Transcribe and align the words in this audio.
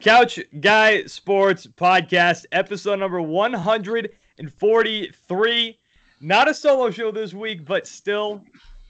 Couch 0.00 0.40
Guy 0.60 1.04
Sports 1.04 1.66
Podcast, 1.66 2.46
episode 2.52 3.00
number 3.00 3.20
143. 3.20 5.78
Not 6.22 6.48
a 6.48 6.54
solo 6.54 6.90
show 6.90 7.10
this 7.10 7.34
week, 7.34 7.66
but 7.66 7.86
still 7.86 8.42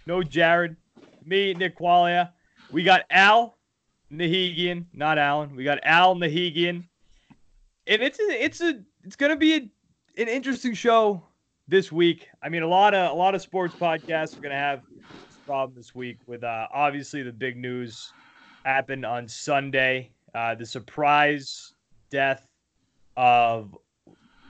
no 0.07 0.23
Jared. 0.23 0.77
Me, 1.25 1.53
Nick 1.53 1.77
Quaglia. 1.77 2.31
We 2.71 2.85
got 2.85 3.03
Al 3.11 3.59
Nahigian, 4.13 4.85
not 4.93 5.19
Alan. 5.19 5.57
We 5.57 5.65
got 5.65 5.81
Al 5.83 6.15
Nahigian. 6.15 6.85
And 7.89 8.03
it's 8.03 8.21
a, 8.21 8.45
it's 8.45 8.61
a 8.61 8.81
it's 9.03 9.17
gonna 9.17 9.35
be 9.35 9.55
a, 9.55 9.69
an 10.23 10.29
interesting 10.29 10.75
show 10.75 11.25
this 11.67 11.91
week. 11.91 12.29
I 12.41 12.49
mean, 12.49 12.63
a 12.63 12.69
lot 12.69 12.95
of 12.95 13.11
a 13.11 13.15
lot 13.15 13.35
of 13.35 13.43
sports 13.43 13.75
podcasts 13.75 14.39
are 14.39 14.41
gonna 14.41 14.55
have 14.55 14.83
this 15.27 15.39
problem 15.45 15.77
this 15.77 15.93
week 15.93 16.19
with 16.29 16.45
uh, 16.45 16.69
obviously 16.73 17.25
the 17.25 17.33
big 17.33 17.57
news 17.57 18.13
happened 18.65 19.05
on 19.05 19.27
Sunday. 19.27 20.13
Uh, 20.35 20.55
the 20.55 20.67
surprise 20.67 21.73
death 22.11 22.47
of, 23.17 23.77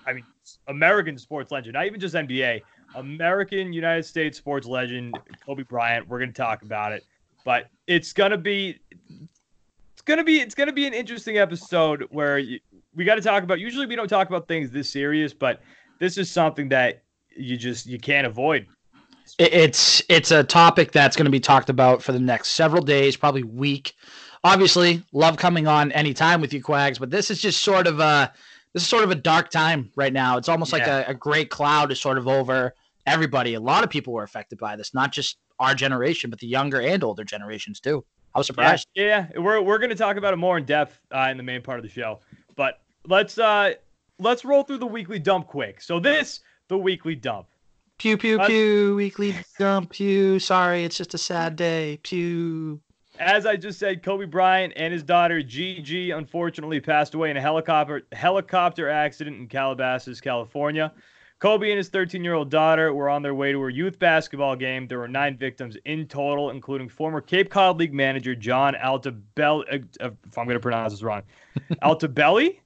I 0.07 0.13
mean, 0.13 0.25
American 0.69 1.19
sports 1.19 1.51
legend, 1.51 1.75
not 1.75 1.87
even 1.87 2.01
just 2.01 2.15
NBA, 2.15 2.63
American 2.95 3.73
United 3.73 4.05
States 4.05 4.37
sports 4.37 4.67
legend 4.67 5.17
Kobe 5.45 5.63
Bryant. 5.63 6.09
We're 6.09 6.19
gonna 6.19 6.33
talk 6.33 6.63
about 6.63 6.93
it, 6.93 7.05
but 7.45 7.69
it's 7.87 8.13
gonna 8.13 8.39
be, 8.39 8.79
it's 9.93 10.03
gonna 10.03 10.25
be, 10.25 10.41
it's 10.41 10.55
gonna 10.55 10.73
be 10.73 10.87
an 10.87 10.95
interesting 10.95 11.39
episode 11.39 12.07
where 12.11 12.39
you, 12.39 12.61
we 12.95 13.05
got 13.05 13.17
to 13.17 13.21
talk 13.21 13.43
about. 13.43 13.61
Usually, 13.61 13.87
we 13.87 13.97
don't 13.97 14.09
talk 14.09 14.29
about 14.29 14.49
things 14.49 14.71
this 14.71 14.91
serious, 14.91 15.33
but 15.33 15.61
this 15.99 16.19
is 16.19 16.31
something 16.31 16.69
that 16.71 17.03
you 17.37 17.57
just 17.57 17.87
you 17.87 17.99
can't 17.99 18.27
avoid. 18.27 18.67
It's 19.39 20.03
it's 20.09 20.31
a 20.31 20.43
topic 20.43 20.93
that's 20.93 21.17
going 21.17 21.27
to 21.27 21.31
be 21.31 21.41
talked 21.41 21.71
about 21.71 22.03
for 22.03 22.13
the 22.13 22.19
next 22.19 22.49
several 22.51 22.83
days, 22.83 23.17
probably 23.17 23.45
week. 23.45 23.95
Obviously, 24.43 25.03
love 25.13 25.37
coming 25.37 25.67
on 25.67 25.93
anytime 25.93 26.41
with 26.41 26.53
you, 26.55 26.63
Quags, 26.63 26.99
but 26.99 27.11
this 27.11 27.31
is 27.31 27.41
just 27.41 27.61
sort 27.61 27.87
of 27.87 28.01
a 28.01 28.33
this 28.73 28.83
is 28.83 28.89
sort 28.89 29.05
of 29.05 29.11
a 29.11 29.15
dark 29.15 29.51
time 29.51 29.91
right 29.97 30.13
now. 30.13 30.37
It's 30.37 30.49
almost 30.49 30.73
yeah. 30.73 30.79
like 30.79 31.09
a, 31.09 31.11
a 31.11 31.15
great 31.15 31.51
cloud 31.51 31.93
is 31.93 32.01
sort 32.01 32.17
of 32.19 32.27
over 32.29 32.75
everybody. 33.07 33.55
A 33.55 33.61
lot 33.61 33.85
of 33.85 33.91
people 33.91 34.13
were 34.13 34.23
affected 34.23 34.59
by 34.59 34.77
this, 34.77 34.95
not 34.95 35.13
just 35.13 35.37
our 35.59 35.75
generation, 35.75 36.31
but 36.31 36.39
the 36.39 36.47
younger 36.47 36.81
and 36.81 37.05
older 37.05 37.25
generations 37.25 37.81
too. 37.81 38.05
I 38.35 38.39
was 38.39 38.47
surprised. 38.47 38.87
Yeah, 38.95 39.27
yeah. 39.33 39.41
we're 39.41 39.61
we're 39.61 39.79
going 39.79 39.91
to 39.91 39.97
talk 39.97 40.17
about 40.17 40.33
it 40.33 40.37
more 40.37 40.57
in 40.59 40.65
depth 40.65 40.99
uh, 41.11 41.29
in 41.31 41.37
the 41.37 41.43
main 41.43 41.63
part 41.63 41.79
of 41.79 41.83
the 41.83 41.91
show. 41.91 42.21
But 42.57 42.81
let's 43.07 43.39
uh 43.39 43.75
let's 44.19 44.45
roll 44.45 44.63
through 44.63 44.79
the 44.79 44.87
weekly 44.87 45.19
dump 45.19 45.49
quick. 45.49 45.81
So 45.81 45.99
this 45.99 46.41
the 46.69 46.79
weekly 46.79 47.15
dump. 47.15 47.49
Pew 47.99 48.17
pew 48.17 48.39
pew 48.41 48.97
weekly 48.97 49.35
dump 49.59 49.91
pew. 49.91 50.39
Sorry, 50.39 50.85
it's 50.85 50.97
just 50.97 51.15
a 51.15 51.19
sad 51.19 51.57
day. 51.57 51.99
Pew. 52.03 52.81
As 53.21 53.45
I 53.45 53.57
just 53.57 53.79
said, 53.79 54.03
Kobe 54.03 54.25
Bryant 54.25 54.73
and 54.77 54.95
his 54.95 55.03
daughter 55.03 55.43
Gigi 55.43 56.11
unfortunately 56.11 56.81
passed 56.81 57.13
away 57.15 57.31
in 57.31 57.37
a 57.37 57.41
helicopter 57.41 58.03
helicopter 58.13 58.89
accident 58.89 59.39
in 59.39 59.47
Calabasas, 59.47 60.23
California. 60.23 60.91
Kobe 61.39 61.71
and 61.71 61.77
his 61.77 61.91
13 61.91 62.25
year 62.25 62.33
old 62.33 62.51
daughter 62.51 62.95
were 62.95 63.11
on 63.11 63.21
their 63.23 63.35
way 63.35 63.53
to 63.53 63.59
a 63.67 63.71
youth 63.71 63.99
basketball 63.99 64.57
game. 64.57 64.89
There 64.89 64.99
were 64.99 65.09
nine 65.09 65.37
victims 65.37 65.77
in 65.85 66.07
total, 66.07 66.49
including 66.49 66.89
former 66.89 67.21
Cape 67.21 67.51
Cod 67.51 67.79
League 67.79 67.93
manager 67.93 68.35
John 68.35 68.75
Altobelli. 68.75 69.85
Uh, 70.01 70.11
if 70.27 70.39
I'm 70.39 70.47
going 70.47 70.55
to 70.55 70.61
pronounce 70.61 70.95
this 70.95 71.03
wrong, 71.03 71.23
Altobelli? 71.83 72.59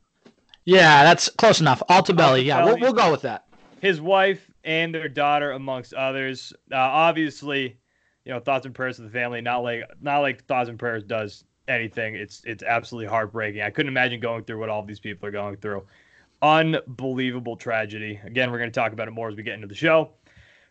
Yeah, 0.65 1.03
that's 1.03 1.29
close 1.31 1.61
enough. 1.61 1.83
Altobelli. 1.91 2.15
Altobelli. 2.15 2.45
Yeah, 2.45 2.65
we'll, 2.65 2.79
we'll 2.79 2.93
go 2.93 3.11
with 3.11 3.23
that. 3.23 3.45
His 3.81 4.01
wife 4.01 4.49
and 4.63 4.95
their 4.95 5.09
daughter, 5.09 5.51
amongst 5.51 5.95
others. 5.95 6.53
Uh, 6.71 6.77
obviously, 6.77 7.77
you 8.25 8.33
know, 8.33 8.41
thoughts 8.41 8.67
and 8.67 8.75
prayers 8.75 8.97
to 8.97 9.03
the 9.03 9.11
family. 9.11 9.41
Not 9.41 9.59
like 9.63 9.85
not 10.01 10.21
like 10.21 10.45
thoughts 10.47 10.69
and 10.69 10.79
prayers 10.79 11.05
does 11.05 11.45
anything. 11.69 12.15
It's 12.15 12.43
it's 12.45 12.63
absolutely 12.63 13.09
heartbreaking. 13.09 13.63
I 13.63 13.71
couldn't 13.71 13.91
imagine 13.91 14.21
going 14.21 14.45
through 14.45 14.61
what 14.61 14.69
all 14.69 14.85
these 14.85 15.01
people 15.01 15.29
are 15.29 15.33
going 15.33 15.57
through 15.57 15.85
unbelievable 16.43 17.57
tragedy. 17.57 18.21
Again, 18.25 18.51
we're 18.51 18.59
going 18.59 18.71
to 18.71 18.81
talk 18.81 18.93
about 18.93 19.09
it 19.09 19.13
more 19.13 19.29
as 19.29 19.37
we 19.37 19.43
get 19.43 19.55
into 19.55 19.67
the 19.67 19.75
show. 19.75 20.11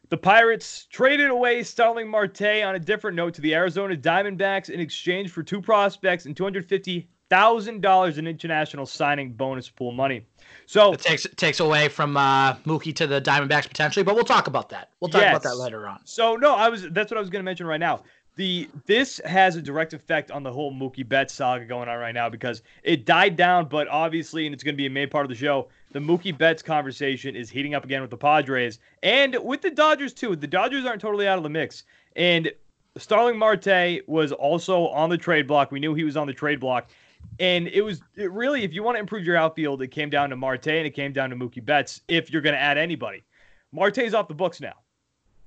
The 0.10 0.18
Pirates 0.18 0.86
traded 0.92 1.30
away 1.30 1.64
Starling 1.64 2.08
Marte 2.08 2.64
on 2.64 2.76
a 2.76 2.80
different 2.80 3.16
note 3.16 3.34
to 3.36 3.42
the 3.42 3.56
Arizona 3.56 3.96
Diamondbacks 3.96 4.70
in 4.70 4.80
exchange 4.80 5.32
for 5.32 5.42
two 5.42 5.62
prospects 5.62 6.26
and 6.26 6.36
$250,000 6.36 8.18
in 8.18 8.28
international 8.28 8.86
signing 8.86 9.34
bonus 9.34 9.70
pool 9.70 9.92
money. 9.92 10.28
So 10.66 10.94
it 10.94 11.02
takes 11.02 11.26
it 11.26 11.38
takes 11.38 11.60
away 11.60 11.90
from 11.90 12.18
uh, 12.18 12.56
Mookie 12.66 12.96
to 12.96 13.08
the 13.08 13.22
Diamondbacks 13.22 13.68
potentially, 13.68 14.04
but 14.04 14.16
we'll 14.16 14.24
talk 14.24 14.48
about 14.48 14.70
that. 14.70 14.90
We'll 15.00 15.10
talk 15.10 15.22
yes. 15.22 15.32
about 15.32 15.44
that 15.44 15.58
later 15.58 15.88
on. 15.88 16.00
So 16.06 16.36
no, 16.36 16.56
I 16.56 16.70
was 16.70 16.90
that's 16.90 17.12
what 17.12 17.18
I 17.18 17.22
was 17.22 17.30
going 17.30 17.42
to 17.42 17.46
mention 17.46 17.68
right 17.68 17.80
now 17.80 18.02
the 18.36 18.70
this 18.86 19.22
has 19.26 19.56
a 19.56 19.62
direct 19.62 19.94
effect 19.94 20.32
on 20.32 20.44
the 20.44 20.52
whole 20.52 20.74
Mookie 20.74 21.08
Betts 21.08 21.34
saga 21.34 21.66
going 21.66 21.88
on 21.88 22.00
right 22.00 22.14
now 22.14 22.30
because 22.30 22.64
it 22.84 23.06
died 23.06 23.36
down, 23.36 23.68
but 23.68 23.88
obviously, 23.88 24.46
and 24.46 24.54
it's 24.54 24.64
going 24.64 24.74
to 24.74 24.78
be 24.78 24.88
a 24.88 24.90
main 24.90 25.10
part 25.10 25.26
of 25.26 25.30
the 25.30 25.36
show. 25.36 25.68
The 25.92 26.00
Mookie 26.00 26.36
Betts 26.36 26.64
conversation 26.64 27.36
is 27.36 27.50
heating 27.50 27.76
up 27.76 27.84
again 27.86 28.02
with 28.02 28.10
the 28.10 28.18
Padres 28.18 28.80
and 29.04 29.38
with 29.44 29.62
the 29.62 29.70
Dodgers 29.70 30.14
too. 30.14 30.36
The 30.36 30.48
Dodgers 30.48 30.86
aren't 30.86 31.02
totally 31.02 31.28
out 31.28 31.38
of 31.38 31.44
the 31.44 31.50
mix, 31.50 31.84
and 32.16 32.52
Starling 32.98 33.38
Marte 33.38 34.02
was 34.08 34.32
also 34.32 34.88
on 34.88 35.10
the 35.10 35.18
trade 35.18 35.48
block. 35.48 35.72
We 35.72 35.80
knew 35.80 35.94
he 35.94 36.04
was 36.04 36.18
on 36.18 36.28
the 36.28 36.34
trade 36.34 36.60
block, 36.60 36.90
and 37.40 37.68
it 37.68 37.82
was 37.82 38.02
it 38.16 38.32
really 38.32 38.64
if 38.64 38.74
you 38.74 38.84
want 38.84 38.96
to 38.96 39.00
improve 39.00 39.26
your 39.26 39.38
outfield, 39.38 39.82
it 39.82 39.90
came 39.90 40.10
down 40.10 40.30
to 40.30 40.36
Marte 40.36 40.68
and 40.68 40.88
it 40.88 40.92
came 40.92 41.14
down 41.14 41.30
to 41.30 41.36
Mookie 41.36 41.64
Betts. 41.64 42.02
If 42.08 42.32
you're 42.32 42.42
going 42.42 42.56
to 42.56 42.62
add 42.62 42.78
anybody, 42.78 43.24
Marte's 43.72 44.14
off 44.14 44.28
the 44.28 44.34
books 44.34 44.62
now, 44.62 44.76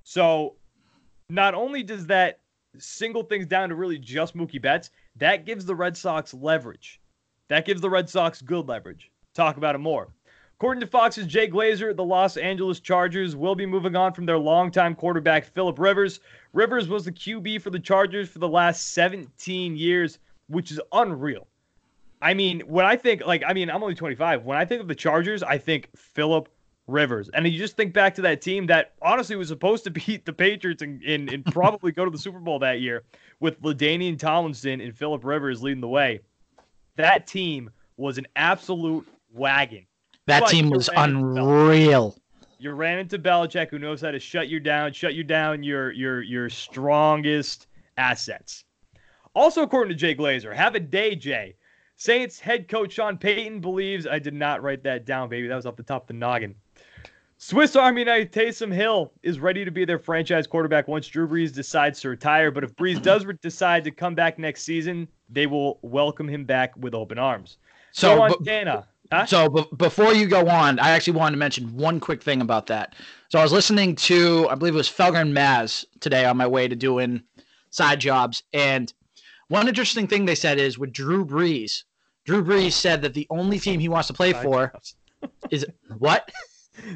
so 0.05 0.55
not 1.29 1.55
only 1.55 1.83
does 1.83 2.07
that 2.07 2.41
single 2.79 3.23
things 3.23 3.47
down 3.47 3.69
to 3.69 3.75
really 3.75 3.99
just 3.99 4.37
Mookie 4.37 4.61
Betts, 4.61 4.91
that 5.17 5.47
gives 5.47 5.65
the 5.65 5.75
Red 5.75 5.97
Sox 5.97 6.35
leverage. 6.35 7.01
That 7.49 7.65
gives 7.65 7.81
the 7.81 7.91
Red 7.91 8.09
Sox 8.09 8.43
good 8.43 8.69
leverage. 8.69 9.11
Talk 9.35 9.57
about 9.57 9.75
it 9.75 9.79
more. 9.79 10.09
According 10.59 10.81
to 10.81 10.87
Fox's 10.87 11.27
Jay 11.27 11.49
Glazer, 11.49 11.95
the 11.95 12.05
Los 12.05 12.39
Angeles 12.39 12.81
Chargers 12.81 13.37
will 13.37 13.55
be 13.55 13.67
moving 13.67 13.95
on 13.95 14.15
from 14.15 14.25
their 14.25 14.39
longtime 14.39 14.95
quarterback, 14.95 15.45
Philip 15.45 15.79
Rivers. 15.79 16.21
Rivers 16.55 16.89
was 16.89 17.05
the 17.05 17.13
QB 17.13 17.61
for 17.61 17.69
the 17.69 17.79
Chargers 17.79 18.31
for 18.31 18.39
the 18.39 18.49
last 18.49 18.95
17 18.95 19.77
years, 19.77 20.19
which 20.49 20.71
is 20.71 20.81
unreal. 20.93 21.47
I 22.23 22.35
mean, 22.35 22.61
when 22.61 22.87
I 22.87 22.97
think, 22.97 23.27
like, 23.27 23.43
I 23.47 23.53
mean, 23.53 23.71
I'm 23.71 23.83
only 23.83 23.95
25. 23.95 24.45
When 24.45 24.57
I 24.57 24.65
think 24.65 24.81
of 24.81 24.89
the 24.89 24.95
Chargers, 24.95 25.43
I 25.43 25.59
think 25.59 25.91
Philip 25.97 26.49
Rivers. 26.87 27.29
And 27.35 27.47
you 27.47 27.59
just 27.59 27.77
think 27.77 27.93
back 27.93 28.15
to 28.15 28.23
that 28.23 28.41
team 28.41 28.67
that 28.67 28.93
honestly 29.03 29.37
was 29.37 29.49
supposed 29.49 29.85
to 29.85 29.91
beat 30.07 30.25
the 30.25 30.33
Patriots 30.33 30.83
and, 30.83 31.03
and, 31.03 31.31
and 31.31 31.45
probably 31.45 31.93
go 31.93 32.05
to 32.05 32.11
the 32.11 32.19
Super 32.19 32.39
Bowl 32.39 32.59
that 32.61 32.81
year 32.81 33.05
with 33.41 33.61
LaDainian 33.63 34.19
Tomlinson 34.19 34.81
and 34.81 34.97
Philip 34.97 35.25
Rivers 35.25 35.63
leading 35.63 35.81
the 35.81 35.89
way. 35.89 36.21
That 36.97 37.27
team 37.27 37.71
was 37.97 38.19
an 38.19 38.27
absolute 38.37 39.07
wagon. 39.33 39.87
That 40.27 40.41
but 40.41 40.49
team 40.49 40.71
was 40.71 40.89
unreal. 40.97 42.17
You 42.59 42.73
ran 42.73 42.99
into 42.99 43.19
Belichick, 43.19 43.71
who 43.71 43.79
knows 43.79 44.01
how 44.01 44.11
to 44.11 44.19
shut 44.19 44.49
you 44.49 44.61
down, 44.61 44.93
shut 44.93 45.15
you 45.15 45.23
down 45.23 45.63
your 45.63 45.93
your 45.93 46.23
your 46.23 46.49
strongest 46.49 47.67
assets. 47.99 48.65
Also, 49.35 49.63
according 49.63 49.91
to 49.91 49.95
Jay 49.95 50.15
Glazer, 50.15 50.55
have 50.55 50.75
a 50.75 50.81
day, 50.81 51.15
Jay. 51.15 51.55
Saints 51.97 52.39
head 52.39 52.69
coach 52.69 52.93
Sean 52.93 53.17
Payton 53.17 53.61
believes 53.61 54.07
I 54.07 54.19
did 54.19 54.35
not 54.35 54.63
write 54.63 54.83
that 54.85 55.07
down, 55.07 55.29
baby. 55.29 55.49
That 55.49 55.57
was 55.57 55.67
off 55.67 55.77
the 55.77 55.83
top 55.83 56.03
of 56.03 56.09
the 56.09 56.15
noggin. 56.15 56.55
Swiss 57.39 57.77
Army 57.77 58.05
knife 58.05 58.31
Taysom 58.31 58.73
Hill 58.73 59.13
is 59.23 59.41
ready 59.41 59.65
to 59.65 59.71
be 59.71 59.85
their 59.85 59.99
franchise 59.99 60.47
quarterback 60.47 60.89
once 60.89 61.07
Drew 61.07 61.29
Brees 61.29 61.53
decides 61.53 62.01
to 62.01 62.09
retire. 62.09 62.51
But 62.51 62.65
if 62.65 62.75
Brees 62.77 63.03
does 63.03 63.27
decide 63.43 63.85
to 63.85 63.91
come 63.91 64.15
back 64.15 64.39
next 64.39 64.63
season, 64.63 65.09
they 65.29 65.47
will 65.47 65.79
welcome 65.83 66.29
him 66.29 66.45
back 66.45 66.75
with 66.77 66.95
open 66.95 67.19
arms. 67.19 67.59
So, 67.93 68.17
Montana. 68.17 68.87
Huh? 69.13 69.27
So 69.27 69.49
b- 69.49 69.67
before 69.77 70.13
you 70.15 70.27
go 70.27 70.49
on, 70.49 70.79
I 70.81 70.91
actually 70.91 71.17
wanted 71.17 71.33
to 71.33 71.39
mention 71.39 71.77
one 71.77 72.01
quick 72.01 72.23
thing 72.23 72.41
about 72.41 72.67
that. 72.67 72.95
So 73.29 73.39
I 73.39 73.43
was 73.43 73.53
listening 73.53 73.95
to, 73.97 74.49
I 74.49 74.55
believe 74.55 74.75
it 74.75 74.79
was 74.79 74.89
Felger 74.89 75.21
and 75.21 75.35
Maz 75.35 75.85
today 76.01 76.25
on 76.25 76.37
my 76.37 76.47
way 76.47 76.67
to 76.69 76.75
doing 76.75 77.23
side 77.71 78.01
jobs, 78.01 78.43
and 78.53 78.93
one 79.49 79.69
interesting 79.69 80.07
thing 80.07 80.25
they 80.25 80.35
said 80.35 80.59
is 80.59 80.79
with 80.79 80.93
Drew 80.93 81.25
Brees. 81.25 81.85
Drew 82.25 82.45
Brees 82.45 82.73
said 82.73 83.03
that 83.03 83.15
the 83.15 83.27
only 83.31 83.59
team 83.59 83.79
he 83.79 83.89
wants 83.89 84.09
to 84.09 84.15
play 84.15 84.33
for 84.33 84.73
is 85.51 85.65
what? 85.99 86.31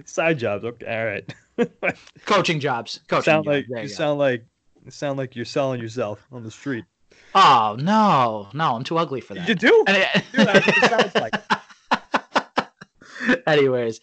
Side 0.05 0.39
jobs. 0.39 0.65
Okay, 0.65 0.87
all 0.87 1.07
right. 1.07 1.97
Coaching 2.27 2.61
jobs. 2.61 3.01
Coaching 3.09 3.25
sound 3.25 3.45
jobs. 3.45 3.67
like 3.71 3.83
you, 3.83 3.89
sound 3.89 4.19
like 4.19 4.45
you 4.85 4.91
sound 4.91 5.19
like 5.19 5.37
you're 5.37 5.45
selling 5.45 5.81
yourself 5.81 6.27
on 6.33 6.43
the 6.43 6.51
street. 6.51 6.85
Oh 7.35 7.77
no, 7.79 8.49
no, 8.53 8.75
I'm 8.75 8.85
too 8.85 8.99
ugly 8.99 9.21
for 9.21 9.35
that. 9.35 9.49
You 9.49 9.55
do? 9.55 9.85
It, 9.87 10.25
Dude, 10.33 10.49
it 10.49 10.91
sounds 10.91 11.15
like. 11.15 11.35
Anyways, 13.47 14.01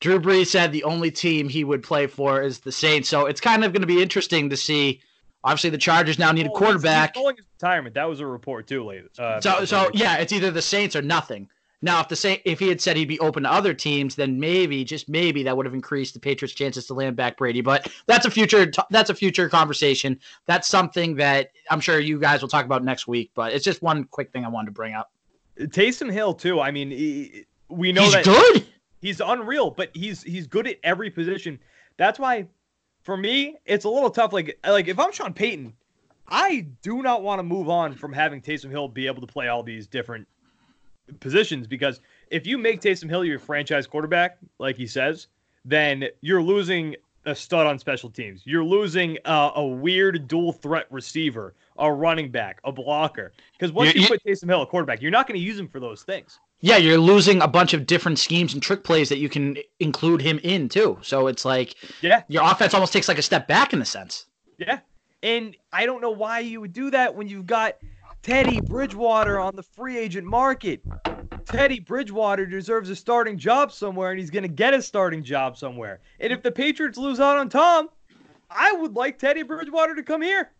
Drew 0.00 0.20
Brees 0.20 0.46
said 0.46 0.70
the 0.70 0.84
only 0.84 1.10
team 1.10 1.48
he 1.48 1.64
would 1.64 1.82
play 1.82 2.06
for 2.06 2.42
is 2.42 2.60
the 2.60 2.72
Saints. 2.72 3.08
So 3.08 3.26
it's 3.26 3.40
kind 3.40 3.64
of 3.64 3.72
going 3.72 3.80
to 3.80 3.86
be 3.86 4.02
interesting 4.02 4.50
to 4.50 4.56
see. 4.56 5.00
Obviously, 5.42 5.70
the 5.70 5.78
Chargers 5.78 6.18
now 6.18 6.32
need 6.32 6.46
a 6.46 6.50
quarterback. 6.50 7.16
He's, 7.16 7.26
he's 7.26 7.44
retirement. 7.60 7.94
That 7.94 8.08
was 8.08 8.20
a 8.20 8.26
report 8.26 8.66
too, 8.66 8.84
late. 8.84 9.04
Uh, 9.18 9.40
so, 9.40 9.64
so 9.64 9.90
yeah, 9.94 10.16
it's 10.16 10.32
either 10.32 10.50
the 10.50 10.62
Saints 10.62 10.94
or 10.94 11.02
nothing. 11.02 11.48
Now, 11.82 12.00
if 12.02 12.08
the 12.08 12.16
same, 12.16 12.38
if 12.44 12.58
he 12.58 12.68
had 12.68 12.78
said 12.78 12.98
he'd 12.98 13.08
be 13.08 13.18
open 13.20 13.44
to 13.44 13.50
other 13.50 13.72
teams, 13.72 14.14
then 14.14 14.38
maybe, 14.38 14.84
just 14.84 15.08
maybe, 15.08 15.42
that 15.44 15.56
would 15.56 15.64
have 15.64 15.74
increased 15.74 16.12
the 16.12 16.20
Patriots' 16.20 16.52
chances 16.52 16.86
to 16.88 16.94
land 16.94 17.16
back 17.16 17.38
Brady. 17.38 17.62
But 17.62 17.90
that's 18.06 18.26
a 18.26 18.30
future 18.30 18.70
that's 18.90 19.08
a 19.08 19.14
future 19.14 19.48
conversation. 19.48 20.20
That's 20.44 20.68
something 20.68 21.16
that 21.16 21.52
I'm 21.70 21.80
sure 21.80 21.98
you 21.98 22.20
guys 22.20 22.42
will 22.42 22.50
talk 22.50 22.66
about 22.66 22.84
next 22.84 23.08
week. 23.08 23.30
But 23.34 23.54
it's 23.54 23.64
just 23.64 23.80
one 23.80 24.04
quick 24.04 24.30
thing 24.30 24.44
I 24.44 24.48
wanted 24.48 24.66
to 24.66 24.72
bring 24.72 24.94
up. 24.94 25.10
Taysom 25.58 26.12
Hill 26.12 26.34
too. 26.34 26.60
I 26.60 26.70
mean, 26.70 26.90
he, 26.90 27.46
we 27.70 27.92
know 27.92 28.02
He's 28.02 28.12
that 28.12 28.24
good. 28.24 28.66
he's 29.00 29.22
unreal, 29.22 29.70
but 29.70 29.90
he's 29.94 30.22
he's 30.22 30.46
good 30.46 30.66
at 30.66 30.76
every 30.82 31.08
position. 31.08 31.58
That's 31.96 32.18
why, 32.18 32.46
for 33.02 33.16
me, 33.16 33.56
it's 33.66 33.84
a 33.84 33.88
little 33.88 34.10
tough. 34.10 34.32
Like 34.32 34.58
like 34.66 34.88
if 34.88 34.98
I'm 34.98 35.12
Sean 35.12 35.32
Payton, 35.32 35.72
I 36.28 36.66
do 36.82 37.02
not 37.02 37.22
want 37.22 37.38
to 37.38 37.42
move 37.42 37.68
on 37.68 37.94
from 37.94 38.12
having 38.12 38.40
Taysom 38.40 38.70
Hill 38.70 38.88
be 38.88 39.06
able 39.06 39.20
to 39.20 39.26
play 39.32 39.48
all 39.48 39.62
these 39.62 39.86
different 39.86 40.26
positions 41.18 41.66
because 41.66 42.00
if 42.30 42.46
you 42.46 42.56
make 42.58 42.80
Taysom 42.80 43.08
Hill 43.08 43.24
your 43.24 43.38
franchise 43.38 43.86
quarterback, 43.86 44.38
like 44.58 44.76
he 44.76 44.86
says, 44.86 45.26
then 45.64 46.04
you're 46.20 46.42
losing 46.42 46.94
a 47.26 47.34
stud 47.34 47.66
on 47.66 47.78
special 47.78 48.08
teams. 48.08 48.42
You're 48.44 48.64
losing 48.64 49.18
uh, 49.24 49.50
a 49.56 49.66
weird 49.66 50.26
dual 50.28 50.52
threat 50.52 50.86
receiver, 50.90 51.54
a 51.78 51.92
running 51.92 52.30
back, 52.30 52.60
a 52.64 52.72
blocker. 52.72 53.32
Because 53.52 53.72
once 53.72 53.94
You- 53.94 54.02
you, 54.02 54.02
you- 54.02 54.08
put 54.08 54.24
Taysom 54.24 54.48
Hill 54.48 54.62
a 54.62 54.66
quarterback, 54.66 55.02
you're 55.02 55.10
not 55.10 55.26
going 55.26 55.38
to 55.38 55.44
use 55.44 55.58
him 55.58 55.68
for 55.68 55.80
those 55.80 56.02
things. 56.02 56.38
Yeah, 56.60 56.76
you're 56.76 56.98
losing 56.98 57.40
a 57.40 57.48
bunch 57.48 57.72
of 57.72 57.86
different 57.86 58.18
schemes 58.18 58.52
and 58.52 58.62
trick 58.62 58.84
plays 58.84 59.08
that 59.08 59.18
you 59.18 59.28
can 59.28 59.56
include 59.78 60.20
him 60.20 60.38
in 60.42 60.68
too. 60.68 60.98
So 61.02 61.26
it's 61.26 61.44
like 61.44 61.74
Yeah, 62.02 62.22
your 62.28 62.44
offense 62.44 62.74
almost 62.74 62.92
takes 62.92 63.08
like 63.08 63.18
a 63.18 63.22
step 63.22 63.48
back 63.48 63.72
in 63.72 63.80
a 63.80 63.84
sense. 63.84 64.26
yeah. 64.58 64.80
And 65.22 65.54
I 65.72 65.84
don't 65.84 66.00
know 66.00 66.10
why 66.10 66.40
you 66.40 66.60
would 66.62 66.72
do 66.72 66.90
that 66.90 67.14
when 67.14 67.28
you've 67.28 67.46
got 67.46 67.74
Teddy 68.22 68.60
Bridgewater 68.60 69.38
on 69.38 69.54
the 69.54 69.62
free 69.62 69.98
agent 69.98 70.26
market. 70.26 70.82
Teddy 71.44 71.80
Bridgewater 71.80 72.46
deserves 72.46 72.88
a 72.90 72.96
starting 72.96 73.36
job 73.36 73.72
somewhere, 73.72 74.10
and 74.10 74.20
he's 74.20 74.30
going 74.30 74.42
to 74.44 74.48
get 74.48 74.72
a 74.72 74.80
starting 74.80 75.22
job 75.22 75.56
somewhere. 75.58 76.00
And 76.20 76.32
if 76.32 76.42
the 76.42 76.50
Patriots 76.52 76.96
lose 76.96 77.20
out 77.20 77.36
on 77.36 77.48
Tom, 77.48 77.88
I 78.50 78.72
would 78.72 78.94
like 78.94 79.18
Teddy 79.18 79.42
Bridgewater 79.42 79.94
to 79.94 80.02
come 80.02 80.22
here. 80.22 80.52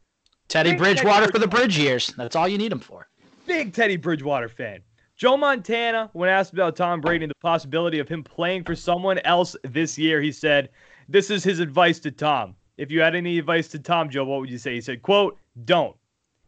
Teddy 0.49 0.75
Bridgewater 0.75 1.27
Teddy 1.27 1.33
for 1.33 1.39
the 1.39 1.49
bridge 1.49 1.79
years. 1.79 2.13
That's 2.17 2.37
all 2.37 2.49
you 2.49 2.59
need 2.59 2.73
him 2.73 2.81
for. 2.81 3.09
big 3.47 3.73
Teddy 3.73 3.97
Bridgewater 3.97 4.49
fan. 4.49 4.81
Joe 5.21 5.37
Montana, 5.37 6.09
when 6.15 6.31
asked 6.31 6.55
about 6.55 6.77
Tom 6.77 7.03
Brady 7.03 7.25
and 7.25 7.31
the 7.31 7.35
possibility 7.43 7.99
of 7.99 8.09
him 8.09 8.25
playing 8.25 8.65
for 8.65 8.75
someone 8.75 9.19
else 9.19 9.55
this 9.65 9.99
year, 9.99 10.23
he 10.23 10.33
said, 10.33 10.71
This 11.11 11.29
is 11.29 11.45
his 11.45 11.61
advice 11.61 12.01
to 12.01 12.11
Tom. 12.11 12.57
If 12.79 12.91
you 12.91 13.03
had 13.03 13.15
any 13.15 13.39
advice 13.39 13.69
to 13.69 13.79
Tom, 13.79 14.09
Joe, 14.09 14.25
what 14.25 14.41
would 14.41 14.49
you 14.49 14.57
say? 14.57 14.73
He 14.73 14.81
said, 14.81 15.03
quote, 15.03 15.37
don't 15.67 15.95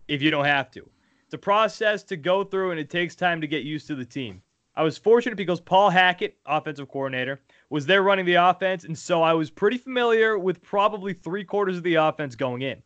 if 0.08 0.22
you 0.22 0.30
don't 0.30 0.46
have 0.46 0.70
to. 0.70 0.88
It's 1.26 1.34
a 1.34 1.38
process 1.38 2.02
to 2.04 2.16
go 2.16 2.44
through 2.44 2.70
and 2.70 2.80
it 2.80 2.88
takes 2.88 3.14
time 3.14 3.42
to 3.42 3.46
get 3.46 3.62
used 3.62 3.86
to 3.88 3.94
the 3.94 4.06
team. 4.06 4.40
I 4.74 4.82
was 4.82 4.96
fortunate 4.96 5.36
because 5.36 5.60
Paul 5.60 5.90
Hackett, 5.90 6.38
offensive 6.46 6.88
coordinator, 6.88 7.42
was 7.68 7.84
there 7.84 8.02
running 8.02 8.24
the 8.24 8.36
offense, 8.36 8.84
and 8.84 8.98
so 8.98 9.20
I 9.20 9.34
was 9.34 9.50
pretty 9.50 9.76
familiar 9.76 10.38
with 10.38 10.62
probably 10.62 11.12
three 11.12 11.44
quarters 11.44 11.76
of 11.76 11.82
the 11.82 11.96
offense 11.96 12.34
going 12.34 12.62
in. 12.62 12.82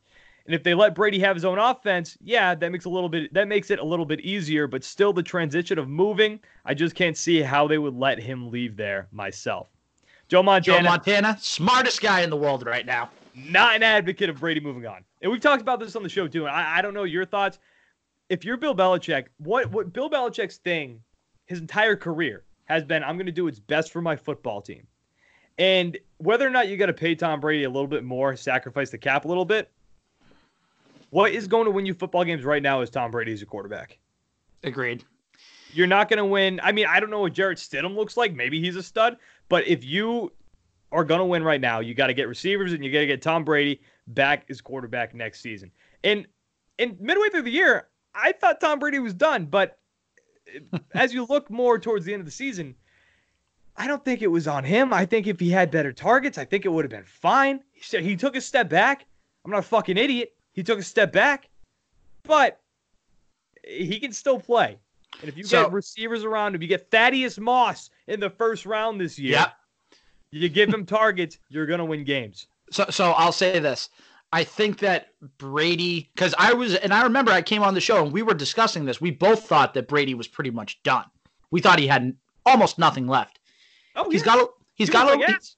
And 0.46 0.54
if 0.54 0.62
they 0.62 0.74
let 0.74 0.94
Brady 0.94 1.18
have 1.18 1.34
his 1.34 1.44
own 1.44 1.58
offense, 1.58 2.16
yeah, 2.22 2.54
that 2.54 2.70
makes 2.70 2.84
a 2.84 2.88
little 2.88 3.08
bit 3.08 3.34
that 3.34 3.48
makes 3.48 3.70
it 3.70 3.78
a 3.80 3.84
little 3.84 4.06
bit 4.06 4.20
easier, 4.20 4.66
but 4.66 4.84
still 4.84 5.12
the 5.12 5.22
transition 5.22 5.78
of 5.78 5.88
moving, 5.88 6.40
I 6.64 6.72
just 6.74 6.94
can't 6.94 7.16
see 7.16 7.42
how 7.42 7.66
they 7.66 7.78
would 7.78 7.96
let 7.96 8.18
him 8.20 8.50
leave 8.50 8.76
there 8.76 9.08
myself. 9.10 9.68
Joe 10.28 10.42
Montana, 10.42 10.78
Joe 10.78 10.84
Montana, 10.84 11.36
smartest 11.40 12.00
guy 12.00 12.22
in 12.22 12.30
the 12.30 12.36
world 12.36 12.64
right 12.66 12.86
now. 12.86 13.10
not 13.34 13.76
an 13.76 13.82
advocate 13.82 14.30
of 14.30 14.40
Brady 14.40 14.60
moving 14.60 14.86
on. 14.86 15.04
And 15.20 15.30
we've 15.30 15.40
talked 15.40 15.60
about 15.62 15.78
this 15.78 15.94
on 15.94 16.02
the 16.02 16.08
show 16.08 16.26
too. 16.26 16.46
And 16.46 16.54
I, 16.54 16.78
I 16.78 16.82
don't 16.82 16.94
know 16.94 17.04
your 17.04 17.26
thoughts. 17.26 17.58
If 18.28 18.44
you're 18.44 18.56
Bill 18.56 18.74
Belichick, 18.74 19.26
what 19.38 19.70
what 19.70 19.92
Bill 19.92 20.10
Belichick's 20.10 20.56
thing, 20.56 21.00
his 21.44 21.60
entire 21.60 21.96
career 21.96 22.44
has 22.64 22.82
been, 22.82 23.04
I'm 23.04 23.16
going 23.16 23.26
to 23.26 23.32
do 23.32 23.44
what's 23.44 23.60
best 23.60 23.92
for 23.92 24.02
my 24.02 24.16
football 24.16 24.60
team. 24.60 24.86
And 25.58 25.96
whether 26.18 26.46
or 26.46 26.50
not 26.50 26.68
you 26.68 26.76
got 26.76 26.86
to 26.86 26.92
pay 26.92 27.14
Tom 27.14 27.40
Brady 27.40 27.64
a 27.64 27.70
little 27.70 27.86
bit 27.86 28.04
more, 28.04 28.36
sacrifice 28.36 28.90
the 28.90 28.98
cap 28.98 29.24
a 29.24 29.28
little 29.28 29.44
bit, 29.44 29.70
what 31.10 31.32
is 31.32 31.46
going 31.46 31.64
to 31.64 31.70
win 31.70 31.86
you 31.86 31.94
football 31.94 32.24
games 32.24 32.44
right 32.44 32.62
now 32.62 32.80
is 32.80 32.90
Tom 32.90 33.10
Brady 33.10 33.32
as 33.32 33.40
your 33.40 33.48
quarterback. 33.48 33.98
Agreed. 34.64 35.04
You're 35.72 35.86
not 35.86 36.08
going 36.08 36.18
to 36.18 36.24
win. 36.24 36.60
I 36.62 36.72
mean, 36.72 36.86
I 36.86 37.00
don't 37.00 37.10
know 37.10 37.20
what 37.20 37.32
Jarrett 37.32 37.58
Stidham 37.58 37.94
looks 37.94 38.16
like. 38.16 38.34
Maybe 38.34 38.60
he's 38.60 38.76
a 38.76 38.82
stud. 38.82 39.16
But 39.48 39.66
if 39.66 39.84
you 39.84 40.32
are 40.92 41.04
going 41.04 41.20
to 41.20 41.24
win 41.24 41.42
right 41.42 41.60
now, 41.60 41.80
you 41.80 41.94
got 41.94 42.06
to 42.06 42.14
get 42.14 42.28
receivers 42.28 42.72
and 42.72 42.84
you 42.84 42.92
got 42.92 43.00
to 43.00 43.06
get 43.06 43.22
Tom 43.22 43.44
Brady 43.44 43.80
back 44.08 44.46
as 44.48 44.60
quarterback 44.60 45.14
next 45.14 45.40
season. 45.40 45.70
And 46.04 46.26
and 46.78 47.00
midway 47.00 47.28
through 47.30 47.42
the 47.42 47.50
year, 47.50 47.88
I 48.14 48.32
thought 48.32 48.60
Tom 48.60 48.78
Brady 48.78 48.98
was 48.98 49.14
done. 49.14 49.46
But 49.46 49.78
as 50.94 51.12
you 51.12 51.26
look 51.26 51.50
more 51.50 51.78
towards 51.78 52.04
the 52.04 52.12
end 52.12 52.20
of 52.20 52.26
the 52.26 52.32
season, 52.32 52.74
I 53.76 53.86
don't 53.86 54.04
think 54.04 54.22
it 54.22 54.28
was 54.28 54.48
on 54.48 54.64
him. 54.64 54.92
I 54.92 55.04
think 55.04 55.26
if 55.26 55.40
he 55.40 55.50
had 55.50 55.70
better 55.70 55.92
targets, 55.92 56.38
I 56.38 56.44
think 56.44 56.64
it 56.64 56.68
would 56.68 56.84
have 56.84 56.90
been 56.90 57.04
fine. 57.04 57.60
He 57.72 57.98
he 58.00 58.16
took 58.16 58.36
a 58.36 58.40
step 58.40 58.68
back. 58.68 59.06
I'm 59.44 59.50
not 59.50 59.60
a 59.60 59.62
fucking 59.62 59.96
idiot. 59.96 60.35
He 60.56 60.62
took 60.64 60.78
a 60.80 60.82
step 60.82 61.12
back, 61.12 61.48
but 62.24 62.60
he 63.64 64.00
can 64.00 64.12
still 64.12 64.40
play. 64.40 64.78
And 65.20 65.28
if 65.28 65.36
you 65.36 65.44
So- 65.44 65.62
get 65.64 65.72
receivers 65.72 66.24
around 66.24 66.54
him, 66.54 66.62
you 66.62 66.68
get 66.68 66.90
Thaddeus 66.90 67.38
Moss 67.38 67.90
in 68.08 68.18
the 68.20 68.30
first 68.30 68.66
round 68.66 69.00
this 69.00 69.18
year. 69.18 69.32
Yep. 69.32 69.54
You 70.32 70.48
give 70.48 70.68
him 70.72 70.84
targets, 70.84 71.38
you're 71.48 71.66
gonna 71.66 71.84
win 71.84 72.04
games. 72.04 72.46
So 72.72 72.86
so 72.90 73.12
I'll 73.12 73.32
say 73.32 73.58
this. 73.60 73.88
I 74.32 74.42
think 74.44 74.80
that 74.80 75.14
Brady 75.38 76.10
because 76.14 76.34
I 76.36 76.52
was 76.52 76.74
and 76.74 76.92
I 76.92 77.02
remember 77.04 77.30
I 77.30 77.40
came 77.42 77.62
on 77.62 77.74
the 77.74 77.80
show 77.80 78.02
and 78.02 78.12
we 78.12 78.22
were 78.22 78.34
discussing 78.34 78.84
this. 78.84 79.00
We 79.00 79.10
both 79.12 79.46
thought 79.46 79.72
that 79.74 79.86
Brady 79.88 80.14
was 80.14 80.26
pretty 80.26 80.50
much 80.50 80.82
done. 80.82 81.04
We 81.50 81.60
thought 81.60 81.78
he 81.78 81.86
had 81.86 82.16
almost 82.44 82.78
nothing 82.78 83.06
left. 83.06 83.38
Oh, 83.94 84.10
He's 84.10 84.20
yeah. 84.22 84.24
got 84.34 84.38
a 84.40 84.48
he's 84.74 84.88
He 84.88 84.92
got 84.92 85.04
a 85.06 85.10
looked 85.10 85.20
like 85.20 85.28
little, 85.28 85.36
ass. 85.36 85.56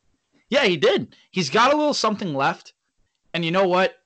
yeah 0.51 0.65
he 0.65 0.77
did. 0.77 1.17
He's 1.31 1.51
got 1.51 1.73
a 1.73 1.77
little 1.77 1.95
something 1.95 2.35
left. 2.35 2.75
And 3.35 3.45
you 3.45 3.51
know 3.51 3.67
what? 3.67 3.98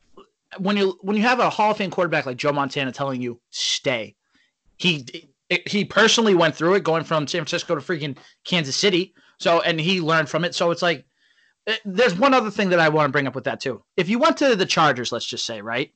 When 0.59 0.77
you 0.77 0.99
when 1.01 1.17
you 1.17 1.23
have 1.23 1.41
a 1.41 1.51
Hall 1.51 1.71
of 1.71 1.77
Fame 1.79 1.91
quarterback 1.91 2.27
like 2.27 2.37
Joe 2.37 2.53
Montana 2.53 2.93
telling 2.93 3.21
you 3.21 3.41
stay, 3.51 4.17
he 4.77 5.07
he 5.67 5.85
personally 5.85 6.35
went 6.35 6.55
through 6.55 6.75
it 6.75 6.85
going 6.85 7.05
from 7.05 7.27
San 7.27 7.41
Francisco 7.41 7.75
to 7.75 7.81
freaking 7.81 8.17
Kansas 8.45 8.77
City. 8.77 9.15
So 9.39 9.61
and 9.63 9.81
he 9.81 10.01
learned 10.01 10.29
from 10.29 10.45
it. 10.45 10.55
So 10.55 10.71
it's 10.71 10.83
like 10.83 11.05
eh, 11.67 11.77
there's 11.85 12.15
one 12.19 12.35
other 12.35 12.51
thing 12.51 12.71
that 12.71 12.81
I 12.81 12.89
want 12.89 13.09
to 13.09 13.13
bring 13.13 13.27
up 13.27 13.35
with 13.35 13.45
that 13.45 13.61
too. 13.61 13.83
If 13.97 14.09
you 14.09 14.19
went 14.19 14.37
to 14.39 14.57
the 14.57 14.67
Chargers, 14.67 15.13
let's 15.13 15.27
just 15.27 15.47
say, 15.47 15.61
right? 15.61 15.93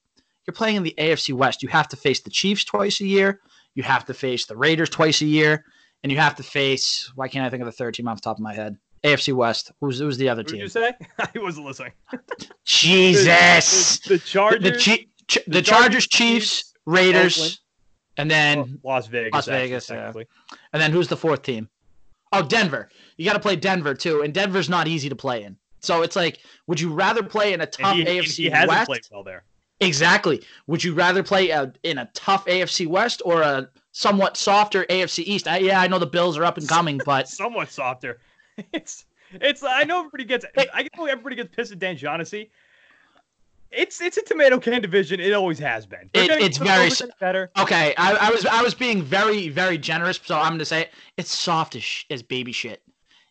You're 0.46 0.54
playing 0.54 0.76
in 0.76 0.82
the 0.82 0.94
AFC 0.96 1.34
West. 1.34 1.62
You 1.62 1.68
have 1.70 1.88
to 1.88 1.96
face 1.96 2.20
the 2.20 2.30
Chiefs 2.30 2.64
twice 2.64 3.00
a 3.00 3.06
year. 3.06 3.40
You 3.74 3.82
have 3.82 4.04
to 4.06 4.14
face 4.14 4.46
the 4.46 4.56
Raiders 4.56 4.88
twice 4.88 5.20
a 5.20 5.26
year, 5.26 5.64
and 6.02 6.10
you 6.10 6.18
have 6.18 6.36
to 6.36 6.42
face. 6.42 7.10
Why 7.14 7.28
can't 7.28 7.44
I 7.44 7.50
think 7.50 7.62
of 7.62 7.66
the 7.66 7.72
third 7.72 7.94
team 7.94 8.08
off 8.08 8.18
the 8.18 8.22
top 8.22 8.36
of 8.36 8.42
my 8.42 8.54
head? 8.54 8.78
AFC 9.06 9.32
West. 9.32 9.72
Who's 9.80 9.98
who's 9.98 10.18
the 10.18 10.28
other 10.28 10.42
did 10.42 10.52
team? 10.52 10.60
you 10.62 10.68
say? 10.68 10.92
I 11.18 11.28
wasn't 11.36 11.66
listening. 11.66 11.92
Jesus. 12.64 13.98
The, 14.00 14.08
the, 14.08 14.14
the 14.16 14.24
Chargers, 14.24 14.62
The, 14.62 14.70
the, 14.70 14.76
Ch- 14.76 15.08
the, 15.46 15.62
Chargers, 15.62 15.66
Chargers, 15.66 16.06
Chiefs, 16.08 16.72
Raiders, 16.86 17.36
Oakland. 17.38 17.58
and 18.18 18.30
then 18.30 18.58
well, 18.82 18.94
Las 18.96 19.06
Vegas. 19.06 19.32
Las 19.32 19.48
actually, 19.48 19.62
Vegas, 19.62 19.90
yeah. 19.90 20.12
and 20.72 20.82
then 20.82 20.92
who's 20.92 21.08
the 21.08 21.16
fourth 21.16 21.42
team? 21.42 21.68
Oh, 22.32 22.42
Denver. 22.42 22.90
You 23.16 23.24
got 23.24 23.34
to 23.34 23.40
play 23.40 23.56
Denver 23.56 23.94
too, 23.94 24.22
and 24.22 24.34
Denver's 24.34 24.68
not 24.68 24.88
easy 24.88 25.08
to 25.08 25.16
play 25.16 25.44
in. 25.44 25.56
So 25.80 26.02
it's 26.02 26.16
like, 26.16 26.40
would 26.66 26.80
you 26.80 26.92
rather 26.92 27.22
play 27.22 27.52
in 27.52 27.60
a 27.60 27.66
tough 27.66 27.96
he, 27.96 28.04
AFC 28.04 28.36
he 28.36 28.50
hasn't 28.50 28.68
West? 28.70 28.86
played 28.88 29.02
well 29.12 29.22
there. 29.22 29.44
Exactly. 29.80 30.42
Would 30.66 30.82
you 30.82 30.94
rather 30.94 31.22
play 31.22 31.50
a, 31.50 31.72
in 31.82 31.98
a 31.98 32.10
tough 32.14 32.44
AFC 32.46 32.86
West 32.86 33.22
or 33.24 33.42
a 33.42 33.68
somewhat 33.92 34.36
softer 34.36 34.84
AFC 34.90 35.22
East? 35.24 35.46
I, 35.46 35.58
yeah, 35.58 35.80
I 35.80 35.86
know 35.86 35.98
the 35.98 36.06
Bills 36.06 36.36
are 36.38 36.44
up 36.44 36.56
and 36.58 36.68
coming, 36.68 37.00
but 37.06 37.28
somewhat 37.28 37.70
softer. 37.70 38.18
It's 38.72 39.04
it's 39.32 39.62
I 39.62 39.84
know 39.84 39.98
everybody 39.98 40.24
gets 40.24 40.44
I 40.56 40.88
know 40.96 41.06
everybody 41.06 41.36
gets 41.36 41.54
pissed 41.54 41.72
at 41.72 41.78
Dan 41.78 41.96
Shaughnessy. 41.96 42.50
It's 43.72 44.00
it's 44.00 44.16
a 44.16 44.22
tomato 44.22 44.58
can 44.60 44.80
division. 44.80 45.18
It 45.20 45.32
always 45.32 45.58
has 45.58 45.84
been. 45.86 46.08
It- 46.14 46.30
it's 46.30 46.56
very 46.58 46.72
over 46.78 46.86
s- 46.86 46.98
things 47.00 47.12
better. 47.20 47.50
okay. 47.58 47.94
I, 47.98 48.14
I 48.14 48.30
was 48.30 48.46
I 48.46 48.62
was 48.62 48.74
being 48.74 49.02
very 49.02 49.48
very 49.48 49.76
generous, 49.76 50.20
so 50.22 50.36
I'm 50.38 50.52
gonna 50.52 50.64
say 50.64 50.82
it. 50.82 50.90
It's 51.16 51.36
soft 51.36 51.74
as, 51.76 51.82
sh- 51.82 52.04
as 52.10 52.22
baby 52.22 52.52
shit. 52.52 52.82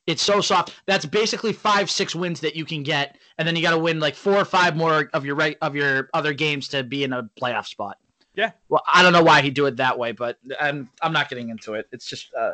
It's 0.07 0.21
so 0.21 0.39
soft. 0.41 0.75
That's 0.85 1.05
basically 1.05 1.53
five 1.53 1.89
six 1.89 2.13
wins 2.13 2.39
that 2.41 2.55
you 2.55 2.65
can 2.65 2.83
get, 2.83 3.17
and 3.39 3.47
then 3.47 3.55
you 3.55 3.61
got 3.63 3.71
to 3.71 3.79
win 3.79 3.99
like 3.99 4.13
four 4.13 4.35
or 4.35 4.45
five 4.45 4.75
more 4.75 5.09
of 5.13 5.25
your 5.25 5.35
reg- 5.35 5.57
of 5.61 5.75
your 5.75 6.09
other 6.13 6.33
games 6.33 6.67
to 6.69 6.83
be 6.83 7.03
in 7.03 7.13
a 7.13 7.23
playoff 7.41 7.65
spot. 7.65 7.97
Yeah. 8.35 8.51
Well, 8.69 8.83
I 8.91 9.01
don't 9.01 9.13
know 9.13 9.23
why 9.23 9.41
he 9.41 9.49
do 9.49 9.65
it 9.65 9.77
that 9.77 9.97
way, 9.97 10.11
but 10.11 10.37
I'm 10.59 10.89
I'm 11.01 11.13
not 11.13 11.29
getting 11.29 11.49
into 11.49 11.73
it. 11.75 11.87
It's 11.93 12.05
just 12.05 12.33
uh, 12.35 12.51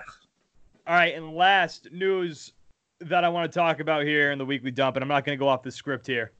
All 0.87 0.93
right, 0.93 1.13
and 1.15 1.35
last 1.35 1.91
news 1.91 2.53
that 3.01 3.23
I 3.23 3.29
want 3.29 3.51
to 3.51 3.59
talk 3.59 3.79
about 3.79 4.03
here 4.03 4.31
in 4.31 4.37
the 4.37 4.45
weekly 4.45 4.69
dump, 4.71 4.95
and 4.95 5.03
I'm 5.03 5.09
not 5.09 5.25
going 5.25 5.37
to 5.37 5.39
go 5.39 5.47
off 5.47 5.63
the 5.63 5.71
script 5.71 6.05
here. 6.07 6.31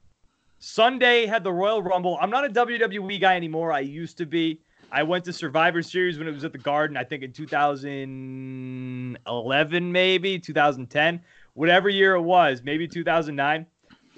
Sunday 0.58 1.26
had 1.26 1.42
the 1.42 1.52
Royal 1.52 1.82
Rumble. 1.82 2.18
I'm 2.20 2.30
not 2.30 2.44
a 2.44 2.48
WWE 2.48 3.20
guy 3.20 3.34
anymore. 3.36 3.72
I 3.72 3.80
used 3.80 4.16
to 4.18 4.26
be. 4.26 4.60
I 4.92 5.02
went 5.02 5.24
to 5.24 5.32
Survivor 5.32 5.82
Series 5.82 6.18
when 6.18 6.28
it 6.28 6.32
was 6.32 6.44
at 6.44 6.52
the 6.52 6.58
Garden, 6.58 6.96
I 6.96 7.02
think 7.04 7.22
in 7.22 7.32
2011, 7.32 9.92
maybe 9.92 10.38
2010, 10.38 11.20
whatever 11.54 11.88
year 11.88 12.14
it 12.14 12.20
was, 12.20 12.62
maybe 12.62 12.86
2009. 12.86 13.66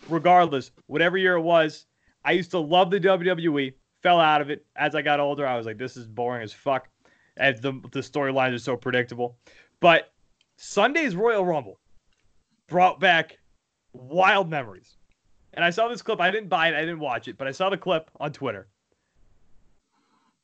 Regardless, 0.08 0.72
whatever 0.86 1.16
year 1.16 1.36
it 1.36 1.42
was, 1.42 1.86
I 2.24 2.32
used 2.32 2.50
to 2.50 2.58
love 2.58 2.90
the 2.90 3.00
WWE. 3.00 3.72
Fell 4.02 4.20
out 4.20 4.42
of 4.42 4.50
it 4.50 4.66
as 4.76 4.94
I 4.94 5.00
got 5.00 5.20
older. 5.20 5.46
I 5.46 5.56
was 5.56 5.64
like, 5.64 5.78
this 5.78 5.96
is 5.96 6.06
boring 6.06 6.42
as 6.42 6.52
fuck. 6.52 6.90
And 7.38 7.56
the 7.62 7.72
the 7.90 8.00
storylines 8.00 8.54
are 8.54 8.58
so 8.58 8.76
predictable. 8.76 9.38
But 9.80 10.12
Sunday's 10.56 11.16
Royal 11.16 11.46
Rumble 11.46 11.78
brought 12.68 13.00
back 13.00 13.38
wild 13.92 14.50
memories. 14.50 14.96
And 15.52 15.64
I 15.64 15.70
saw 15.70 15.88
this 15.88 16.02
clip. 16.02 16.20
I 16.20 16.30
didn't 16.30 16.48
buy 16.48 16.68
it. 16.68 16.74
I 16.74 16.80
didn't 16.80 16.98
watch 16.98 17.28
it, 17.28 17.38
but 17.38 17.46
I 17.46 17.52
saw 17.52 17.70
the 17.70 17.76
clip 17.76 18.10
on 18.18 18.32
Twitter. 18.32 18.66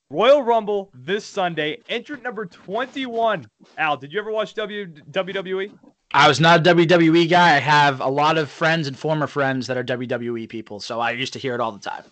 Royal 0.09 0.43
Rumble 0.43 0.91
this 0.93 1.25
Sunday. 1.25 1.79
Entrant 1.89 2.23
number 2.23 2.47
21. 2.47 3.47
Al, 3.79 3.97
did 3.97 4.13
you 4.13 4.19
ever 4.19 4.31
watch 4.31 4.55
w- 4.55 4.87
WWE? 4.87 5.73
I 6.13 6.27
was 6.27 6.41
not 6.41 6.67
a 6.67 6.75
WWE 6.75 7.29
guy. 7.31 7.55
I 7.57 7.61
have 7.61 8.01
a 8.01 8.09
lot 8.09 8.37
of 8.37 8.51
friends 8.51 8.89
and 8.89 8.99
former 8.99 9.29
friends 9.29 9.69
that 9.69 9.77
are 9.77 9.85
WWE 9.85 10.49
people, 10.49 10.81
so 10.81 10.99
I 10.99 11.13
used 11.13 11.33
to 11.35 11.39
hear 11.39 11.55
it 11.55 11.61
all 11.61 11.71
the 11.71 11.79
time. 11.79 12.03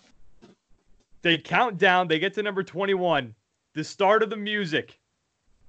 They 1.21 1.37
count 1.37 1.77
down. 1.77 2.07
They 2.07 2.19
get 2.19 2.33
to 2.35 2.43
number 2.43 2.63
21. 2.63 3.35
The 3.73 3.83
start 3.83 4.23
of 4.23 4.29
the 4.29 4.37
music. 4.37 4.97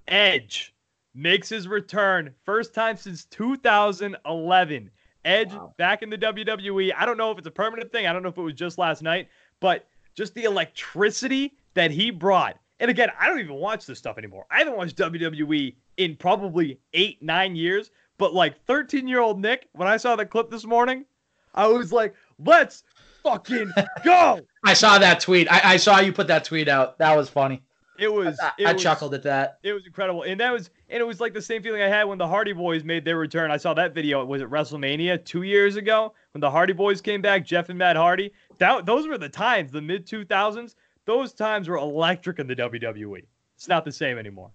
Edge 0.07 0.73
makes 1.15 1.49
his 1.49 1.69
return. 1.69 2.35
First 2.45 2.75
time 2.75 2.97
since 2.97 3.25
2011. 3.27 4.91
Edge 5.25 5.53
wow. 5.53 5.75
back 5.77 6.03
in 6.03 6.09
the 6.09 6.17
WWE. 6.17 6.93
I 6.97 7.05
don't 7.05 7.19
know 7.19 7.31
if 7.31 7.39
it's 7.39 7.47
a 7.47 7.51
permanent 7.51 7.93
thing. 7.93 8.07
I 8.07 8.13
don't 8.13 8.23
know 8.23 8.31
if 8.31 8.39
it 8.39 8.43
was 8.43 8.55
just 8.55 8.79
last 8.79 9.03
night, 9.03 9.29
but 9.61 9.87
just 10.15 10.35
the 10.35 10.45
electricity 10.45 11.55
that 11.75 11.91
he 11.91 12.11
brought. 12.11 12.57
And 12.79 12.91
again, 12.91 13.11
I 13.19 13.29
don't 13.29 13.39
even 13.39 13.57
watch 13.57 13.85
this 13.85 13.99
stuff 13.99 14.17
anymore. 14.17 14.47
I 14.51 14.59
haven't 14.59 14.77
watched 14.77 14.97
WWE 14.97 15.75
in 15.99 16.17
probably 16.17 16.81
eight, 16.95 17.23
nine 17.23 17.55
years. 17.55 17.91
But 18.21 18.35
like 18.35 18.63
13 18.67 19.09
year 19.09 19.21
old 19.21 19.41
Nick, 19.41 19.69
when 19.73 19.89
I 19.89 19.97
saw 19.97 20.15
the 20.15 20.27
clip 20.27 20.51
this 20.51 20.67
morning, 20.67 21.07
I 21.55 21.67
was 21.67 21.91
like, 21.91 22.15
let's 22.39 22.85
fucking 23.23 23.73
go. 24.05 24.41
I 24.65 24.75
saw 24.75 24.99
that 24.99 25.21
tweet. 25.21 25.51
I, 25.51 25.73
I, 25.73 25.77
saw 25.79 26.01
you 26.01 26.13
put 26.13 26.27
that 26.27 26.45
tweet 26.45 26.69
out. 26.69 26.99
That 26.99 27.17
was 27.17 27.31
funny. 27.31 27.63
It 27.99 28.13
was. 28.13 28.39
I, 28.41 28.53
it 28.59 28.67
I 28.67 28.73
was, 28.75 28.83
chuckled 28.83 29.15
at 29.15 29.23
that. 29.23 29.59
It 29.63 29.73
was 29.73 29.87
incredible, 29.87 30.23
and 30.23 30.39
that 30.41 30.53
was, 30.53 30.69
and 30.91 31.01
it 31.01 31.07
was 31.07 31.21
like 31.21 31.33
the 31.33 31.43
same 31.43 31.63
feeling 31.63 31.83
I 31.83 31.89
had 31.89 32.05
when 32.05 32.19
the 32.19 32.27
Hardy 32.27 32.53
Boys 32.53 32.85
made 32.85 33.05
their 33.05 33.17
return. 33.17 33.51
I 33.51 33.57
saw 33.57 33.75
that 33.75 33.95
video. 33.95 34.21
It 34.23 34.29
was 34.29 34.43
it 34.43 34.51
WrestleMania 34.51 35.25
two 35.25 35.43
years 35.43 35.77
ago 35.77 36.13
when 36.33 36.41
the 36.41 36.51
Hardy 36.51 36.73
Boys 36.73 37.01
came 37.01 37.23
back? 37.23 37.45
Jeff 37.45 37.69
and 37.69 37.79
Matt 37.79 37.97
Hardy. 37.97 38.33
That 38.59 38.87
those 38.87 39.07
were 39.07 39.19
the 39.19 39.29
times, 39.29 39.71
the 39.71 39.81
mid 39.81 40.07
2000s. 40.07 40.75
Those 41.07 41.33
times 41.33 41.69
were 41.69 41.77
electric 41.77 42.39
in 42.39 42.47
the 42.47 42.57
WWE. 42.57 43.25
It's 43.57 43.69
not 43.69 43.85
the 43.85 43.93
same 43.93 44.19
anymore. 44.19 44.51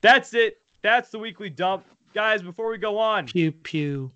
That's 0.00 0.32
it. 0.34 0.58
That's 0.82 1.10
the 1.10 1.18
weekly 1.18 1.50
dump, 1.50 1.84
guys. 2.14 2.42
Before 2.42 2.70
we 2.70 2.78
go 2.78 2.98
on, 2.98 3.26
pew 3.26 3.52
pew. 3.52 4.12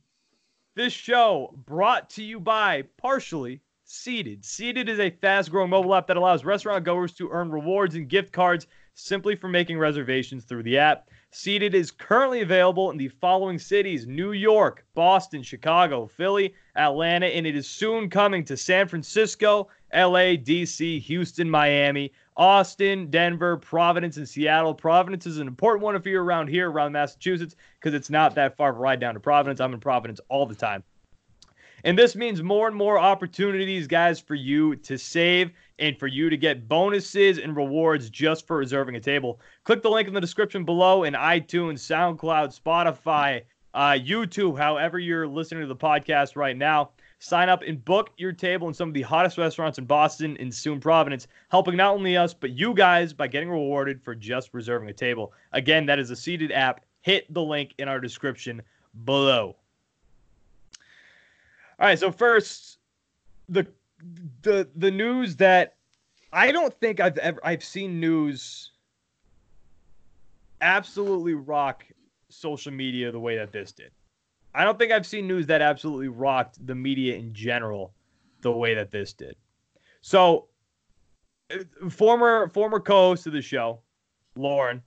This 0.76 0.92
show 0.92 1.54
brought 1.66 2.10
to 2.10 2.24
you 2.24 2.40
by 2.40 2.84
partially 2.96 3.60
Seated. 3.86 4.44
Seated 4.44 4.88
is 4.88 4.98
a 4.98 5.10
fast 5.10 5.50
growing 5.50 5.68
mobile 5.68 5.94
app 5.94 6.06
that 6.06 6.16
allows 6.16 6.42
restaurant 6.42 6.84
goers 6.84 7.12
to 7.12 7.28
earn 7.30 7.50
rewards 7.50 7.94
and 7.94 8.08
gift 8.08 8.32
cards 8.32 8.66
simply 8.94 9.36
for 9.36 9.48
making 9.48 9.78
reservations 9.78 10.44
through 10.44 10.62
the 10.62 10.78
app. 10.78 11.10
Seated 11.36 11.74
is 11.74 11.90
currently 11.90 12.42
available 12.42 12.92
in 12.92 12.96
the 12.96 13.08
following 13.08 13.58
cities 13.58 14.06
New 14.06 14.30
York, 14.30 14.86
Boston, 14.94 15.42
Chicago, 15.42 16.06
Philly, 16.06 16.54
Atlanta, 16.76 17.26
and 17.26 17.44
it 17.44 17.56
is 17.56 17.68
soon 17.68 18.08
coming 18.08 18.44
to 18.44 18.56
San 18.56 18.86
Francisco, 18.86 19.66
LA, 19.92 20.36
DC, 20.36 21.00
Houston, 21.02 21.50
Miami, 21.50 22.12
Austin, 22.36 23.10
Denver, 23.10 23.56
Providence, 23.56 24.16
and 24.16 24.28
Seattle. 24.28 24.74
Providence 24.74 25.26
is 25.26 25.38
an 25.38 25.48
important 25.48 25.82
one 25.82 25.96
if 25.96 26.06
you're 26.06 26.22
around 26.22 26.46
here, 26.46 26.70
around 26.70 26.92
Massachusetts, 26.92 27.56
because 27.80 27.94
it's 27.94 28.10
not 28.10 28.36
that 28.36 28.56
far 28.56 28.70
of 28.70 28.76
a 28.76 28.78
ride 28.78 29.00
down 29.00 29.14
to 29.14 29.20
Providence. 29.20 29.60
I'm 29.60 29.74
in 29.74 29.80
Providence 29.80 30.20
all 30.28 30.46
the 30.46 30.54
time. 30.54 30.84
And 31.82 31.98
this 31.98 32.14
means 32.14 32.44
more 32.44 32.68
and 32.68 32.76
more 32.76 32.96
opportunities, 32.96 33.88
guys, 33.88 34.20
for 34.20 34.36
you 34.36 34.76
to 34.76 34.96
save 34.96 35.50
and 35.78 35.98
for 35.98 36.06
you 36.06 36.30
to 36.30 36.36
get 36.36 36.68
bonuses 36.68 37.38
and 37.38 37.56
rewards 37.56 38.10
just 38.10 38.46
for 38.46 38.56
reserving 38.56 38.96
a 38.96 39.00
table. 39.00 39.40
Click 39.64 39.82
the 39.82 39.90
link 39.90 40.08
in 40.08 40.14
the 40.14 40.20
description 40.20 40.64
below 40.64 41.04
in 41.04 41.14
iTunes, 41.14 41.80
SoundCloud, 41.80 42.58
Spotify, 42.58 43.42
uh, 43.74 43.92
YouTube, 43.92 44.56
however 44.56 44.98
you're 44.98 45.26
listening 45.26 45.62
to 45.62 45.66
the 45.66 45.76
podcast 45.76 46.36
right 46.36 46.56
now. 46.56 46.90
Sign 47.18 47.48
up 47.48 47.62
and 47.62 47.84
book 47.84 48.10
your 48.18 48.32
table 48.32 48.68
in 48.68 48.74
some 48.74 48.88
of 48.88 48.94
the 48.94 49.02
hottest 49.02 49.38
restaurants 49.38 49.78
in 49.78 49.84
Boston 49.86 50.36
and 50.38 50.54
soon 50.54 50.78
Providence, 50.78 51.26
helping 51.48 51.76
not 51.76 51.94
only 51.94 52.16
us, 52.16 52.34
but 52.34 52.50
you 52.50 52.74
guys 52.74 53.12
by 53.12 53.26
getting 53.26 53.48
rewarded 53.48 54.02
for 54.02 54.14
just 54.14 54.52
reserving 54.52 54.90
a 54.90 54.92
table. 54.92 55.32
Again, 55.52 55.86
that 55.86 55.98
is 55.98 56.10
a 56.10 56.16
seated 56.16 56.52
app. 56.52 56.84
Hit 57.00 57.32
the 57.32 57.42
link 57.42 57.74
in 57.78 57.88
our 57.88 57.98
description 57.98 58.62
below. 59.04 59.56
All 61.80 61.86
right, 61.86 61.98
so 61.98 62.12
first, 62.12 62.78
the 63.48 63.66
the 64.42 64.68
the 64.76 64.90
news 64.90 65.36
that 65.36 65.76
I 66.32 66.52
don't 66.52 66.74
think 66.80 67.00
I've 67.00 67.18
ever 67.18 67.40
I've 67.44 67.64
seen 67.64 68.00
news 68.00 68.72
absolutely 70.60 71.34
rock 71.34 71.84
social 72.28 72.72
media 72.72 73.12
the 73.12 73.20
way 73.20 73.36
that 73.36 73.52
this 73.52 73.72
did. 73.72 73.90
I 74.54 74.64
don't 74.64 74.78
think 74.78 74.92
I've 74.92 75.06
seen 75.06 75.26
news 75.26 75.46
that 75.46 75.60
absolutely 75.60 76.08
rocked 76.08 76.64
the 76.64 76.74
media 76.74 77.16
in 77.16 77.34
general 77.34 77.92
the 78.42 78.52
way 78.52 78.74
that 78.74 78.90
this 78.90 79.12
did. 79.12 79.36
So, 80.00 80.48
former 81.90 82.48
former 82.48 82.80
co-host 82.80 83.26
of 83.26 83.32
the 83.32 83.42
show, 83.42 83.80
Lauren, 84.36 84.82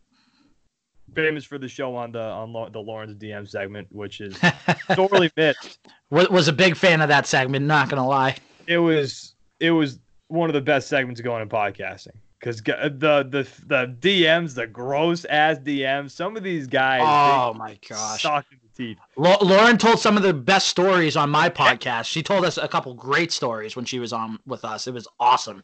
famous 1.14 1.44
for 1.44 1.58
the 1.58 1.68
show 1.68 1.96
on 1.96 2.12
the 2.12 2.22
on 2.22 2.72
the 2.72 2.80
Lauren's 2.80 3.16
DM 3.16 3.48
segment, 3.48 3.88
which 3.92 4.22
is 4.22 4.40
sorely 4.96 5.32
missed. 5.36 5.80
Was 6.10 6.48
a 6.48 6.54
big 6.54 6.78
fan 6.78 7.02
of 7.02 7.10
that 7.10 7.28
segment. 7.28 7.66
Not 7.66 7.90
gonna 7.90 8.08
lie, 8.08 8.38
it 8.68 8.78
was 8.78 9.36
it 9.60 9.72
was 9.72 10.00
one 10.28 10.50
of 10.50 10.54
the 10.54 10.62
best 10.62 10.88
segments 10.88 11.22
going 11.22 11.42
in 11.42 11.50
podcasting 11.50 12.16
because 12.40 12.62
the 12.62 12.92
the 13.00 13.48
the 13.66 13.96
DMs, 14.00 14.54
the 14.54 14.68
gross 14.68 15.26
ass 15.26 15.58
DMs, 15.58 16.12
some 16.12 16.38
of 16.38 16.44
these 16.44 16.68
guys. 16.68 17.02
Oh 17.04 17.58
my 17.58 17.78
gosh! 17.88 18.24
the 18.24 18.44
teeth. 18.76 18.98
Lauren 19.16 19.78
told 19.78 20.00
some 20.00 20.18
of 20.18 20.24
the 20.24 20.34
best 20.34 20.68
stories 20.68 21.16
on 21.16 21.30
my 21.30 21.50
podcast. 21.50 22.06
She 22.06 22.22
told 22.22 22.46
us 22.46 22.58
a 22.58 22.68
couple 22.68 22.94
great 22.94 23.32
stories 23.32 23.76
when 23.76 23.86
she 23.86 24.00
was 24.00 24.14
on 24.14 24.40
with 24.46 24.64
us. 24.64 24.88
It 24.88 24.94
was 24.94 25.08
awesome. 25.20 25.64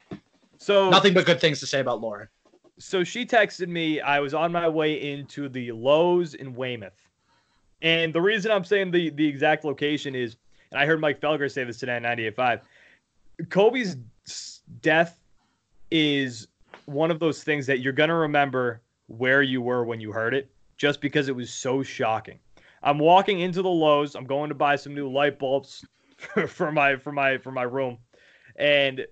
So 0.57 0.89
nothing 0.89 1.13
but 1.13 1.25
good 1.25 1.41
things 1.41 1.59
to 1.59 1.67
say 1.67 1.81
about 1.81 2.01
Lauren 2.01 2.27
so 2.79 3.03
she 3.03 3.25
texted 3.25 3.67
me. 3.67 4.01
I 4.01 4.19
was 4.19 4.33
on 4.33 4.51
my 4.51 4.67
way 4.67 5.11
into 5.13 5.49
the 5.49 5.71
Lowe's 5.71 6.33
in 6.33 6.53
Weymouth. 6.53 6.99
And 7.81 8.13
the 8.13 8.21
reason 8.21 8.51
I'm 8.51 8.63
saying 8.63 8.91
the, 8.91 9.09
the 9.11 9.27
exact 9.27 9.65
location 9.65 10.15
is, 10.15 10.37
and 10.71 10.79
I 10.79 10.85
heard 10.85 10.99
Mike 10.99 11.19
Felger 11.19 11.51
say 11.51 11.63
this 11.63 11.77
today 11.77 11.97
on 11.97 12.03
98.5, 12.03 12.61
Kobe's 13.49 13.97
death 14.81 15.19
is 15.91 16.47
one 16.85 17.11
of 17.11 17.19
those 17.19 17.43
things 17.43 17.65
that 17.67 17.79
you're 17.79 17.93
going 17.93 18.09
to 18.09 18.15
remember 18.15 18.81
where 19.07 19.41
you 19.41 19.61
were 19.61 19.83
when 19.83 19.99
you 19.99 20.11
heard 20.11 20.33
it, 20.33 20.49
just 20.77 21.01
because 21.01 21.27
it 21.27 21.35
was 21.35 21.51
so 21.51 21.83
shocking. 21.83 22.39
I'm 22.81 22.99
walking 22.99 23.39
into 23.39 23.61
the 23.61 23.69
Lowe's. 23.69 24.15
I'm 24.15 24.25
going 24.25 24.49
to 24.49 24.55
buy 24.55 24.75
some 24.75 24.93
new 24.93 25.09
light 25.09 25.39
bulbs 25.39 25.85
for 26.47 26.71
my 26.71 26.97
for 26.97 27.11
my 27.11 27.37
for 27.37 27.51
my 27.51 27.63
room, 27.63 27.97
and 28.55 29.05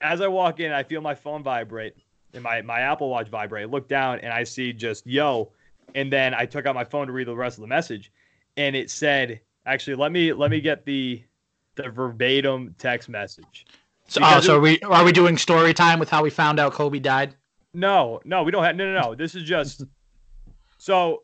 as 0.00 0.20
I 0.20 0.28
walk 0.28 0.60
in, 0.60 0.72
I 0.72 0.82
feel 0.82 1.00
my 1.00 1.14
phone 1.14 1.42
vibrate, 1.42 1.94
and 2.32 2.42
my 2.42 2.62
my 2.62 2.80
Apple 2.80 3.10
Watch 3.10 3.28
vibrate. 3.28 3.64
I 3.64 3.66
look 3.66 3.88
down 3.88 4.20
and 4.20 4.32
I 4.32 4.44
see 4.44 4.72
just 4.72 5.06
yo, 5.06 5.50
and 5.94 6.12
then 6.12 6.34
I 6.34 6.46
took 6.46 6.66
out 6.66 6.74
my 6.74 6.84
phone 6.84 7.06
to 7.06 7.12
read 7.12 7.28
the 7.28 7.36
rest 7.36 7.58
of 7.58 7.62
the 7.62 7.68
message, 7.68 8.10
and 8.56 8.74
it 8.74 8.90
said 8.90 9.40
actually 9.66 9.96
let 9.96 10.12
me 10.12 10.32
let 10.32 10.50
me 10.50 10.60
get 10.60 10.84
the 10.84 11.22
the 11.78 11.88
verbatim 11.88 12.74
text 12.78 13.08
message. 13.08 13.66
So, 14.06 14.20
oh, 14.22 14.40
so 14.40 14.56
are 14.56 14.60
we 14.60 14.80
are 14.80 15.04
we 15.04 15.12
doing 15.12 15.36
story 15.36 15.72
time 15.72 15.98
with 15.98 16.10
how 16.10 16.22
we 16.22 16.30
found 16.30 16.58
out 16.60 16.72
Kobe 16.72 16.98
died? 16.98 17.34
No, 17.74 18.20
no, 18.24 18.42
we 18.42 18.52
don't 18.52 18.64
have 18.64 18.76
no 18.76 18.92
no 18.92 19.00
no. 19.00 19.14
This 19.14 19.34
is 19.34 19.42
just 19.44 19.84
so 20.78 21.22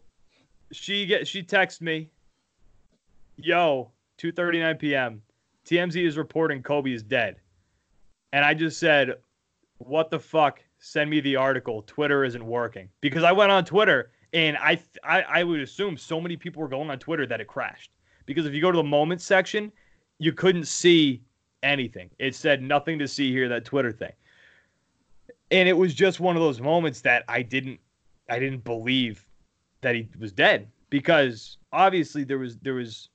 she 0.73 1.07
get 1.07 1.27
she 1.27 1.43
texts 1.43 1.81
me, 1.81 2.11
yo, 3.37 3.91
2:39 4.19 4.79
p.m. 4.79 5.23
TMZ 5.67 6.07
is 6.07 6.17
reporting 6.17 6.63
Kobe 6.63 6.93
is 6.93 7.03
dead, 7.03 7.37
and 8.33 8.45
I 8.45 8.53
just 8.55 8.79
said, 8.79 9.15
what 9.79 10.11
the 10.11 10.21
fuck? 10.21 10.61
send 10.85 11.09
me 11.09 11.19
the 11.21 11.35
article. 11.37 11.83
Twitter 11.87 12.25
isn't 12.25 12.45
working 12.45 12.91
because 13.01 13.25
I 13.25 13.33
went 13.33 13.51
on 13.51 13.65
Twitter 13.65 14.11
and 14.35 14.57
I, 14.59 14.79
I 15.03 15.23
I 15.23 15.45
would 15.45 15.61
assume 15.61 15.97
so 15.97 16.21
many 16.21 16.37
people 16.37 16.61
were 16.61 16.69
going 16.69 16.91
on 16.91 16.99
Twitter 16.99 17.27
that 17.27 17.41
it 17.41 17.47
crashed 17.47 17.91
because 18.27 18.45
if 18.45 18.53
you 18.53 18.61
go 18.61 18.71
to 18.71 18.77
the 18.77 18.83
moments 18.83 19.25
section, 19.25 19.73
you 20.25 20.33
couldn't 20.33 20.67
see 20.67 21.23
anything. 21.63 22.11
It 22.19 22.35
said 22.35 22.63
nothing 22.63 22.99
to 22.99 23.07
see 23.07 23.31
here 23.31 23.49
that 23.49 23.65
Twitter 23.65 23.93
thing. 23.93 24.13
And 25.51 25.69
it 25.69 25.75
was 25.75 25.95
just 25.95 26.19
one 26.19 26.35
of 26.35 26.43
those 26.43 26.61
moments 26.61 27.03
that 27.03 27.25
I 27.29 27.43
didn't 27.43 27.79
I 28.29 28.39
didn't 28.39 28.65
believe 28.65 29.27
that 29.83 29.95
he 29.95 30.09
was 30.19 30.33
dead 30.33 30.69
because 30.89 31.59
obviously 31.73 32.25
there 32.25 32.39
was 32.39 32.57
there 32.59 32.75
was 32.75 33.11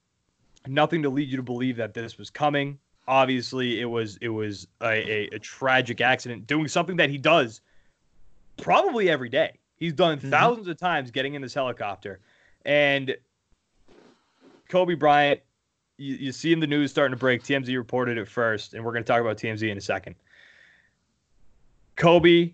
nothing 0.68 1.02
to 1.02 1.10
lead 1.10 1.30
you 1.30 1.38
to 1.38 1.44
believe 1.44 1.78
that 1.78 1.96
this 1.96 2.18
was 2.18 2.30
coming 2.30 2.78
obviously 3.08 3.82
it 3.82 3.86
was 3.86 4.18
it 4.22 4.30
was 4.30 4.68
a, 4.82 4.86
a, 4.88 5.30
a, 5.36 5.40
tragic 5.40 6.00
accident 6.00 6.46
doing 6.46 6.68
something 6.68 6.96
that 6.96 7.10
he 7.10 7.18
does 7.18 7.62
probably 8.58 9.10
every 9.10 9.30
day 9.30 9.58
he's 9.78 9.94
done 9.94 10.20
mm-hmm. 10.20 10.30
thousands 10.30 10.68
of 10.68 10.78
times 10.78 11.10
getting 11.10 11.34
in 11.34 11.42
this 11.42 11.56
helicopter 11.56 12.20
and 12.66 13.16
kobe 14.68 14.94
bryant 14.94 15.40
you, 16.00 16.16
you 16.16 16.32
see 16.32 16.54
in 16.54 16.60
the 16.60 16.68
news 16.68 16.92
starting 16.92 17.14
to 17.14 17.20
break 17.20 17.44
tmz 17.44 17.76
reported 17.76 18.18
it 18.18 18.28
first 18.28 18.74
and 18.74 18.84
we're 18.84 18.92
going 18.92 19.04
to 19.04 19.08
talk 19.08 19.22
about 19.22 19.38
tmz 19.38 19.62
in 19.70 19.78
a 19.78 19.82
second 19.82 20.16
kobe 21.96 22.54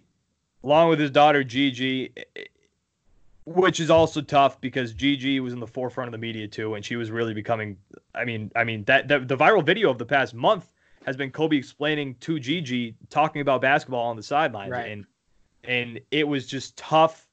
along 0.63 0.89
with 0.89 0.99
his 0.99 1.11
daughter 1.11 1.43
gigi 1.43 2.11
which 3.45 3.79
is 3.79 3.89
also 3.89 4.21
tough 4.21 4.59
because 4.59 4.93
Gigi 4.93 5.39
was 5.39 5.53
in 5.53 5.59
the 5.59 5.67
forefront 5.67 6.07
of 6.07 6.11
the 6.11 6.17
media 6.17 6.47
too, 6.47 6.73
and 6.73 6.83
she 6.83 6.95
was 6.95 7.11
really 7.11 7.33
becoming. 7.33 7.77
I 8.13 8.25
mean, 8.25 8.51
I 8.55 8.63
mean 8.63 8.83
that, 8.85 9.07
that 9.07 9.27
the 9.27 9.37
viral 9.37 9.63
video 9.63 9.89
of 9.89 9.97
the 9.97 10.05
past 10.05 10.33
month 10.33 10.71
has 11.05 11.15
been 11.15 11.29
Kobe 11.29 11.55
explaining 11.55 12.15
to 12.21 12.39
Gigi 12.39 12.95
talking 13.09 13.41
about 13.41 13.61
basketball 13.61 14.07
on 14.07 14.15
the 14.15 14.23
sidelines, 14.23 14.71
right. 14.71 14.89
and 14.89 15.05
and 15.63 15.99
it 16.11 16.27
was 16.27 16.47
just 16.47 16.75
tough 16.75 17.27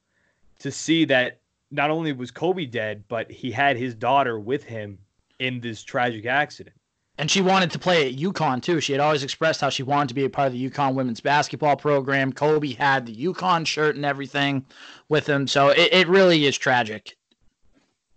to 0.58 0.70
see 0.70 1.06
that 1.06 1.40
not 1.70 1.90
only 1.90 2.12
was 2.12 2.30
Kobe 2.30 2.66
dead, 2.66 3.04
but 3.08 3.30
he 3.30 3.50
had 3.50 3.78
his 3.78 3.94
daughter 3.94 4.38
with 4.38 4.64
him 4.64 4.98
in 5.42 5.60
this 5.60 5.82
tragic 5.82 6.24
accident. 6.24 6.76
And 7.18 7.30
she 7.30 7.42
wanted 7.42 7.70
to 7.72 7.78
play 7.78 8.08
at 8.08 8.16
UConn 8.16 8.62
too. 8.62 8.80
She 8.80 8.92
had 8.92 9.00
always 9.00 9.22
expressed 9.22 9.60
how 9.60 9.68
she 9.68 9.82
wanted 9.82 10.08
to 10.08 10.14
be 10.14 10.24
a 10.24 10.30
part 10.30 10.46
of 10.46 10.52
the 10.52 10.70
UConn 10.70 10.94
women's 10.94 11.20
basketball 11.20 11.76
program. 11.76 12.32
Kobe 12.32 12.72
had 12.72 13.06
the 13.06 13.14
UConn 13.14 13.66
shirt 13.66 13.96
and 13.96 14.04
everything 14.04 14.64
with 15.08 15.28
him. 15.28 15.46
So 15.46 15.68
it, 15.68 15.92
it 15.92 16.08
really 16.08 16.46
is 16.46 16.56
tragic. 16.56 17.16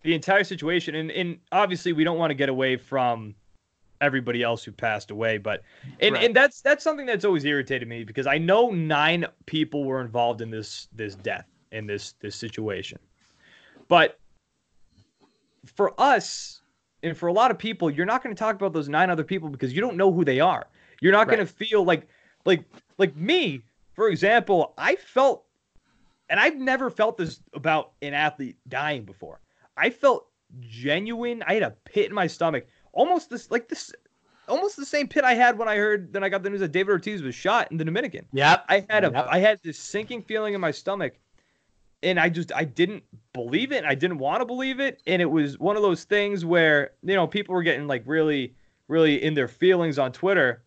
The 0.03 0.13
entire 0.13 0.43
situation, 0.43 0.95
and, 0.95 1.11
and 1.11 1.39
obviously 1.51 1.93
we 1.93 2.03
don't 2.03 2.19
want 2.19 2.29
to 2.29 2.35
get 2.35 2.47
away 2.47 2.77
from 2.77 3.33
everybody 4.01 4.43
else 4.43 4.63
who 4.63 4.71
passed 4.71 5.09
away, 5.09 5.39
but 5.39 5.63
and, 5.99 6.13
right. 6.13 6.25
and 6.25 6.35
that's 6.35 6.61
that's 6.61 6.83
something 6.83 7.07
that's 7.07 7.25
always 7.25 7.43
irritated 7.43 7.87
me 7.87 8.03
because 8.03 8.27
I 8.27 8.37
know 8.37 8.69
nine 8.69 9.25
people 9.47 9.83
were 9.83 9.99
involved 9.99 10.41
in 10.41 10.51
this 10.51 10.87
this 10.93 11.15
death 11.15 11.47
in 11.71 11.87
this 11.87 12.13
this 12.21 12.35
situation. 12.35 12.99
But 13.87 14.19
for 15.65 15.99
us, 15.99 16.61
and 17.05 17.15
for 17.15 17.27
a 17.27 17.33
lot 17.33 17.51
of 17.51 17.57
people, 17.57 17.91
you're 17.91 18.05
not 18.05 18.23
going 18.23 18.35
to 18.35 18.39
talk 18.39 18.55
about 18.55 18.73
those 18.73 18.89
nine 18.89 19.11
other 19.11 19.23
people 19.23 19.47
because 19.47 19.71
you 19.73 19.79
don't 19.79 19.95
know 19.95 20.11
who 20.11 20.25
they 20.25 20.39
are. 20.39 20.65
You're 21.01 21.11
not 21.11 21.27
right. 21.27 21.35
going 21.35 21.47
to 21.47 21.53
feel 21.53 21.83
like, 21.83 22.07
like, 22.45 22.63
like 22.97 23.15
me, 23.15 23.61
for 23.93 24.09
example. 24.09 24.73
I 24.77 24.95
felt, 24.95 25.45
and 26.29 26.39
I've 26.39 26.57
never 26.57 26.89
felt 26.89 27.17
this 27.17 27.41
about 27.53 27.91
an 28.01 28.15
athlete 28.15 28.57
dying 28.67 29.03
before. 29.03 29.39
I 29.77 29.91
felt 29.91 30.25
genuine. 30.59 31.43
I 31.45 31.53
had 31.53 31.63
a 31.63 31.75
pit 31.85 32.07
in 32.07 32.15
my 32.15 32.25
stomach, 32.25 32.65
almost 32.91 33.29
this, 33.29 33.51
like 33.51 33.69
this, 33.69 33.93
almost 34.47 34.75
the 34.75 34.85
same 34.85 35.07
pit 35.07 35.23
I 35.23 35.35
had 35.35 35.59
when 35.59 35.67
I 35.67 35.75
heard. 35.75 36.11
Then 36.11 36.23
I 36.23 36.29
got 36.29 36.41
the 36.41 36.49
news 36.49 36.61
that 36.61 36.71
David 36.71 36.91
Ortiz 36.91 37.21
was 37.21 37.35
shot 37.35 37.71
in 37.71 37.77
the 37.77 37.85
Dominican. 37.85 38.25
Yeah, 38.33 38.61
I 38.67 38.83
had 38.89 39.03
a, 39.03 39.11
yep. 39.11 39.27
I 39.29 39.37
had 39.37 39.59
this 39.63 39.77
sinking 39.77 40.23
feeling 40.23 40.55
in 40.55 40.61
my 40.61 40.71
stomach 40.71 41.13
and 42.03 42.19
I 42.19 42.29
just 42.29 42.53
I 42.53 42.63
didn't 42.63 43.03
believe 43.33 43.71
it. 43.71 43.83
I 43.83 43.95
didn't 43.95 44.19
want 44.19 44.41
to 44.41 44.45
believe 44.45 44.79
it, 44.79 45.01
and 45.07 45.21
it 45.21 45.29
was 45.29 45.59
one 45.59 45.75
of 45.75 45.81
those 45.81 46.03
things 46.03 46.45
where 46.45 46.91
you 47.03 47.15
know 47.15 47.27
people 47.27 47.55
were 47.55 47.63
getting 47.63 47.87
like 47.87 48.03
really 48.05 48.55
really 48.87 49.23
in 49.23 49.33
their 49.33 49.47
feelings 49.47 49.97
on 49.97 50.11
Twitter, 50.11 50.63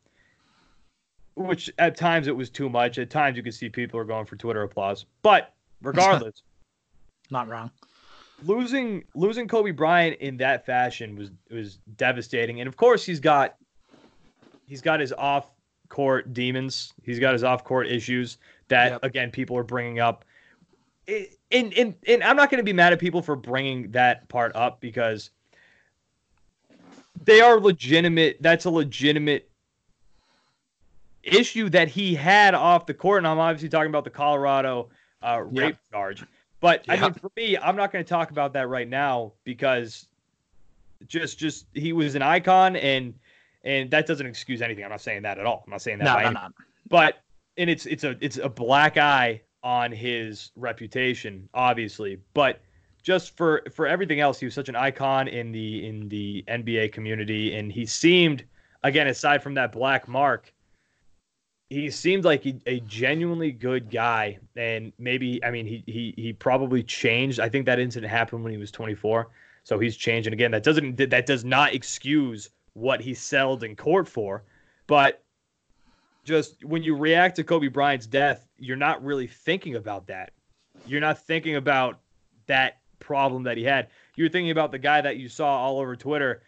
which 1.36 1.70
at 1.78 1.96
times 1.96 2.26
it 2.26 2.36
was 2.36 2.50
too 2.50 2.68
much. 2.68 2.98
At 2.98 3.10
times 3.10 3.36
you 3.36 3.42
could 3.42 3.54
see 3.54 3.68
people 3.68 3.98
are 4.00 4.04
going 4.04 4.26
for 4.26 4.36
Twitter 4.36 4.62
applause, 4.62 5.06
but 5.22 5.54
regardless, 5.82 6.42
not 7.30 7.48
wrong. 7.48 7.70
Losing 8.44 9.04
losing 9.14 9.48
Kobe 9.48 9.72
Bryant 9.72 10.18
in 10.20 10.36
that 10.38 10.64
fashion 10.64 11.16
was 11.16 11.30
was 11.50 11.78
devastating, 11.96 12.60
and 12.60 12.68
of 12.68 12.76
course 12.76 13.04
he's 13.04 13.20
got 13.20 13.56
he's 14.66 14.80
got 14.80 15.00
his 15.00 15.12
off 15.12 15.50
court 15.88 16.32
demons. 16.32 16.92
He's 17.02 17.18
got 17.18 17.32
his 17.32 17.44
off 17.44 17.64
court 17.64 17.88
issues 17.88 18.38
that 18.68 18.92
yep. 18.92 19.04
again 19.04 19.30
people 19.30 19.56
are 19.56 19.64
bringing 19.64 19.98
up 19.98 20.24
and, 21.08 21.72
and, 21.74 21.94
and 22.06 22.22
I'm 22.22 22.36
not 22.36 22.50
going 22.50 22.58
to 22.58 22.64
be 22.64 22.72
mad 22.72 22.92
at 22.92 22.98
people 22.98 23.22
for 23.22 23.36
bringing 23.36 23.90
that 23.92 24.28
part 24.28 24.54
up 24.54 24.80
because 24.80 25.30
they 27.24 27.40
are 27.40 27.58
legitimate. 27.58 28.38
That's 28.40 28.66
a 28.66 28.70
legitimate 28.70 29.50
issue 31.22 31.68
that 31.70 31.88
he 31.88 32.14
had 32.14 32.54
off 32.54 32.86
the 32.86 32.94
court. 32.94 33.18
And 33.18 33.26
I'm 33.26 33.38
obviously 33.38 33.68
talking 33.68 33.90
about 33.90 34.04
the 34.04 34.10
Colorado 34.10 34.88
uh, 35.22 35.42
rape 35.44 35.76
yeah. 35.90 35.96
charge. 35.96 36.24
But 36.60 36.86
yeah. 36.86 36.94
I 36.94 37.00
mean, 37.00 37.12
for 37.14 37.30
me, 37.36 37.56
I'm 37.56 37.76
not 37.76 37.92
going 37.92 38.04
to 38.04 38.08
talk 38.08 38.30
about 38.30 38.52
that 38.54 38.68
right 38.68 38.88
now 38.88 39.32
because 39.44 40.06
just 41.06 41.38
just 41.38 41.66
he 41.74 41.92
was 41.92 42.16
an 42.16 42.22
icon 42.22 42.76
and 42.76 43.14
and 43.64 43.90
that 43.90 44.06
doesn't 44.06 44.26
excuse 44.26 44.60
anything. 44.62 44.84
I'm 44.84 44.90
not 44.90 45.00
saying 45.00 45.22
that 45.22 45.38
at 45.38 45.46
all. 45.46 45.62
I'm 45.66 45.70
not 45.70 45.82
saying 45.82 45.98
that. 45.98 46.04
No, 46.04 46.30
no, 46.30 46.30
no. 46.30 46.48
But 46.88 47.22
and 47.56 47.70
it's 47.70 47.86
it's 47.86 48.04
a 48.04 48.16
it's 48.20 48.38
a 48.38 48.48
black 48.48 48.96
eye 48.96 49.42
on 49.68 49.92
his 49.92 50.50
reputation, 50.56 51.46
obviously, 51.52 52.18
but 52.32 52.58
just 53.02 53.36
for 53.36 53.62
for 53.70 53.86
everything 53.86 54.18
else, 54.18 54.40
he 54.40 54.46
was 54.46 54.54
such 54.54 54.70
an 54.70 54.76
icon 54.76 55.28
in 55.28 55.52
the 55.52 55.86
in 55.86 56.08
the 56.08 56.42
NBA 56.48 56.90
community, 56.90 57.54
and 57.54 57.70
he 57.70 57.84
seemed, 57.84 58.44
again, 58.82 59.08
aside 59.08 59.42
from 59.42 59.52
that 59.54 59.70
black 59.70 60.08
mark, 60.08 60.54
he 61.68 61.90
seemed 61.90 62.24
like 62.24 62.46
a, 62.46 62.58
a 62.64 62.80
genuinely 62.80 63.52
good 63.52 63.90
guy. 63.90 64.38
And 64.56 64.90
maybe, 64.98 65.44
I 65.44 65.50
mean, 65.50 65.66
he 65.66 65.84
he 65.86 66.14
he 66.16 66.32
probably 66.32 66.82
changed. 66.82 67.38
I 67.38 67.50
think 67.50 67.66
that 67.66 67.78
incident 67.78 68.10
happened 68.10 68.42
when 68.42 68.52
he 68.52 68.58
was 68.58 68.70
24, 68.70 69.28
so 69.64 69.78
he's 69.78 69.98
changed. 69.98 70.26
And 70.26 70.32
again, 70.32 70.50
that 70.52 70.62
doesn't 70.62 70.96
that 71.10 71.26
does 71.26 71.44
not 71.44 71.74
excuse 71.74 72.48
what 72.72 73.02
he 73.02 73.12
settled 73.12 73.62
in 73.64 73.76
court 73.76 74.08
for, 74.08 74.44
but 74.86 75.22
just 76.28 76.62
when 76.62 76.82
you 76.82 76.94
react 76.94 77.36
to 77.36 77.44
Kobe 77.44 77.68
Bryant's 77.68 78.06
death, 78.06 78.46
you're 78.58 78.76
not 78.76 79.02
really 79.02 79.26
thinking 79.26 79.76
about 79.76 80.06
that. 80.08 80.32
You're 80.86 81.00
not 81.00 81.18
thinking 81.18 81.56
about 81.56 82.00
that 82.46 82.78
problem 83.00 83.44
that 83.44 83.56
he 83.56 83.64
had. 83.64 83.88
You're 84.14 84.28
thinking 84.28 84.50
about 84.50 84.70
the 84.70 84.78
guy 84.78 85.00
that 85.00 85.16
you 85.16 85.30
saw 85.30 85.58
all 85.58 85.80
over 85.80 85.96
Twitter 85.96 86.42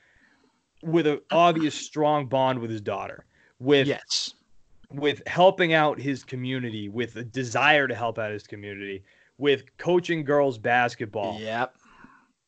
with 0.82 1.06
an 1.06 1.20
obvious 1.30 1.74
strong 1.74 2.26
bond 2.26 2.58
with 2.58 2.70
his 2.70 2.82
daughter, 2.82 3.24
with 3.58 3.86
yes, 3.86 4.34
with 4.92 5.22
helping 5.26 5.72
out 5.72 5.98
his 5.98 6.24
community, 6.24 6.90
with 6.90 7.16
a 7.16 7.24
desire 7.24 7.88
to 7.88 7.94
help 7.94 8.18
out 8.18 8.32
his 8.32 8.46
community, 8.46 9.02
with 9.38 9.64
coaching 9.78 10.24
girls 10.24 10.58
basketball. 10.58 11.40
Yep 11.40 11.74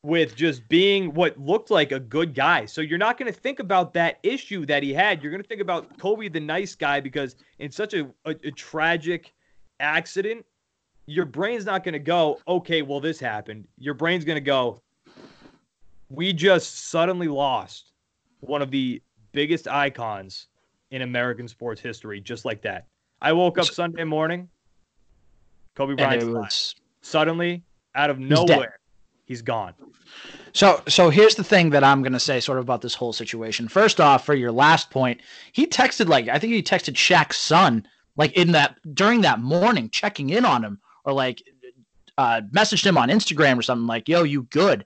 with 0.04 0.34
just 0.34 0.68
being 0.68 1.14
what 1.14 1.38
looked 1.38 1.70
like 1.70 1.92
a 1.92 2.00
good 2.00 2.34
guy. 2.34 2.66
So 2.66 2.80
you're 2.80 2.98
not 2.98 3.18
going 3.18 3.32
to 3.32 3.38
think 3.38 3.60
about 3.60 3.94
that 3.94 4.18
issue 4.22 4.66
that 4.66 4.82
he 4.82 4.92
had. 4.92 5.22
You're 5.22 5.30
going 5.30 5.42
to 5.42 5.48
think 5.48 5.60
about 5.60 5.96
Kobe, 5.98 6.28
the 6.28 6.40
nice 6.40 6.74
guy, 6.74 7.00
because 7.00 7.36
in 7.60 7.70
such 7.70 7.94
a, 7.94 8.06
a, 8.24 8.30
a 8.30 8.50
tragic 8.50 9.32
accident, 9.78 10.44
your 11.06 11.24
brain's 11.24 11.64
not 11.64 11.84
going 11.84 11.92
to 11.92 12.00
go, 12.00 12.40
okay, 12.48 12.82
well, 12.82 13.00
this 13.00 13.20
happened. 13.20 13.66
Your 13.78 13.94
brain's 13.94 14.24
going 14.24 14.36
to 14.36 14.40
go, 14.40 14.80
we 16.08 16.32
just 16.32 16.90
suddenly 16.90 17.28
lost 17.28 17.92
one 18.40 18.60
of 18.60 18.70
the 18.70 19.00
biggest 19.30 19.68
icons 19.68 20.48
in 20.90 21.02
American 21.02 21.46
sports 21.46 21.80
history, 21.80 22.20
just 22.20 22.44
like 22.44 22.60
that. 22.62 22.86
I 23.20 23.32
woke 23.32 23.56
up 23.56 23.66
Sunday 23.66 24.04
morning, 24.04 24.48
Kobe 25.76 25.94
Bryant 25.94 26.32
was 26.32 26.74
suddenly 27.02 27.62
out 27.94 28.10
of 28.10 28.18
nowhere 28.18 28.80
he's 29.24 29.42
gone. 29.42 29.74
So 30.52 30.82
so 30.88 31.10
here's 31.10 31.34
the 31.34 31.44
thing 31.44 31.70
that 31.70 31.84
I'm 31.84 32.02
gonna 32.02 32.20
say 32.20 32.40
sort 32.40 32.58
of 32.58 32.64
about 32.64 32.82
this 32.82 32.94
whole 32.94 33.12
situation. 33.12 33.68
First 33.68 34.00
off, 34.00 34.26
for 34.26 34.34
your 34.34 34.52
last 34.52 34.90
point, 34.90 35.20
he 35.52 35.66
texted 35.66 36.08
like 36.08 36.28
I 36.28 36.38
think 36.38 36.52
he 36.52 36.62
texted 36.62 36.94
Shaq's 36.94 37.38
son 37.38 37.86
like 38.16 38.32
in 38.32 38.52
that 38.52 38.76
during 38.94 39.22
that 39.22 39.40
morning, 39.40 39.88
checking 39.90 40.30
in 40.30 40.44
on 40.44 40.62
him, 40.64 40.80
or 41.04 41.12
like 41.12 41.42
uh, 42.18 42.42
messaged 42.52 42.86
him 42.86 42.98
on 42.98 43.08
Instagram 43.08 43.58
or 43.58 43.62
something 43.62 43.86
like, 43.86 44.08
"Yo, 44.08 44.22
you 44.22 44.42
good?" 44.44 44.84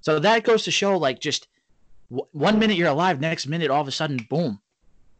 So 0.00 0.18
that 0.18 0.44
goes 0.44 0.64
to 0.64 0.70
show 0.70 0.98
like 0.98 1.20
just 1.20 1.48
w- 2.10 2.28
one 2.32 2.58
minute 2.58 2.76
you're 2.76 2.88
alive, 2.88 3.20
next 3.20 3.46
minute 3.46 3.70
all 3.70 3.80
of 3.80 3.88
a 3.88 3.92
sudden, 3.92 4.18
boom, 4.28 4.60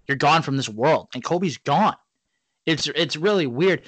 you're 0.06 0.16
gone 0.16 0.42
from 0.42 0.56
this 0.56 0.68
world, 0.68 1.08
and 1.14 1.24
Kobe's 1.24 1.56
gone. 1.56 1.96
It's 2.66 2.88
it's 2.88 3.16
really 3.16 3.46
weird, 3.46 3.82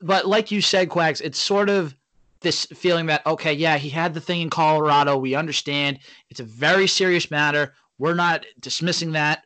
but 0.00 0.26
like 0.26 0.50
you 0.50 0.60
said, 0.60 0.88
Quags, 0.88 1.20
it's 1.20 1.38
sort 1.38 1.68
of 1.68 1.94
this 2.40 2.66
feeling 2.66 3.06
that 3.06 3.26
okay, 3.26 3.52
yeah, 3.52 3.78
he 3.78 3.88
had 3.88 4.14
the 4.14 4.20
thing 4.20 4.40
in 4.40 4.50
Colorado. 4.50 5.16
We 5.16 5.34
understand 5.34 5.98
it's 6.30 6.40
a 6.40 6.44
very 6.44 6.86
serious 6.86 7.30
matter. 7.30 7.74
We're 7.98 8.14
not 8.14 8.46
dismissing 8.60 9.12
that 9.12 9.44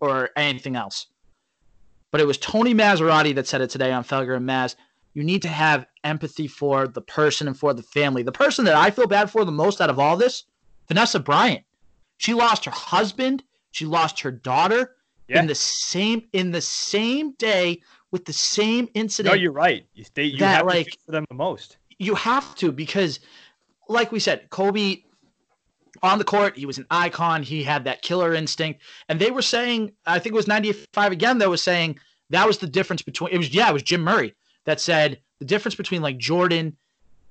or 0.00 0.30
anything 0.36 0.76
else. 0.76 1.06
But 2.10 2.20
it 2.20 2.26
was 2.26 2.38
Tony 2.38 2.74
Massarotti 2.74 3.34
that 3.34 3.46
said 3.46 3.60
it 3.60 3.70
today 3.70 3.92
on 3.92 4.04
Felger 4.04 4.36
and 4.36 4.48
Maz. 4.48 4.76
You 5.14 5.24
need 5.24 5.42
to 5.42 5.48
have 5.48 5.86
empathy 6.02 6.46
for 6.46 6.86
the 6.86 7.00
person 7.00 7.48
and 7.48 7.58
for 7.58 7.72
the 7.72 7.82
family. 7.82 8.22
The 8.22 8.32
person 8.32 8.64
that 8.66 8.74
I 8.74 8.90
feel 8.90 9.06
bad 9.06 9.30
for 9.30 9.44
the 9.44 9.52
most 9.52 9.80
out 9.80 9.90
of 9.90 9.98
all 9.98 10.16
this, 10.16 10.44
Vanessa 10.88 11.18
Bryant. 11.18 11.64
She 12.18 12.34
lost 12.34 12.64
her 12.66 12.70
husband. 12.70 13.42
She 13.70 13.86
lost 13.86 14.20
her 14.20 14.30
daughter 14.30 14.96
yeah. 15.28 15.40
in 15.40 15.46
the 15.46 15.54
same 15.54 16.22
in 16.32 16.50
the 16.50 16.60
same 16.60 17.32
day 17.32 17.80
with 18.10 18.24
the 18.24 18.32
same 18.32 18.88
incident. 18.94 19.34
No, 19.34 19.40
you're 19.40 19.52
right. 19.52 19.86
You, 19.94 20.04
they, 20.14 20.24
you 20.24 20.38
that, 20.38 20.58
have 20.58 20.66
like, 20.66 20.96
for 21.04 21.12
them 21.12 21.24
the 21.28 21.34
most 21.34 21.78
you 21.98 22.14
have 22.14 22.54
to 22.56 22.72
because, 22.72 23.20
like 23.88 24.12
we 24.12 24.20
said, 24.20 24.48
Kobe 24.50 25.02
on 26.02 26.18
the 26.18 26.24
court, 26.24 26.56
he 26.56 26.66
was 26.66 26.78
an 26.78 26.86
icon. 26.90 27.42
He 27.42 27.62
had 27.62 27.84
that 27.84 28.02
killer 28.02 28.34
instinct. 28.34 28.80
And 29.08 29.20
they 29.20 29.30
were 29.30 29.42
saying, 29.42 29.92
I 30.06 30.18
think 30.18 30.34
it 30.34 30.36
was 30.36 30.48
95 30.48 31.12
again, 31.12 31.38
that 31.38 31.48
was 31.48 31.62
saying 31.62 31.98
that 32.30 32.46
was 32.46 32.58
the 32.58 32.66
difference 32.66 33.02
between, 33.02 33.32
it 33.32 33.38
was, 33.38 33.54
yeah, 33.54 33.70
it 33.70 33.72
was 33.72 33.82
Jim 33.82 34.02
Murray 34.02 34.34
that 34.64 34.80
said 34.80 35.20
the 35.38 35.44
difference 35.44 35.74
between 35.74 36.02
like 36.02 36.18
Jordan 36.18 36.76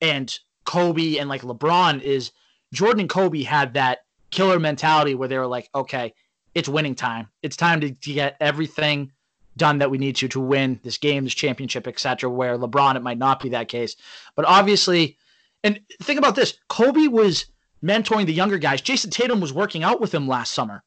and 0.02 0.38
Kobe 0.66 1.18
and 1.18 1.30
like 1.30 1.42
LeBron 1.42 2.02
is 2.02 2.32
Jordan 2.74 3.02
and 3.02 3.10
Kobe 3.10 3.44
had 3.44 3.74
that 3.74 4.00
killer 4.32 4.60
mentality 4.60 5.16
where 5.16 5.28
they 5.28 5.38
were 5.38 5.48
like, 5.48 5.70
okay, 5.76 6.14
it's 6.56 6.70
winning 6.70 6.96
time. 6.96 7.28
It's 7.42 7.56
time 7.56 7.82
to, 7.82 7.92
to 7.92 8.14
get 8.14 8.38
everything 8.40 9.12
done 9.58 9.78
that 9.80 9.92
we 9.92 9.98
need 9.98 10.16
to 10.18 10.28
to 10.30 10.40
win 10.40 10.80
this 10.84 10.98
game, 10.98 11.24
this 11.24 11.34
championship, 11.34 11.88
etc. 11.88 12.30
Where 12.30 12.58
LeBron, 12.58 12.96
it 12.96 13.04
might 13.04 13.18
not 13.18 13.42
be 13.42 13.50
that 13.50 13.68
case, 13.68 13.96
but 14.36 14.46
obviously, 14.46 15.18
and 15.64 15.80
think 16.02 16.18
about 16.18 16.36
this: 16.36 16.58
Kobe 16.70 17.08
was 17.08 17.46
mentoring 17.84 18.26
the 18.26 18.34
younger 18.34 18.58
guys. 18.58 18.82
Jayson 18.82 19.12
Tatum 19.12 19.40
was 19.42 19.54
working 19.54 19.84
out 19.84 20.00
with 20.02 20.14
him 20.14 20.28
last 20.28 20.54
summer, 20.54 20.84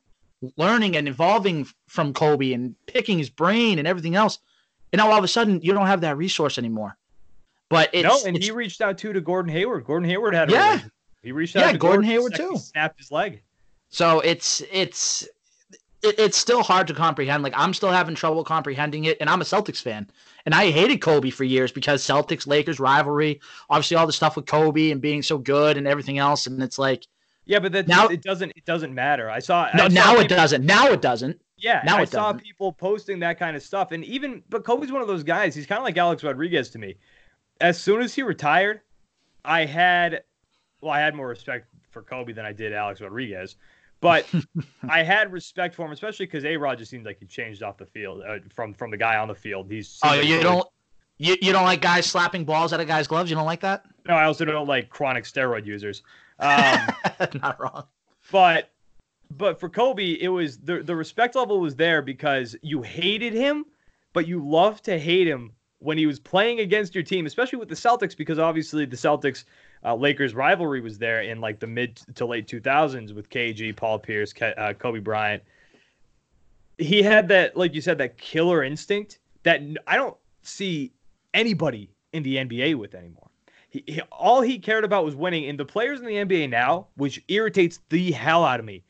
learning 0.56 0.96
and 0.96 1.08
evolving 1.08 1.66
from 1.86 2.12
Kobe 2.12 2.52
and 2.52 2.74
picking 2.86 3.18
his 3.18 3.30
brain 3.30 3.78
and 3.78 3.86
everything 3.86 4.14
else. 4.16 4.38
And 4.92 4.98
now 4.98 5.10
all 5.10 5.18
of 5.18 5.24
a 5.24 5.28
sudden, 5.28 5.60
you 5.62 5.72
don't 5.72 5.86
have 5.86 6.00
that 6.02 6.16
resource 6.16 6.58
anymore. 6.58 6.96
But 7.68 7.90
it's, 7.92 8.04
no, 8.06 8.28
and 8.28 8.40
he 8.40 8.50
reached 8.52 8.80
out 8.80 8.96
too 8.96 9.12
to 9.12 9.20
Gordon 9.20 9.50
Hayward. 9.52 9.84
Gordon 9.84 10.08
Hayward 10.08 10.34
had 10.34 10.50
a 10.50 10.52
Yeah. 10.52 10.80
He 11.22 11.32
reached 11.32 11.56
out 11.56 11.60
Yeah, 11.66 11.72
to 11.72 11.78
Gordon 11.78 12.02
Gordon, 12.02 12.10
Hayward 12.10 12.34
too. 12.36 12.52
he 12.52 12.58
Snapped 12.58 13.00
his 13.00 13.10
leg. 13.10 13.42
So 13.88 14.20
it's 14.20 14.62
it's 14.70 15.28
it, 16.06 16.18
it's 16.18 16.38
still 16.38 16.62
hard 16.62 16.86
to 16.88 16.94
comprehend. 16.94 17.42
Like 17.42 17.52
I'm 17.56 17.74
still 17.74 17.90
having 17.90 18.14
trouble 18.14 18.44
comprehending 18.44 19.04
it, 19.04 19.16
and 19.20 19.28
I'm 19.28 19.40
a 19.40 19.44
Celtics 19.44 19.82
fan, 19.82 20.08
and 20.46 20.54
I 20.54 20.70
hated 20.70 20.98
Kobe 21.02 21.30
for 21.30 21.44
years 21.44 21.72
because 21.72 22.02
Celtics 22.02 22.46
Lakers 22.46 22.80
rivalry, 22.80 23.40
obviously 23.68 23.96
all 23.96 24.06
the 24.06 24.12
stuff 24.12 24.36
with 24.36 24.46
Kobe 24.46 24.90
and 24.90 25.00
being 25.00 25.22
so 25.22 25.36
good 25.38 25.76
and 25.76 25.86
everything 25.86 26.18
else, 26.18 26.46
and 26.46 26.62
it's 26.62 26.78
like 26.78 27.06
Yeah, 27.44 27.58
but 27.58 27.72
that 27.72 27.88
Now- 27.88 28.08
it 28.08 28.22
doesn't 28.22 28.52
it 28.56 28.64
doesn't 28.64 28.94
matter. 28.94 29.28
I 29.30 29.40
saw 29.40 29.68
no, 29.74 29.84
I 29.84 29.88
saw 29.88 29.94
now 29.94 30.16
it 30.18 30.28
doesn't. 30.28 30.64
Now 30.64 30.86
it 30.88 31.02
doesn't. 31.02 31.40
Yeah, 31.58 31.80
Now 31.86 31.96
I 31.98 32.02
it 32.02 32.10
saw 32.10 32.32
doesn't. 32.32 32.44
people 32.44 32.72
posting 32.72 33.18
that 33.20 33.38
kind 33.38 33.56
of 33.56 33.62
stuff, 33.62 33.90
and 33.92 34.04
even 34.04 34.42
but 34.50 34.62
Kobe's 34.64 34.92
one 34.92 35.00
of 35.02 35.08
those 35.08 35.22
guys. 35.24 35.54
He's 35.54 35.66
kind 35.66 35.78
of 35.78 35.84
like 35.84 35.96
Alex 35.96 36.22
Rodriguez 36.22 36.68
to 36.70 36.78
me. 36.78 36.96
As 37.60 37.80
soon 37.80 38.02
as 38.02 38.14
he 38.14 38.22
retired, 38.22 38.82
I 39.44 39.64
had 39.64 40.22
well, 40.82 40.92
I 40.92 41.00
had 41.00 41.14
more 41.14 41.26
respect 41.28 41.66
for 41.90 42.02
Kobe 42.02 42.32
than 42.34 42.44
I 42.44 42.52
did 42.52 42.74
Alex 42.74 43.00
Rodriguez, 43.00 43.56
but 44.00 44.26
I 44.88 45.02
had 45.02 45.32
respect 45.32 45.74
for 45.74 45.84
him, 45.86 45.92
especially 45.92 46.26
because 46.26 46.44
A 46.44 46.56
Rod 46.56 46.78
just 46.78 46.90
seemed 46.90 47.06
like 47.06 47.18
he 47.18 47.26
changed 47.26 47.62
off 47.62 47.76
the 47.78 47.86
field 47.86 48.22
uh, 48.26 48.38
from 48.54 48.74
from 48.74 48.90
the 48.90 48.96
guy 48.96 49.16
on 49.16 49.28
the 49.28 49.34
field. 49.34 49.70
He's 49.70 49.98
Oh, 50.02 50.14
you 50.14 50.20
really- 50.34 50.42
don't 50.42 50.68
you, 51.18 51.36
you 51.40 51.52
don't 51.52 51.64
like 51.64 51.80
guys 51.80 52.04
slapping 52.06 52.44
balls 52.44 52.72
out 52.74 52.80
of 52.80 52.86
guys' 52.86 53.06
gloves? 53.06 53.30
You 53.30 53.36
don't 53.36 53.46
like 53.46 53.60
that? 53.60 53.84
No, 54.06 54.14
I 54.14 54.24
also 54.24 54.44
don't 54.44 54.66
like 54.68 54.90
chronic 54.90 55.24
steroid 55.24 55.64
users. 55.64 56.02
Um, 56.38 56.78
Not 57.42 57.58
wrong. 57.58 57.84
but 58.30 58.70
but 59.30 59.58
for 59.58 59.68
Kobe, 59.68 60.12
it 60.20 60.28
was 60.28 60.58
the 60.58 60.82
the 60.82 60.94
respect 60.94 61.34
level 61.34 61.58
was 61.60 61.74
there 61.76 62.02
because 62.02 62.54
you 62.62 62.82
hated 62.82 63.32
him, 63.32 63.64
but 64.12 64.28
you 64.28 64.46
loved 64.46 64.84
to 64.84 64.98
hate 64.98 65.26
him 65.26 65.52
when 65.78 65.96
he 65.98 66.06
was 66.06 66.20
playing 66.20 66.60
against 66.60 66.94
your 66.94 67.04
team, 67.04 67.26
especially 67.26 67.58
with 67.58 67.68
the 67.68 67.74
Celtics, 67.74 68.16
because 68.16 68.38
obviously 68.38 68.84
the 68.84 68.96
Celtics 68.96 69.44
uh, 69.86 69.94
Lakers 69.94 70.34
rivalry 70.34 70.80
was 70.80 70.98
there 70.98 71.22
in 71.22 71.40
like 71.40 71.60
the 71.60 71.66
mid 71.66 71.96
to 72.16 72.26
late 72.26 72.48
2000s 72.48 73.14
with 73.14 73.30
KG, 73.30 73.74
Paul 73.74 73.98
Pierce, 74.00 74.32
Ke- 74.32 74.56
uh, 74.56 74.72
Kobe 74.72 74.98
Bryant. 74.98 75.42
He 76.76 77.02
had 77.02 77.28
that, 77.28 77.56
like 77.56 77.72
you 77.72 77.80
said, 77.80 77.96
that 77.98 78.18
killer 78.18 78.64
instinct 78.64 79.20
that 79.44 79.62
I 79.86 79.96
don't 79.96 80.16
see 80.42 80.92
anybody 81.32 81.88
in 82.12 82.22
the 82.24 82.36
NBA 82.36 82.74
with 82.74 82.94
anymore. 82.94 83.28
He, 83.70 83.84
he, 83.86 84.00
all 84.10 84.40
he 84.40 84.58
cared 84.58 84.84
about 84.84 85.04
was 85.04 85.14
winning. 85.14 85.48
And 85.48 85.58
the 85.58 85.64
players 85.64 86.00
in 86.00 86.06
the 86.06 86.14
NBA 86.14 86.50
now, 86.50 86.88
which 86.96 87.22
irritates 87.28 87.80
the 87.88 88.10
hell 88.10 88.44
out 88.44 88.58
of 88.58 88.66
me, 88.66 88.82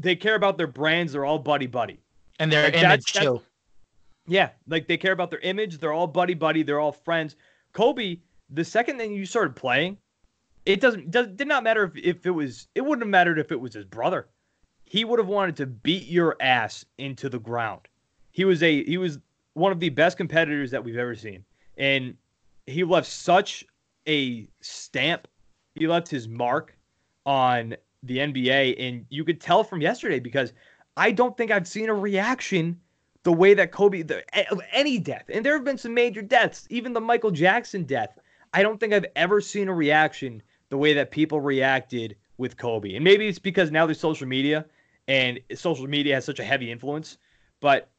they 0.00 0.16
care 0.16 0.34
about 0.34 0.56
their 0.56 0.66
brands. 0.66 1.12
They're 1.12 1.26
all 1.26 1.38
buddy 1.38 1.66
buddy. 1.66 2.00
And 2.38 2.50
their 2.50 2.64
Like, 2.64 2.82
image 2.82 3.12
too. 3.12 3.42
Yeah, 4.26 4.50
like 4.66 4.86
they 4.86 4.96
care 4.96 5.12
about 5.12 5.30
their 5.30 5.40
image. 5.40 5.78
They're 5.78 5.92
all 5.92 6.06
buddy 6.06 6.34
buddy. 6.34 6.62
They're 6.62 6.80
all 6.80 6.92
friends. 6.92 7.36
Kobe, 7.72 8.18
the 8.50 8.64
second 8.64 8.98
that 8.98 9.08
you 9.10 9.26
started 9.26 9.56
playing, 9.56 9.96
it 10.66 10.80
doesn't 10.80 11.10
does 11.10 11.28
did 11.28 11.48
not 11.48 11.64
matter 11.64 11.84
if, 11.84 11.96
if 11.96 12.26
it 12.26 12.30
was 12.30 12.68
it 12.74 12.82
wouldn't 12.82 13.02
have 13.02 13.10
mattered 13.10 13.38
if 13.38 13.52
it 13.52 13.60
was 13.60 13.74
his 13.74 13.84
brother. 13.84 14.28
He 14.84 15.04
would 15.04 15.18
have 15.18 15.28
wanted 15.28 15.56
to 15.56 15.66
beat 15.66 16.06
your 16.06 16.36
ass 16.40 16.84
into 16.98 17.28
the 17.28 17.38
ground. 17.38 17.82
He 18.32 18.44
was 18.44 18.62
a 18.62 18.84
he 18.84 18.98
was 18.98 19.18
one 19.54 19.72
of 19.72 19.80
the 19.80 19.88
best 19.88 20.16
competitors 20.16 20.70
that 20.70 20.82
we've 20.82 20.96
ever 20.96 21.14
seen. 21.14 21.44
And 21.76 22.16
he 22.66 22.84
left 22.84 23.06
such 23.06 23.64
a 24.06 24.48
stamp. 24.60 25.28
He 25.74 25.86
left 25.86 26.08
his 26.08 26.28
mark 26.28 26.76
on 27.26 27.76
the 28.02 28.18
NBA 28.18 28.76
and 28.78 29.06
you 29.10 29.24
could 29.24 29.40
tell 29.40 29.62
from 29.62 29.80
yesterday 29.80 30.20
because 30.20 30.52
I 30.96 31.12
don't 31.12 31.36
think 31.36 31.50
I've 31.50 31.68
seen 31.68 31.88
a 31.88 31.94
reaction 31.94 32.80
the 33.22 33.32
way 33.32 33.54
that 33.54 33.72
Kobe 33.72 34.02
the, 34.02 34.22
of 34.50 34.60
any 34.72 34.98
death, 34.98 35.24
and 35.28 35.44
there 35.44 35.52
have 35.52 35.64
been 35.64 35.78
some 35.78 35.92
major 35.92 36.22
deaths, 36.22 36.66
even 36.70 36.92
the 36.92 37.00
Michael 37.00 37.30
Jackson 37.30 37.84
death. 37.84 38.18
I 38.52 38.62
don't 38.62 38.78
think 38.78 38.92
I've 38.92 39.06
ever 39.16 39.40
seen 39.40 39.68
a 39.68 39.74
reaction 39.74 40.42
the 40.70 40.76
way 40.76 40.92
that 40.94 41.10
people 41.10 41.40
reacted 41.40 42.16
with 42.38 42.56
Kobe. 42.56 42.94
And 42.94 43.04
maybe 43.04 43.28
it's 43.28 43.38
because 43.38 43.70
now 43.70 43.86
there's 43.86 44.00
social 44.00 44.26
media 44.26 44.64
and 45.08 45.38
social 45.54 45.86
media 45.86 46.14
has 46.14 46.24
such 46.24 46.38
a 46.38 46.44
heavy 46.44 46.70
influence, 46.70 47.18
but 47.60 47.90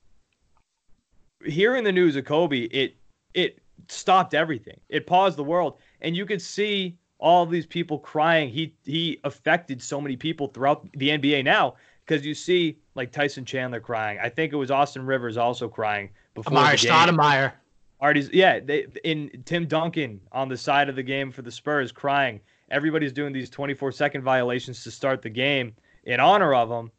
hearing 1.45 1.83
the 1.83 1.91
news 1.91 2.15
of 2.15 2.25
Kobe, 2.25 2.61
it 2.63 2.95
it 3.33 3.59
stopped 3.87 4.33
everything. 4.33 4.79
It 4.89 5.07
paused 5.07 5.37
the 5.37 5.43
world, 5.43 5.77
and 6.01 6.15
you 6.15 6.25
could 6.25 6.41
see 6.41 6.97
all 7.19 7.45
these 7.45 7.65
people 7.65 7.99
crying. 7.99 8.49
He 8.49 8.73
he 8.83 9.19
affected 9.23 9.81
so 9.81 10.01
many 10.01 10.15
people 10.15 10.47
throughout 10.47 10.91
the 10.93 11.09
NBA 11.09 11.43
now 11.43 11.75
because 12.05 12.25
you 12.25 12.33
see 12.33 12.79
like 12.95 13.11
Tyson 13.11 13.45
Chandler 13.45 13.79
crying. 13.79 14.19
I 14.21 14.29
think 14.29 14.53
it 14.53 14.57
was 14.57 14.71
Austin 14.71 15.05
Rivers 15.05 15.37
also 15.37 15.67
crying 15.67 16.09
before 16.33 16.57
Amar'e 16.57 16.79
the 16.79 16.87
game. 16.87 16.95
Stoudemire. 16.95 17.53
Artie's, 18.01 18.29
yeah, 18.33 18.59
they 18.59 18.87
in 19.03 19.29
Tim 19.45 19.67
Duncan 19.67 20.19
on 20.31 20.49
the 20.49 20.57
side 20.57 20.89
of 20.89 20.95
the 20.95 21.03
game 21.03 21.31
for 21.31 21.43
the 21.43 21.51
Spurs 21.51 21.91
crying. 21.91 22.41
Everybody's 22.71 23.13
doing 23.13 23.31
these 23.31 23.49
24 23.49 23.91
second 23.91 24.23
violations 24.23 24.83
to 24.83 24.91
start 24.91 25.21
the 25.21 25.29
game 25.29 25.75
in 26.05 26.19
honor 26.19 26.55
of 26.55 26.69
him. 26.69 26.91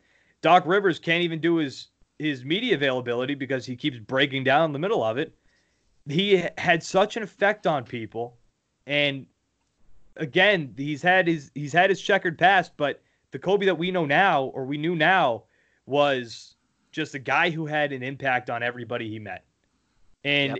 Doc 0.43 0.65
Rivers 0.65 0.99
can't 0.99 1.25
even 1.25 1.41
do 1.41 1.57
his 1.57 1.89
his 2.19 2.45
media 2.45 2.75
availability 2.75 3.35
because 3.35 3.67
he 3.67 3.75
keeps 3.75 3.99
breaking 3.99 4.45
down 4.45 4.67
in 4.67 4.73
the 4.73 4.79
middle 4.79 5.03
of 5.03 5.19
it. 5.19 5.35
He 6.09 6.45
had 6.57 6.83
such 6.83 7.17
an 7.17 7.25
effect 7.25 7.67
on 7.67 7.85
people, 7.85 8.37
and 8.87 9.27
again, 10.17 10.73
he's 10.77 11.03
had 11.03 11.27
his 11.27 11.51
he's 11.55 11.73
had 11.73 11.91
his 11.91 12.01
checkered 12.01 12.39
past, 12.39 12.73
but 12.77 13.03
the 13.33 13.39
Kobe 13.39 13.67
that 13.67 13.79
we 13.79 13.91
know 13.91 14.05
now 14.05 14.45
or 14.45 14.65
we 14.65 14.79
knew 14.79 14.95
now 14.95 15.45
was 15.87 16.55
just 16.93 17.15
a 17.15 17.19
guy 17.19 17.51
who 17.51 17.67
had 17.67 17.93
an 17.93 18.03
impact 18.05 18.51
on 18.51 18.63
everybody 18.63 19.09
he 19.09 19.19
met. 19.19 19.45
And 20.25 20.53
Yep. 20.53 20.59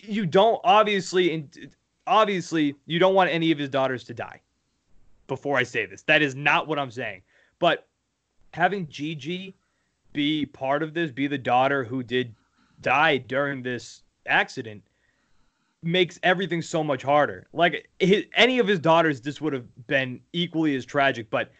You 0.00 0.26
don't 0.26 0.60
obviously 0.64 1.32
and 1.32 1.70
obviously 2.06 2.74
you 2.86 2.98
don't 2.98 3.14
want 3.14 3.30
any 3.30 3.50
of 3.50 3.58
his 3.58 3.68
daughters 3.68 4.04
to 4.04 4.14
die. 4.14 4.40
Before 5.26 5.58
I 5.58 5.62
say 5.62 5.84
this, 5.84 6.02
that 6.02 6.22
is 6.22 6.34
not 6.34 6.68
what 6.68 6.78
I'm 6.78 6.90
saying. 6.90 7.22
But 7.58 7.86
having 8.54 8.88
Gigi 8.88 9.54
be 10.12 10.46
part 10.46 10.82
of 10.82 10.94
this, 10.94 11.10
be 11.10 11.26
the 11.26 11.36
daughter 11.36 11.84
who 11.84 12.02
did 12.02 12.34
die 12.80 13.18
during 13.18 13.62
this 13.62 14.02
accident 14.26 14.82
makes 15.82 16.18
everything 16.22 16.62
so 16.62 16.82
much 16.82 17.02
harder. 17.02 17.46
Like 17.52 17.88
his, 17.98 18.24
any 18.34 18.58
of 18.58 18.66
his 18.66 18.78
daughters, 18.78 19.20
this 19.20 19.40
would 19.40 19.52
have 19.52 19.66
been 19.86 20.20
equally 20.32 20.74
as 20.76 20.84
tragic. 20.84 21.30
But 21.30 21.52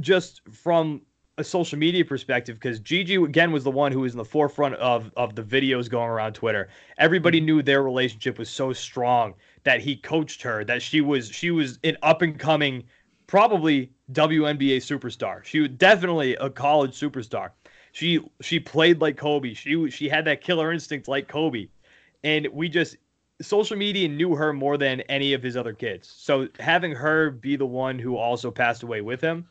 just 0.00 0.42
from 0.50 1.02
a 1.38 1.44
social 1.44 1.78
media 1.78 2.04
perspective, 2.04 2.56
because 2.56 2.78
Gigi 2.78 3.14
again 3.14 3.52
was 3.52 3.64
the 3.64 3.70
one 3.70 3.90
who 3.90 4.00
was 4.00 4.12
in 4.12 4.18
the 4.18 4.24
forefront 4.24 4.74
of 4.74 5.10
of 5.16 5.34
the 5.34 5.42
videos 5.42 5.88
going 5.88 6.10
around 6.10 6.34
Twitter. 6.34 6.68
Everybody 6.98 7.38
mm-hmm. 7.38 7.46
knew 7.46 7.62
their 7.62 7.82
relationship 7.82 8.38
was 8.38 8.50
so 8.50 8.72
strong 8.72 9.34
that 9.64 9.80
he 9.80 9.96
coached 9.96 10.42
her, 10.42 10.64
that 10.64 10.82
she 10.82 11.00
was 11.00 11.30
she 11.30 11.50
was 11.50 11.78
an 11.84 11.96
up 12.02 12.20
and 12.22 12.38
coming, 12.38 12.84
probably 13.26 13.90
WNBA 14.12 14.76
superstar. 14.78 15.42
She 15.44 15.60
was 15.60 15.70
definitely 15.70 16.36
a 16.36 16.50
college 16.50 16.98
superstar. 16.98 17.50
She 17.92 18.20
she 18.42 18.60
played 18.60 19.00
like 19.00 19.16
Kobe. 19.16 19.54
She 19.54 19.90
she 19.90 20.08
had 20.08 20.26
that 20.26 20.42
killer 20.42 20.70
instinct 20.70 21.08
like 21.08 21.28
Kobe, 21.28 21.68
and 22.24 22.46
we 22.52 22.68
just 22.68 22.96
social 23.40 23.76
media 23.76 24.06
knew 24.06 24.34
her 24.34 24.52
more 24.52 24.76
than 24.76 25.00
any 25.02 25.32
of 25.32 25.42
his 25.42 25.56
other 25.56 25.72
kids. 25.72 26.12
So 26.14 26.48
having 26.60 26.92
her 26.92 27.30
be 27.30 27.56
the 27.56 27.66
one 27.66 27.98
who 27.98 28.16
also 28.16 28.50
passed 28.50 28.82
away 28.82 29.00
with 29.00 29.20
him 29.20 29.48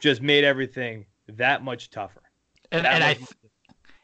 just 0.00 0.22
made 0.22 0.44
everything 0.44 1.04
that 1.28 1.62
much 1.64 1.90
tougher. 1.90 2.22
And, 2.72 2.86
and 2.86 3.02
I 3.04 3.16
was- 3.18 3.34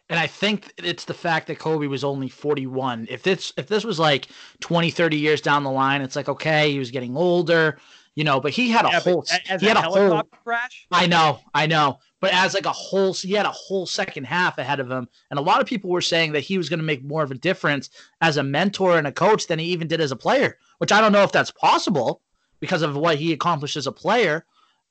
and 0.09 0.19
I 0.19 0.27
think 0.27 0.73
it's 0.79 1.05
the 1.05 1.15
fact 1.15 1.47
that 1.47 1.61
Kobe 1.61 1.87
was 1.87 2.03
only 2.03 2.29
41. 2.29 3.07
If 3.09 3.23
this 3.23 3.53
if 3.57 3.69
this 3.69 3.85
was 3.85 3.99
like 4.01 4.27
20, 4.61 4.91
30 4.91 5.17
years 5.17 5.41
down 5.41 5.63
the 5.63 5.71
line, 5.71 6.03
it's 6.03 6.17
like 6.17 6.29
okay, 6.29 6.73
he 6.73 6.79
was 6.81 6.91
getting 6.91 7.17
older, 7.17 7.79
you 8.17 8.25
know, 8.25 8.41
but 8.41 8.51
he 8.51 8.71
had 8.71 8.85
a 8.85 8.89
Yeah, 8.89 9.01
whole 9.01 9.25
he 9.61 9.67
a 9.67 9.69
had 9.69 9.77
a 9.77 9.83
whole 9.83 10.23
crash. 10.43 10.87
I 10.91 11.07
know, 11.07 11.39
I 11.55 11.67
know. 11.69 11.99
But 12.21 12.35
as 12.35 12.55
like 12.55 12.67
a 12.67 12.73
whole, 12.73 13.15
he 13.15 13.33
had 13.33 13.47
a 13.47 13.53
whole 13.53 13.87
second 13.87 14.25
half 14.25 14.59
ahead 14.59 14.81
of 14.81 14.91
him, 14.91 15.09
and 15.31 15.39
a 15.39 15.43
lot 15.43 15.61
of 15.61 15.67
people 15.67 15.91
were 15.91 16.01
saying 16.01 16.33
that 16.33 16.41
he 16.41 16.59
was 16.59 16.69
going 16.69 16.81
to 16.81 16.85
make 16.85 17.05
more 17.05 17.23
of 17.23 17.31
a 17.31 17.37
difference 17.37 17.89
as 18.21 18.37
a 18.37 18.43
mentor 18.43 18.99
and 18.99 19.07
a 19.07 19.13
coach 19.13 19.47
than 19.47 19.61
he 19.61 19.67
even 19.67 19.87
did 19.87 20.01
as 20.01 20.11
a 20.11 20.17
player. 20.17 20.59
Which 20.79 20.91
I 20.91 21.01
don't 21.01 21.13
know 21.13 21.23
if 21.23 21.31
that's 21.33 21.53
possible 21.53 22.21
because 22.59 22.83
of 22.83 22.97
what 22.97 23.17
he 23.17 23.33
accomplished 23.33 23.77
as 23.77 23.87
a 23.87 23.93
player. 23.93 24.45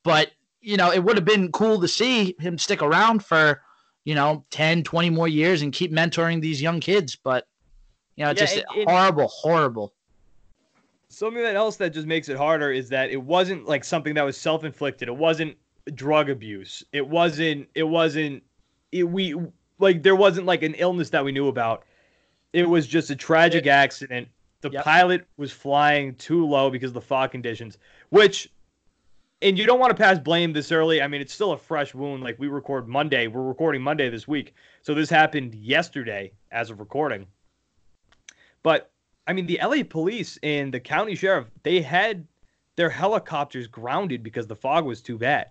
But 0.04 0.32
you 0.62 0.78
know, 0.78 0.92
it 0.92 1.00
would 1.04 1.16
have 1.16 1.26
been 1.26 1.52
cool 1.52 1.80
to 1.82 1.88
see 1.88 2.36
him 2.40 2.58
stick 2.58 2.82
around 2.82 3.24
for 3.24 3.62
you 4.06 4.16
know 4.16 4.44
10, 4.52 4.84
20 4.84 5.10
more 5.10 5.28
years 5.28 5.62
and 5.62 5.72
keep 5.74 5.92
mentoring 5.92 6.42
these 6.42 6.62
young 6.62 6.80
kids. 6.80 7.16
But 7.16 7.48
you 8.16 8.26
know, 8.26 8.32
it's 8.32 8.42
Yeah, 8.42 8.48
just 8.48 8.66
and- 8.76 8.90
horrible, 8.90 9.28
horrible. 9.28 9.94
Something 11.12 11.42
that 11.42 11.56
else 11.56 11.76
that 11.78 11.90
just 11.92 12.06
makes 12.08 12.30
it 12.30 12.38
harder 12.38 12.72
is 12.72 12.88
that 12.90 13.10
it 13.10 13.22
wasn't 13.22 13.66
like 13.68 13.84
something 13.84 14.14
that 14.14 14.24
was 14.24 14.38
self-inflicted. 14.38 15.08
It 15.08 15.16
wasn't 15.16 15.58
drug 15.96 16.30
abuse. 16.30 16.84
It 16.94 17.08
wasn't. 17.08 17.68
It 17.74 17.84
wasn't. 17.84 18.44
It, 18.92 19.04
we 19.04 19.36
like 19.80 20.04
there 20.04 20.16
wasn't 20.16 20.46
like 20.46 20.62
an 20.62 20.76
illness 20.76 21.10
that 21.10 21.26
we 21.26 21.32
knew 21.32 21.48
about. 21.48 21.84
It 22.54 22.68
was 22.70 22.86
just 22.86 23.10
a 23.10 23.16
tragic 23.16 23.66
accident. 23.66 24.28
The 24.62 24.70
Yep. 24.72 24.84
pilot 24.84 25.26
was 25.38 25.52
flying 25.52 26.16
too 26.16 26.46
low 26.46 26.70
because 26.70 26.90
of 26.90 26.94
the 26.96 27.02
fog 27.02 27.32
conditions, 27.32 27.78
which, 28.10 28.50
and 29.42 29.58
you 29.58 29.66
don't 29.66 29.80
want 29.80 29.96
to 29.96 30.02
pass 30.02 30.20
blame 30.20 30.54
this 30.54 30.72
early. 30.72 31.02
I 31.02 31.08
mean, 31.08 31.22
it's 31.22 31.34
still 31.34 31.54
a 31.54 31.58
fresh 31.58 31.94
wound. 31.94 32.24
Like 32.24 32.38
we 32.40 32.48
record 32.48 32.88
Monday, 32.88 33.28
we're 33.28 33.44
recording 33.44 33.82
Monday 33.82 34.10
this 34.10 34.28
week, 34.28 34.54
so 34.82 34.94
this 34.94 35.10
happened 35.10 35.56
yesterday 35.56 36.32
as 36.52 36.70
of 36.70 36.80
recording. 36.80 37.26
But 38.64 38.92
I 39.28 39.34
mean, 39.34 39.46
the 39.46 39.60
LA 39.64 39.84
police 39.88 40.38
and 40.44 40.74
the 40.74 40.80
county 40.80 41.16
sheriff, 41.16 41.48
they 41.64 41.82
had 41.82 42.26
their 42.76 42.90
helicopters 42.90 43.68
grounded 43.68 44.24
because 44.24 44.48
the 44.48 44.56
fog 44.56 44.86
was 44.86 45.02
too 45.02 45.18
bad. 45.18 45.50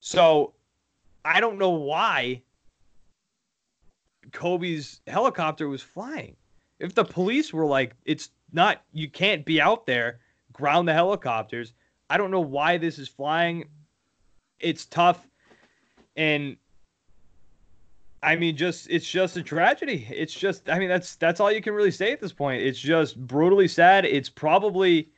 So 0.00 0.54
I 1.24 1.40
don't 1.40 1.58
know 1.58 1.70
why 1.70 2.42
Kobe's 4.32 5.00
helicopter 5.06 5.68
was 5.68 5.82
flying. 5.82 6.36
If 6.78 6.94
the 6.94 7.04
police 7.04 7.52
were 7.52 7.66
like, 7.66 7.94
it's 8.04 8.30
not, 8.52 8.82
you 8.92 9.08
can't 9.08 9.44
be 9.44 9.60
out 9.60 9.86
there, 9.86 10.20
ground 10.52 10.88
the 10.88 10.94
helicopters. 10.94 11.74
I 12.10 12.16
don't 12.16 12.32
know 12.32 12.40
why 12.40 12.76
this 12.76 12.98
is 12.98 13.08
flying. 13.08 13.68
It's 14.58 14.84
tough. 14.84 15.26
And 16.16 16.56
I 18.22 18.34
mean, 18.34 18.56
just 18.56 18.90
it's 18.90 19.08
just 19.08 19.36
a 19.36 19.42
tragedy. 19.42 20.06
It's 20.10 20.34
just, 20.34 20.68
I 20.68 20.78
mean, 20.80 20.88
that's 20.88 21.14
that's 21.14 21.38
all 21.38 21.52
you 21.52 21.62
can 21.62 21.72
really 21.72 21.92
say 21.92 22.12
at 22.12 22.20
this 22.20 22.32
point. 22.32 22.62
It's 22.62 22.80
just 22.80 23.16
brutally 23.26 23.68
sad. 23.68 24.04
It's 24.04 24.28
probably 24.28 25.08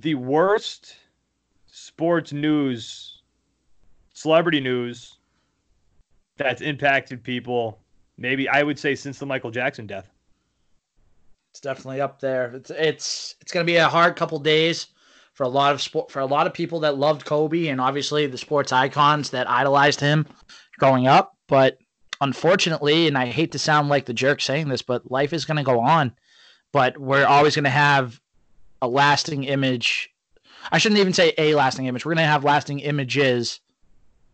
the 0.00 0.14
worst 0.14 0.94
sports 1.66 2.32
news, 2.34 3.22
celebrity 4.12 4.60
news 4.60 5.16
that's 6.36 6.60
impacted 6.60 7.24
people. 7.24 7.80
Maybe 8.18 8.46
I 8.46 8.62
would 8.62 8.78
say 8.78 8.94
since 8.94 9.18
the 9.18 9.26
Michael 9.26 9.50
Jackson 9.50 9.86
death. 9.86 10.10
It's 11.50 11.60
definitely 11.60 12.02
up 12.02 12.20
there. 12.20 12.54
It's 12.54 12.70
it's 12.70 13.36
it's 13.40 13.52
gonna 13.52 13.64
be 13.64 13.76
a 13.76 13.88
hard 13.88 14.16
couple 14.16 14.38
days 14.38 14.88
for 15.38 15.44
a 15.44 15.48
lot 15.48 15.72
of 15.72 15.80
sport 15.80 16.10
for 16.10 16.18
a 16.18 16.26
lot 16.26 16.48
of 16.48 16.52
people 16.52 16.80
that 16.80 16.98
loved 16.98 17.24
Kobe 17.24 17.68
and 17.68 17.80
obviously 17.80 18.26
the 18.26 18.36
sports 18.36 18.72
icons 18.72 19.30
that 19.30 19.48
idolized 19.48 20.00
him 20.00 20.26
growing 20.80 21.06
up. 21.06 21.36
But 21.46 21.78
unfortunately, 22.20 23.06
and 23.06 23.16
I 23.16 23.26
hate 23.26 23.52
to 23.52 23.58
sound 23.60 23.88
like 23.88 24.06
the 24.06 24.12
jerk 24.12 24.40
saying 24.40 24.68
this, 24.68 24.82
but 24.82 25.12
life 25.12 25.32
is 25.32 25.44
going 25.44 25.58
to 25.58 25.62
go 25.62 25.78
on. 25.78 26.12
But 26.72 26.98
we're 26.98 27.24
always 27.24 27.54
going 27.54 27.62
to 27.62 27.70
have 27.70 28.20
a 28.82 28.88
lasting 28.88 29.44
image. 29.44 30.10
I 30.72 30.78
shouldn't 30.78 31.00
even 31.00 31.12
say 31.12 31.34
a 31.38 31.54
lasting 31.54 31.86
image. 31.86 32.04
We're 32.04 32.14
going 32.14 32.24
to 32.24 32.32
have 32.32 32.42
lasting 32.42 32.80
images 32.80 33.60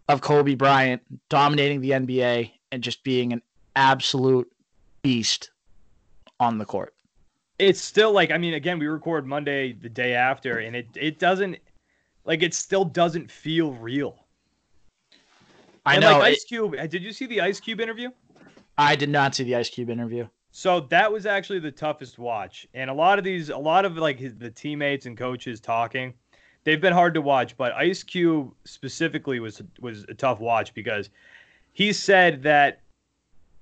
of 0.09 0.23
Kobe 0.23 0.55
Bryant 0.55 1.03
dominating 1.29 1.83
the 1.83 1.91
NBA 1.91 2.51
and 2.73 2.83
just 2.83 3.05
being 3.05 3.35
an 3.35 3.43
absolute 3.77 4.51
beast 5.03 5.51
on 6.41 6.57
the 6.57 6.65
court. 6.65 6.95
It's 7.59 7.81
still 7.81 8.13
like 8.13 8.31
I 8.31 8.39
mean, 8.39 8.55
again, 8.55 8.79
we 8.79 8.87
record 8.87 9.27
Monday 9.27 9.73
the 9.73 9.89
day 9.89 10.15
after, 10.15 10.59
and 10.59 10.75
it 10.75 10.89
it 10.95 11.19
doesn't 11.19 11.59
like 12.25 12.43
it 12.43 12.55
still 12.55 12.85
doesn't 12.85 13.31
feel 13.31 13.73
real. 13.75 14.25
I 15.87 15.95
and 15.95 16.03
know. 16.03 16.19
Like 16.19 16.33
it- 16.33 16.37
Ice 16.37 16.45
Cube, 16.45 16.75
uh, 16.79 16.87
did 16.87 17.03
you 17.03 17.13
see 17.13 17.27
the 17.27 17.41
Ice 17.41 17.61
Cube 17.61 17.81
interview? 17.81 18.11
I 18.77 18.97
did 18.97 19.09
not 19.09 19.35
see 19.35 19.45
the 19.45 19.55
Ice 19.55 19.71
Cube 19.71 19.91
interview. 19.91 20.27
So 20.51 20.81
that 20.81 21.11
was 21.11 21.27
actually 21.27 21.59
the 21.59 21.71
toughest 21.71 22.19
watch, 22.19 22.67
and 22.75 22.89
a 22.89 22.95
lot 22.95 23.19
of 23.19 23.25
these, 23.25 23.51
a 23.51 23.57
lot 23.57 23.85
of 23.85 23.97
like 23.97 24.19
his, 24.19 24.37
the 24.37 24.51
teammates 24.51 25.07
and 25.07 25.17
coaches 25.17 25.61
talking, 25.61 26.15
they've 26.63 26.81
been 26.81 26.93
hard 26.93 27.15
to 27.15 27.21
watch. 27.21 27.57
But 27.57 27.73
Ice 27.73 28.03
Cube 28.03 28.53
specifically 28.65 29.41
was 29.41 29.63
was 29.81 30.05
a 30.05 30.15
tough 30.15 30.41
watch 30.41 30.73
because 30.75 31.11
he 31.73 31.93
said 31.93 32.43
that 32.45 32.81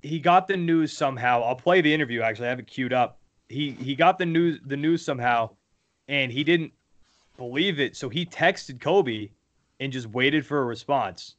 he 0.02 0.18
got 0.18 0.46
the 0.46 0.56
news 0.56 0.96
somehow. 0.96 1.42
I'll 1.42 1.56
play 1.56 1.80
the 1.80 1.92
interview. 1.92 2.20
Actually, 2.22 2.46
I 2.46 2.50
have 2.50 2.58
it 2.58 2.66
queued 2.66 2.92
up. 2.92 3.18
He 3.52 3.72
he 3.72 3.94
got 3.94 4.18
the 4.18 4.26
news 4.26 4.58
the 4.64 4.76
news 4.76 5.04
somehow, 5.04 5.50
and 6.08 6.32
he 6.32 6.42
didn't 6.42 6.72
believe 7.36 7.78
it. 7.80 7.96
So 7.96 8.08
he 8.08 8.24
texted 8.26 8.80
Kobe 8.80 9.28
and 9.80 9.92
just 9.92 10.08
waited 10.08 10.46
for 10.46 10.58
a 10.60 10.64
response. 10.64 11.34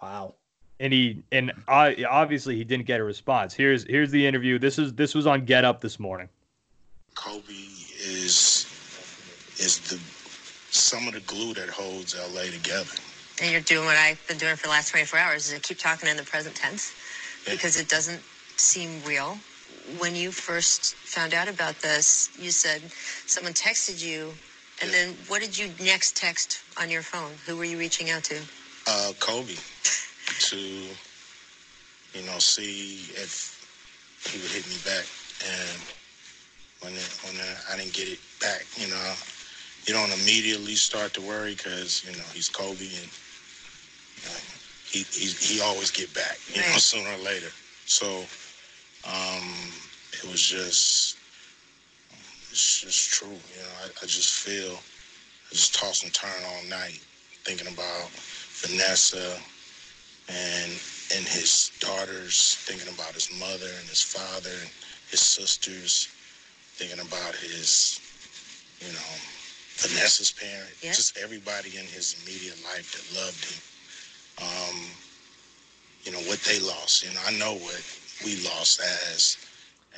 Wow. 0.00 0.34
and 0.80 0.92
he 0.92 1.22
and 1.30 1.52
I 1.68 2.04
obviously 2.08 2.56
he 2.56 2.64
didn't 2.64 2.86
get 2.86 3.00
a 3.00 3.04
response. 3.04 3.54
Here's 3.54 3.84
here's 3.84 4.10
the 4.10 4.26
interview. 4.26 4.58
This 4.58 4.78
is 4.78 4.92
this 4.94 5.14
was 5.14 5.26
on 5.26 5.44
Get 5.44 5.64
Up 5.64 5.80
this 5.80 5.98
morning. 6.00 6.28
Kobe 7.14 7.42
is 8.00 8.66
is 9.58 9.78
the 9.90 10.00
some 10.70 11.06
of 11.06 11.14
the 11.14 11.20
glue 11.20 11.54
that 11.54 11.68
holds 11.68 12.16
LA 12.34 12.44
together. 12.50 12.90
And 13.40 13.52
you're 13.52 13.60
doing 13.60 13.84
what 13.86 13.96
I've 13.96 14.20
been 14.26 14.38
doing 14.38 14.56
for 14.56 14.64
the 14.64 14.70
last 14.70 14.90
24 14.90 15.18
hours 15.18 15.48
is 15.48 15.54
I 15.54 15.58
keep 15.58 15.78
talking 15.78 16.08
in 16.08 16.16
the 16.16 16.22
present 16.22 16.54
tense 16.56 16.92
Yeah. 17.46 17.52
because 17.54 17.78
it 17.78 17.88
doesn't 17.88 18.22
seem 18.56 19.02
real. 19.06 19.38
When 19.98 20.14
you 20.16 20.32
first 20.32 20.94
found 20.96 21.34
out 21.34 21.48
about 21.48 21.80
this, 21.80 22.30
you 22.38 22.50
said 22.50 22.82
someone 23.26 23.52
texted 23.54 24.02
you, 24.02 24.34
and 24.80 24.90
Yeah. 24.90 25.04
then 25.04 25.16
what 25.28 25.40
did 25.40 25.56
you 25.58 25.72
next 25.80 26.16
text 26.16 26.60
on 26.76 26.90
your 26.90 27.02
phone? 27.02 27.34
Who 27.46 27.56
were 27.56 27.64
you 27.64 27.78
reaching 27.78 28.10
out 28.10 28.24
to? 28.24 28.40
Uh, 28.86 29.12
Kobe 29.20 29.54
to 30.50 30.58
you 30.58 32.22
know 32.26 32.38
see 32.38 33.10
if 33.14 33.58
he 34.30 34.38
would 34.40 34.50
hit 34.50 34.66
me 34.68 34.76
back, 34.84 35.06
and 35.44 35.78
when 36.80 36.94
it, 36.94 37.08
when 37.24 37.34
I 37.70 37.76
didn't 37.76 37.92
get 37.94 38.08
it 38.08 38.18
back, 38.40 38.66
you 38.76 38.88
know, 38.88 39.14
you 39.86 39.94
don't 39.94 40.12
immediately 40.12 40.74
start 40.74 41.14
to 41.14 41.20
worry 41.20 41.54
because 41.54 42.02
you 42.04 42.12
know 42.16 42.24
he's 42.34 42.48
Kobe 42.48 42.84
and 42.84 43.10
you 44.16 44.22
know, 44.28 44.38
he, 44.84 45.04
he 45.12 45.26
he 45.26 45.60
always 45.60 45.90
get 45.90 46.12
back, 46.14 46.38
you 46.54 46.60
know, 46.62 46.76
sooner 46.78 47.10
or 47.12 47.18
later. 47.18 47.50
So 47.86 48.24
um, 49.06 49.42
it 50.12 50.24
was 50.24 50.40
just 50.40 51.16
it's 52.50 52.80
just 52.80 53.10
true, 53.10 53.28
you 53.28 53.62
know. 53.62 53.74
I, 53.84 53.86
I 54.02 54.06
just 54.06 54.30
feel 54.30 54.72
I 54.74 55.50
just 55.50 55.74
toss 55.74 56.02
and 56.04 56.12
turn 56.12 56.42
all 56.46 56.64
night 56.68 57.00
thinking 57.44 57.66
about 57.66 58.10
Vanessa 58.62 59.38
and 60.28 60.70
and 61.16 61.24
his 61.26 61.72
daughters, 61.80 62.56
thinking 62.64 62.92
about 62.94 63.12
his 63.12 63.28
mother 63.38 63.68
and 63.80 63.88
his 63.88 64.02
father 64.02 64.50
and 64.62 64.70
his 65.10 65.20
sisters, 65.20 66.08
thinking 66.76 67.00
about 67.00 67.34
his, 67.36 68.00
you 68.80 68.88
know, 68.92 69.12
Vanessa's 69.76 70.32
parents, 70.32 70.82
Yeah. 70.82 70.92
just 70.92 71.18
everybody 71.18 71.76
in 71.76 71.84
his 71.84 72.16
immediate 72.22 72.56
life 72.64 72.88
that 72.96 73.20
loved 73.20 73.44
him. 73.44 73.60
Um, 74.40 74.76
you 76.04 76.12
know 76.12 76.22
what 76.28 76.40
they 76.44 76.58
lost. 76.60 77.04
You 77.04 77.12
know, 77.12 77.20
I 77.26 77.32
know 77.32 77.54
what 77.54 77.82
we 78.24 78.36
lost 78.44 78.80
as 78.80 79.36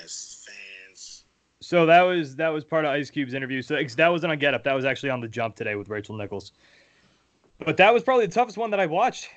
as 0.02 0.46
fans. 0.46 1.24
So 1.60 1.86
that 1.86 2.02
was 2.02 2.36
that 2.36 2.48
was 2.48 2.64
part 2.64 2.84
of 2.84 2.90
Ice 2.90 3.10
Cube's 3.10 3.34
interview. 3.34 3.62
So 3.62 3.76
that 3.76 4.08
wasn't 4.08 4.32
on 4.32 4.38
Get 4.38 4.54
Up. 4.54 4.64
That 4.64 4.74
was 4.74 4.84
actually 4.84 5.10
on 5.10 5.20
the 5.20 5.28
Jump 5.28 5.56
today 5.56 5.74
with 5.74 5.88
Rachel 5.88 6.16
Nichols. 6.16 6.52
But 7.64 7.76
that 7.76 7.94
was 7.94 8.02
probably 8.02 8.26
the 8.26 8.32
toughest 8.32 8.58
one 8.58 8.70
that 8.70 8.80
I 8.80 8.86
watched. 8.86 9.28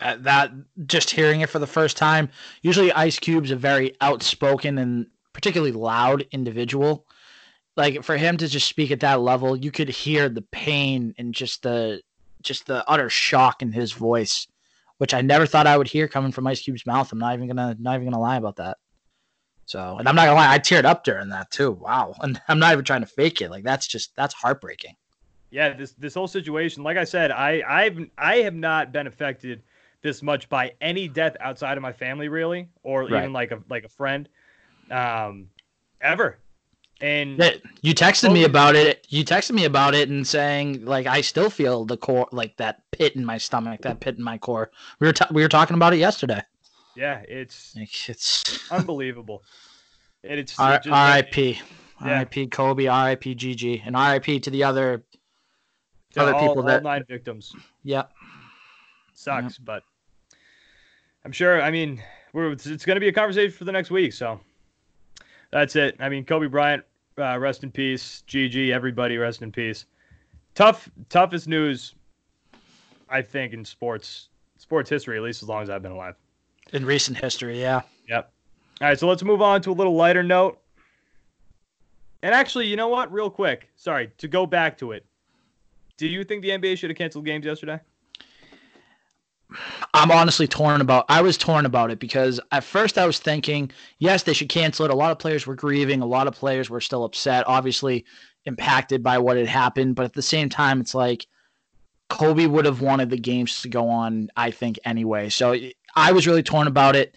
Uh, 0.00 0.16
that 0.20 0.52
just 0.86 1.10
hearing 1.10 1.40
it 1.40 1.50
for 1.50 1.58
the 1.58 1.66
first 1.66 1.96
time. 1.96 2.28
Usually, 2.62 2.92
Ice 2.92 3.18
Cube's 3.18 3.50
a 3.50 3.56
very 3.56 3.96
outspoken 4.00 4.78
and 4.78 5.06
particularly 5.32 5.72
loud 5.72 6.26
individual. 6.30 7.04
Like 7.76 8.02
for 8.02 8.16
him 8.16 8.36
to 8.38 8.48
just 8.48 8.68
speak 8.68 8.90
at 8.90 9.00
that 9.00 9.20
level, 9.20 9.56
you 9.56 9.70
could 9.70 9.88
hear 9.88 10.28
the 10.28 10.42
pain 10.42 11.14
and 11.18 11.34
just 11.34 11.62
the 11.62 12.02
just 12.42 12.66
the 12.66 12.88
utter 12.88 13.10
shock 13.10 13.62
in 13.62 13.72
his 13.72 13.92
voice, 13.92 14.46
which 14.98 15.14
I 15.14 15.20
never 15.22 15.46
thought 15.46 15.66
I 15.66 15.76
would 15.76 15.88
hear 15.88 16.08
coming 16.08 16.32
from 16.32 16.46
Ice 16.46 16.60
Cube's 16.62 16.86
mouth. 16.86 17.10
I'm 17.12 17.18
not 17.18 17.34
even 17.34 17.48
gonna 17.48 17.76
not 17.78 17.94
even 17.94 18.06
gonna 18.06 18.20
lie 18.20 18.36
about 18.36 18.56
that. 18.56 18.78
So, 19.66 19.98
and 19.98 20.08
I'm 20.08 20.14
not 20.14 20.26
gonna 20.26 20.36
lie, 20.36 20.52
I 20.52 20.58
teared 20.58 20.84
up 20.84 21.04
during 21.04 21.28
that 21.30 21.50
too. 21.50 21.72
Wow, 21.72 22.14
and 22.20 22.40
I'm 22.48 22.58
not 22.58 22.72
even 22.72 22.84
trying 22.84 23.02
to 23.02 23.06
fake 23.06 23.40
it. 23.40 23.50
Like 23.50 23.64
that's 23.64 23.86
just 23.86 24.14
that's 24.16 24.34
heartbreaking. 24.34 24.94
Yeah, 25.50 25.72
this 25.74 25.92
this 25.92 26.14
whole 26.14 26.28
situation, 26.28 26.82
like 26.82 26.96
I 26.96 27.04
said, 27.04 27.30
I 27.30 27.62
I've 27.66 27.98
I 28.18 28.36
have 28.38 28.54
not 28.54 28.92
been 28.92 29.06
affected 29.06 29.62
this 30.02 30.22
much 30.22 30.48
by 30.48 30.74
any 30.80 31.08
death 31.08 31.36
outside 31.40 31.76
of 31.76 31.82
my 31.82 31.92
family, 31.92 32.28
really, 32.28 32.68
or 32.82 33.04
Right. 33.04 33.18
even 33.20 33.32
like 33.32 33.50
a 33.50 33.62
like 33.68 33.84
a 33.84 33.88
friend, 33.88 34.28
um, 34.90 35.48
ever. 36.00 36.38
And 37.00 37.38
That- 37.38 37.60
You 37.80 37.94
texted 37.94 38.32
me 38.32 38.44
about 38.44 38.74
it. 38.74 39.06
You 39.08 39.24
texted 39.24 39.52
me 39.52 39.64
about 39.64 39.94
it 39.94 40.08
and 40.08 40.26
saying 40.26 40.84
like 40.84 41.06
I 41.06 41.20
still 41.20 41.48
feel 41.50 41.84
the 41.84 41.96
core, 41.96 42.28
like 42.32 42.56
that 42.56 42.82
pit 42.90 43.14
in 43.14 43.24
my 43.24 43.38
stomach, 43.38 43.82
that 43.82 44.00
pit 44.00 44.16
in 44.18 44.24
my 44.24 44.36
core. 44.38 44.70
We 44.98 45.06
were 45.06 45.12
ta- 45.12 45.28
we 45.30 45.42
were 45.42 45.48
talking 45.48 45.74
about 45.76 45.92
it 45.94 45.98
yesterday. 45.98 46.42
yeah, 46.96 47.22
it's 47.28 47.76
Like, 47.76 48.08
it's 48.08 48.70
unbelievable. 48.72 49.44
And 50.24 50.40
it's 50.40 50.58
R- 50.58 50.80
R.I.P. 50.90 51.60
Yeah. 52.00 52.06
R.I.P. 52.14 52.48
Kobe. 52.48 52.86
R.I.P. 52.86 53.34
Gigi. 53.36 53.80
And 53.86 53.94
R.I.P. 53.96 54.40
to 54.40 54.50
the 54.50 54.64
other. 54.64 55.04
to 56.14 56.20
other 56.20 56.34
all, 56.34 56.40
people 56.40 56.56
all 56.62 56.62
that- 56.68 56.82
nine 56.82 57.04
victims. 57.08 57.54
Yep. 57.84 58.10
sucks, 59.14 59.58
but 59.58 59.84
I'm 61.24 61.30
sure. 61.32 61.62
I 61.62 61.70
mean, 61.70 62.02
we're, 62.32 62.50
it's, 62.52 62.66
it's 62.66 62.84
going 62.84 62.96
to 62.96 63.00
be 63.00 63.08
a 63.08 63.12
conversation 63.12 63.56
for 63.56 63.64
the 63.64 63.72
next 63.72 63.90
week. 63.92 64.12
So 64.12 64.40
that's 65.50 65.76
it. 65.76 65.96
I 65.98 66.08
mean, 66.08 66.24
Kobe 66.24 66.46
Bryant, 66.46 66.84
uh, 67.18 67.38
rest 67.38 67.64
in 67.64 67.70
peace. 67.70 68.22
GG, 68.28 68.70
everybody, 68.70 69.16
rest 69.16 69.42
in 69.42 69.52
peace. 69.52 69.86
Tough, 70.54 70.90
toughest 71.08 71.48
news, 71.48 71.94
I 73.08 73.22
think, 73.22 73.52
in 73.52 73.64
sports 73.64 74.28
sports 74.58 74.90
history, 74.90 75.16
at 75.16 75.22
least 75.22 75.42
as 75.42 75.48
long 75.48 75.62
as 75.62 75.70
I've 75.70 75.82
been 75.82 75.92
alive. 75.92 76.16
In 76.72 76.84
recent 76.84 77.16
history, 77.16 77.60
yeah. 77.60 77.82
Yep. 78.08 78.30
All 78.80 78.88
right, 78.88 78.98
so 78.98 79.08
let's 79.08 79.22
move 79.22 79.40
on 79.40 79.62
to 79.62 79.70
a 79.70 79.72
little 79.72 79.94
lighter 79.94 80.22
note. 80.22 80.58
And 82.22 82.34
actually, 82.34 82.66
you 82.66 82.76
know 82.76 82.88
what? 82.88 83.12
Real 83.12 83.30
quick, 83.30 83.68
sorry 83.76 84.10
to 84.18 84.28
go 84.28 84.46
back 84.46 84.76
to 84.78 84.92
it. 84.92 85.06
Do 85.96 86.06
you 86.06 86.24
think 86.24 86.42
the 86.42 86.50
NBA 86.50 86.78
should 86.78 86.90
have 86.90 86.96
canceled 86.96 87.24
games 87.24 87.46
yesterday? 87.46 87.80
I'm 89.94 90.10
honestly 90.10 90.46
torn 90.46 90.80
about. 90.80 91.06
I 91.08 91.22
was 91.22 91.38
torn 91.38 91.64
about 91.64 91.90
it 91.90 91.98
because 91.98 92.38
at 92.52 92.64
first 92.64 92.98
I 92.98 93.06
was 93.06 93.18
thinking, 93.18 93.70
yes, 93.98 94.22
they 94.22 94.34
should 94.34 94.48
cancel 94.48 94.84
it. 94.84 94.90
A 94.90 94.94
lot 94.94 95.10
of 95.10 95.18
players 95.18 95.46
were 95.46 95.54
grieving. 95.54 96.02
A 96.02 96.06
lot 96.06 96.26
of 96.26 96.34
players 96.34 96.68
were 96.68 96.80
still 96.80 97.04
upset, 97.04 97.44
obviously 97.46 98.04
impacted 98.44 99.02
by 99.02 99.18
what 99.18 99.36
had 99.36 99.46
happened. 99.46 99.94
But 99.94 100.04
at 100.04 100.12
the 100.12 100.22
same 100.22 100.48
time, 100.48 100.80
it's 100.80 100.94
like 100.94 101.26
Kobe 102.10 102.46
would 102.46 102.66
have 102.66 102.82
wanted 102.82 103.10
the 103.10 103.18
games 103.18 103.62
to 103.62 103.68
go 103.68 103.88
on. 103.88 104.28
I 104.36 104.50
think 104.50 104.78
anyway. 104.84 105.30
So 105.30 105.56
I 105.96 106.12
was 106.12 106.26
really 106.26 106.42
torn 106.42 106.66
about 106.66 106.94
it. 106.96 107.14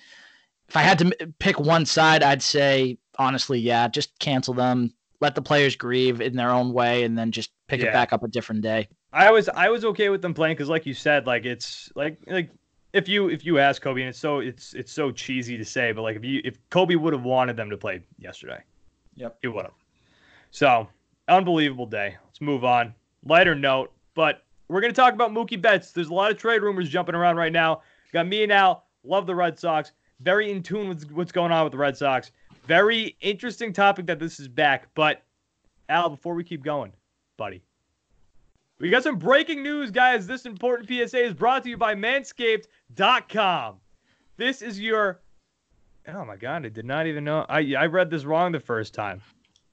If 0.69 0.77
I 0.77 0.81
had 0.83 0.99
to 0.99 1.11
pick 1.39 1.59
one 1.59 1.85
side, 1.85 2.23
I'd 2.23 2.41
say 2.41 2.97
honestly, 3.19 3.59
yeah, 3.59 3.87
just 3.89 4.17
cancel 4.19 4.53
them. 4.53 4.93
Let 5.19 5.35
the 5.35 5.41
players 5.41 5.75
grieve 5.75 6.21
in 6.21 6.35
their 6.35 6.49
own 6.49 6.73
way, 6.73 7.03
and 7.03 7.17
then 7.17 7.31
just 7.31 7.51
pick 7.67 7.81
Yeah. 7.81 7.89
it 7.89 7.93
back 7.93 8.13
up 8.13 8.23
a 8.23 8.27
different 8.27 8.61
day. 8.61 8.87
I 9.13 9.31
was 9.31 9.49
I 9.49 9.69
was 9.69 9.83
okay 9.85 10.09
with 10.09 10.21
them 10.21 10.33
playing 10.33 10.55
because, 10.55 10.69
like 10.69 10.85
you 10.85 10.93
said, 10.93 11.27
like 11.27 11.45
it's 11.45 11.91
like 11.95 12.17
like 12.27 12.49
if 12.93 13.09
you 13.09 13.29
if 13.29 13.45
you 13.45 13.59
ask 13.59 13.81
Kobe, 13.81 14.01
and 14.01 14.09
it's 14.09 14.19
so 14.19 14.39
it's 14.39 14.73
it's 14.73 14.91
so 14.91 15.11
cheesy 15.11 15.57
to 15.57 15.65
say, 15.65 15.91
but 15.91 16.01
like 16.01 16.15
if 16.15 16.23
you 16.23 16.41
if 16.43 16.57
Kobe 16.69 16.95
would 16.95 17.13
have 17.13 17.23
wanted 17.23 17.57
them 17.57 17.69
to 17.69 17.77
play 17.77 18.01
yesterday, 18.17 18.61
Yep. 19.15 19.37
he 19.41 19.47
would 19.47 19.65
have. 19.65 19.73
So 20.51 20.87
unbelievable 21.27 21.85
day. 21.85 22.17
Let's 22.25 22.41
move 22.41 22.63
on. 22.63 22.93
Lighter 23.25 23.55
note, 23.55 23.91
but 24.15 24.43
we're 24.67 24.81
gonna 24.81 24.93
talk 24.93 25.13
about 25.13 25.31
Mookie 25.31 25.61
Betts. 25.61 25.91
There's 25.91 26.09
a 26.09 26.13
lot 26.13 26.31
of 26.31 26.37
trade 26.37 26.61
rumors 26.61 26.89
jumping 26.89 27.15
around 27.15 27.35
right 27.35 27.51
now. 27.51 27.81
Got 28.13 28.27
me 28.27 28.43
and 28.43 28.51
Al. 28.51 28.85
Love 29.03 29.25
the 29.25 29.35
Red 29.35 29.59
Sox. 29.59 29.91
Very 30.21 30.51
in 30.51 30.61
tune 30.63 30.87
with 30.87 31.11
what's 31.11 31.31
going 31.31 31.51
on 31.51 31.63
with 31.63 31.71
the 31.71 31.77
Red 31.77 31.97
Sox. 31.97 32.31
Very 32.67 33.17
interesting 33.21 33.73
topic 33.73 34.05
that 34.05 34.19
this 34.19 34.39
is 34.39 34.47
back. 34.47 34.87
But 34.93 35.23
Al, 35.89 36.09
before 36.09 36.35
we 36.35 36.43
keep 36.43 36.63
going, 36.63 36.93
buddy. 37.37 37.61
We 38.81 38.89
got 38.89 39.03
some 39.03 39.17
breaking 39.17 39.61
news, 39.61 39.91
guys. 39.91 40.25
This 40.25 40.47
important 40.47 40.89
PSA 40.89 41.19
is 41.23 41.33
brought 41.35 41.61
to 41.63 41.69
you 41.69 41.77
by 41.77 41.93
Manscaped.com. 41.93 43.75
This 44.37 44.63
is 44.63 44.79
your. 44.79 45.21
Oh 46.07 46.25
my 46.25 46.35
God! 46.35 46.65
I 46.65 46.69
did 46.69 46.85
not 46.85 47.05
even 47.05 47.23
know. 47.23 47.45
I 47.47 47.75
I 47.75 47.85
read 47.85 48.09
this 48.09 48.25
wrong 48.25 48.51
the 48.51 48.59
first 48.59 48.95
time. 48.95 49.21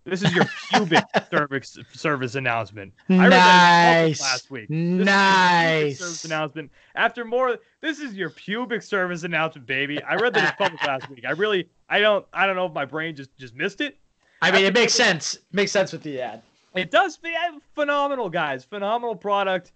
This 0.05 0.23
is 0.23 0.35
your 0.35 0.45
pubic 0.71 1.05
service 1.31 1.79
service 1.95 2.35
announcement. 2.35 2.93
I 3.09 3.15
read 3.29 3.33
that 3.33 4.03
Nice. 4.05 4.21
last 4.21 4.51
week. 4.51 4.69
This 4.69 4.77
is 4.79 4.83
your 4.91 4.95
pubic 4.97 5.07
Nice. 5.07 5.99
service 5.99 6.25
announcement. 6.27 6.71
After 6.95 7.25
more, 7.25 7.57
this 7.81 8.01
is 8.01 8.13
your 8.15 8.29
pubic 8.29 8.83
service 8.83 9.23
announcement, 9.23 9.67
baby. 9.67 10.03
I 10.03 10.17
read 10.17 10.35
that 10.35 10.59
public 10.59 10.83
last 10.87 11.09
week. 11.09 11.25
I 11.27 11.31
really, 11.33 11.69
I 11.89 12.01
don't, 12.01 12.27
I 12.35 12.47
don't 12.47 12.57
know 12.57 12.67
if 12.67 12.73
my 12.75 12.85
brain 12.85 13.17
just 13.17 13.35
just 13.39 13.55
missed 13.55 13.81
it. 13.81 13.97
I 14.43 14.51
mean, 14.51 14.67
it 14.67 14.75
makes 14.75 14.93
sense. 14.93 15.39
Makes 15.53 15.73
sense 15.73 15.93
with 15.93 16.03
the 16.03 16.21
ad. 16.21 16.43
It 16.75 16.91
does 16.91 17.17
be 17.17 17.31
eh, 17.31 17.59
phenomenal, 17.75 18.29
guys. 18.29 18.65
Phenomenal 18.65 19.17
product. 19.17 19.73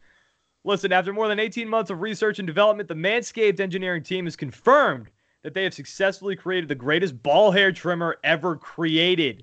Listen, 0.65 0.93
after 0.93 1.13
more 1.13 1.29
than 1.29 1.41
18 1.41 1.69
months 1.69 1.91
of 1.91 2.01
research 2.01 2.39
and 2.39 2.47
development, 2.47 2.89
the 2.89 2.95
Manscaped 2.95 3.61
engineering 3.61 4.03
team 4.03 4.27
has 4.27 4.37
confirmed 4.37 5.11
that 5.43 5.55
they 5.55 5.65
have 5.65 5.75
successfully 5.75 6.37
created 6.37 6.69
the 6.69 6.75
greatest 6.75 7.21
ball 7.23 7.51
hair 7.51 7.73
trimmer 7.73 8.19
ever 8.23 8.57
created. 8.57 9.43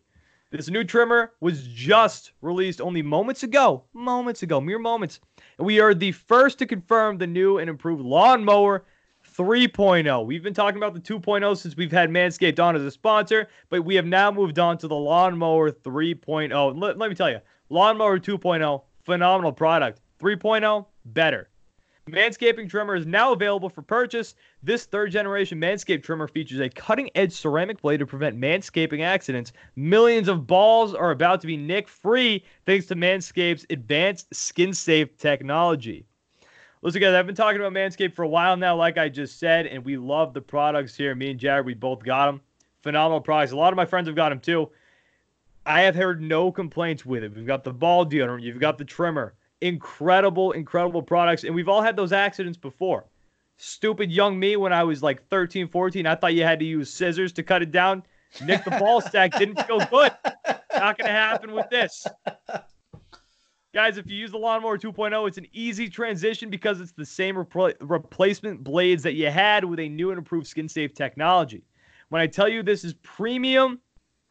This 0.52 0.70
new 0.70 0.84
trimmer 0.84 1.34
was 1.42 1.68
just 1.68 2.32
released 2.42 2.82
only 2.82 3.02
moments 3.02 3.44
ago. 3.44 3.84
Moments 3.94 4.42
ago, 4.44 4.62
mere 4.62 4.80
moments. 4.80 5.20
And 5.58 5.68
we 5.68 5.80
are 5.80 5.94
the 5.94 6.14
first 6.14 6.58
to 6.60 6.66
confirm 6.66 7.18
the 7.18 7.28
new 7.28 7.58
and 7.60 7.70
improved 7.70 8.02
lawnmower 8.02 8.86
3.0. 9.40 10.26
We've 10.26 10.44
been 10.44 10.54
talking 10.54 10.84
about 10.84 10.94
the 10.94 11.00
2.0 11.00 11.56
since 11.56 11.78
we've 11.78 11.94
had 11.94 12.10
Manscaped 12.10 12.60
on 12.60 12.76
as 12.76 12.82
a 12.82 12.92
sponsor, 12.92 13.48
but 13.70 13.86
we 13.86 13.96
have 13.96 14.06
now 14.06 14.30
moved 14.30 14.60
on 14.60 14.78
to 14.80 14.88
the 14.90 14.96
lawnmower 14.96 15.72
3.0. 15.72 16.78
Let, 16.78 16.98
let 16.98 17.10
me 17.10 17.16
tell 17.16 17.30
you, 17.30 17.40
lawnmower 17.70 18.20
2.0, 18.20 18.82
phenomenal 19.06 19.54
product. 19.54 20.02
3.0, 20.20 20.86
better. 21.06 21.48
Manscaping 22.10 22.70
trimmer 22.70 22.96
is 22.98 23.06
now 23.06 23.32
available 23.32 23.70
for 23.70 23.82
purchase. 23.82 24.36
This 24.62 24.86
third 24.86 25.14
generation 25.14 25.58
Manscaped 25.58 26.04
trimmer 26.04 26.28
features 26.28 26.60
a 26.60 26.68
cutting 26.68 27.10
edge 27.16 27.32
ceramic 27.32 27.82
blade 27.82 28.00
to 28.00 28.06
prevent 28.06 28.38
manscaping 28.38 29.04
accidents. 29.04 29.54
Millions 29.78 30.28
of 30.28 30.48
balls 30.48 30.94
are 30.94 31.12
about 31.12 31.40
to 31.40 31.48
be 31.48 31.56
nick 31.56 31.88
free 31.88 32.44
thanks 32.66 32.88
to 32.88 32.96
Manscaped's 32.96 33.66
advanced 33.70 34.36
skin 34.36 34.74
safe 34.74 35.16
technology. 35.18 36.06
Listen, 36.82 37.02
guys, 37.02 37.14
I've 37.14 37.26
been 37.26 37.36
talking 37.36 37.60
about 37.60 37.74
Manscaped 37.74 38.16
for 38.16 38.24
a 38.24 38.28
while 38.30 38.56
now, 38.56 38.74
like 38.74 38.98
I 38.98 39.10
just 39.10 39.38
said, 39.38 39.68
and 39.68 39.84
we 39.84 39.98
love 39.98 40.34
the 40.34 40.40
products 40.40 40.96
here. 40.96 41.14
Me 41.14 41.32
and 41.32 41.38
Jared, 41.40 41.66
we 41.66 41.74
both 41.74 42.04
got 42.04 42.28
them. 42.28 42.40
Phenomenal 42.84 43.20
products. 43.20 43.52
A 43.52 43.58
lot 43.58 43.74
of 43.74 43.78
my 43.78 43.86
friends 43.86 44.08
have 44.08 44.16
got 44.16 44.30
them 44.30 44.40
too. 44.40 44.70
I 45.66 45.82
have 45.82 45.94
heard 45.94 46.22
no 46.22 46.54
complaints 46.54 47.06
with 47.06 47.22
it. 47.22 47.36
We've 47.36 47.46
got 47.46 47.66
the 47.66 47.74
ball 47.74 48.06
deodorant, 48.06 48.44
you've 48.44 48.62
got 48.62 48.78
the 48.78 48.86
trimmer. 48.86 49.34
Incredible, 49.60 50.54
incredible 50.54 51.02
products. 51.02 51.44
And 51.44 51.54
we've 51.54 51.68
all 51.68 51.82
had 51.82 51.98
those 51.98 52.14
accidents 52.14 52.58
before. 52.58 53.04
Stupid 53.58 54.10
young 54.10 54.40
me 54.40 54.56
when 54.56 54.72
I 54.72 54.86
was 54.86 55.04
like 55.04 55.28
13, 55.28 55.68
14, 55.68 56.08
I 56.08 56.16
thought 56.16 56.34
you 56.34 56.44
had 56.44 56.60
to 56.60 56.66
use 56.66 56.90
scissors 56.90 57.34
to 57.34 57.44
cut 57.44 57.62
it 57.62 57.72
down. 57.72 58.04
Nick 58.42 58.64
the 58.64 58.72
ball 58.72 59.02
stack 59.02 59.38
didn't 59.38 59.62
feel 59.64 59.80
good. 59.80 60.14
Not 60.74 60.98
going 60.98 61.08
to 61.08 61.12
happen 61.12 61.52
with 61.52 61.70
this. 61.70 62.08
Guys, 63.72 64.00
if 64.00 64.10
you 64.10 64.18
use 64.18 64.32
the 64.32 64.38
Lawnmower 64.38 64.80
2.0, 64.80 65.28
it's 65.28 65.38
an 65.38 65.46
easy 65.54 65.88
transition 65.88 66.50
because 66.50 66.82
it's 66.82 66.92
the 66.92 67.06
same 67.06 67.36
repl- 67.36 67.76
replacement 67.82 68.64
blades 68.64 69.04
that 69.04 69.14
you 69.14 69.30
had 69.30 69.64
with 69.64 69.80
a 69.80 69.88
new 69.88 70.10
and 70.10 70.18
improved 70.18 70.48
skin 70.48 70.68
safe 70.68 70.96
technology. 70.96 71.62
When 72.10 72.20
I 72.20 72.26
tell 72.26 72.50
you 72.50 72.64
this 72.64 72.84
is 72.84 72.96
premium, 73.04 73.80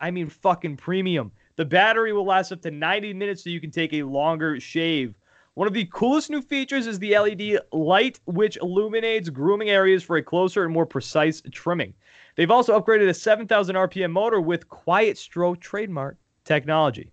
I 0.00 0.10
mean 0.10 0.28
fucking 0.28 0.76
premium. 0.78 1.30
The 1.54 1.64
battery 1.64 2.12
will 2.12 2.24
last 2.24 2.50
up 2.50 2.60
to 2.62 2.72
90 2.72 3.14
minutes 3.14 3.44
so 3.44 3.50
you 3.50 3.60
can 3.60 3.70
take 3.70 3.92
a 3.92 4.02
longer 4.02 4.58
shave. 4.58 5.14
One 5.54 5.68
of 5.68 5.74
the 5.74 5.88
coolest 5.92 6.30
new 6.30 6.42
features 6.42 6.88
is 6.88 6.98
the 6.98 7.16
LED 7.16 7.60
light, 7.72 8.18
which 8.24 8.56
illuminates 8.56 9.28
grooming 9.28 9.70
areas 9.70 10.02
for 10.02 10.16
a 10.16 10.22
closer 10.22 10.64
and 10.64 10.72
more 10.72 10.86
precise 10.86 11.42
trimming. 11.52 11.94
They've 12.34 12.50
also 12.50 12.78
upgraded 12.78 13.08
a 13.08 13.14
7,000 13.14 13.76
RPM 13.76 14.10
motor 14.10 14.40
with 14.40 14.68
Quiet 14.68 15.16
Stroke 15.16 15.60
trademark 15.60 16.16
technology. 16.44 17.12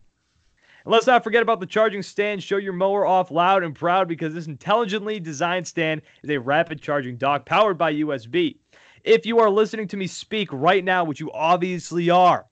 And 0.86 0.92
let's 0.92 1.08
not 1.08 1.24
forget 1.24 1.42
about 1.42 1.60
the 1.60 1.66
charging 1.66 2.04
stand. 2.04 2.44
Show 2.44 2.58
your 2.58 2.74
mower 2.74 3.08
off 3.08 3.32
loud 3.32 3.64
and 3.64 3.74
proud 3.74 4.08
because 4.08 4.36
this 4.36 4.46
intelligently 4.46 5.20
designed 5.20 5.68
stand 5.68 6.04
is 6.22 6.30
a 6.30 6.38
rapid 6.38 6.80
charging 6.80 7.18
dock 7.18 7.46
powered 7.46 7.78
by 7.78 7.94
USB. 7.96 8.58
If 9.04 9.26
you 9.26 9.40
are 9.40 9.50
listening 9.50 9.88
to 9.90 9.98
me 9.98 10.06
speak 10.06 10.48
right 10.52 10.84
now, 10.84 11.04
which 11.04 11.20
you 11.20 11.32
obviously 11.32 12.12
are, 12.12 12.46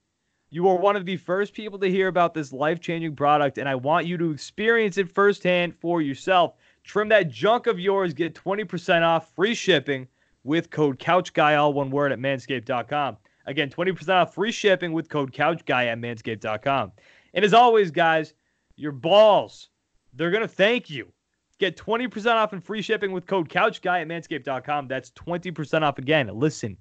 you 0.50 0.68
are 0.68 0.78
one 0.78 0.96
of 0.96 1.06
the 1.06 1.18
first 1.18 1.54
people 1.54 1.78
to 1.80 1.90
hear 1.90 2.08
about 2.08 2.34
this 2.34 2.52
life 2.52 2.80
changing 2.80 3.16
product, 3.16 3.60
and 3.60 3.70
I 3.70 3.76
want 3.76 4.08
you 4.08 4.18
to 4.18 4.32
experience 4.32 4.98
it 4.98 5.12
firsthand 5.12 5.76
for 5.76 6.02
yourself. 6.02 6.54
Trim 6.84 7.10
that 7.10 7.30
junk 7.30 7.68
of 7.68 7.80
yours, 7.80 8.14
get 8.14 8.36
20% 8.36 9.04
off 9.04 9.34
free 9.36 9.56
shipping 9.56 10.08
with 10.44 10.70
code 10.70 11.00
CouchGuy, 11.00 11.58
all 11.58 11.74
one 11.74 11.92
word, 11.92 12.12
at 12.12 12.20
manscaped.com. 12.20 13.18
Again, 13.46 13.70
20% 13.70 14.10
off 14.10 14.34
free 14.34 14.52
shipping 14.52 14.94
with 14.94 15.10
code 15.10 15.34
CouchGuy 15.34 15.86
at 15.88 15.98
manscaped.com. 15.98 16.92
And 17.34 17.44
as 17.44 17.54
always, 17.54 17.92
guys, 17.92 18.34
your 18.76 18.92
balls, 18.92 19.70
they're 20.14 20.32
going 20.32 20.42
to 20.42 20.48
thank 20.48 20.90
you. 20.90 21.12
Get 21.60 21.78
20% 21.78 22.34
off 22.34 22.54
and 22.54 22.64
free 22.64 22.82
shipping 22.82 23.12
with 23.12 23.26
code 23.26 23.48
CouchGuy 23.50 24.02
at 24.02 24.08
manscaped.com. 24.08 24.88
That's 24.88 25.12
20% 25.12 25.82
off 25.84 25.98
again. 25.98 26.28
Listen, 26.34 26.78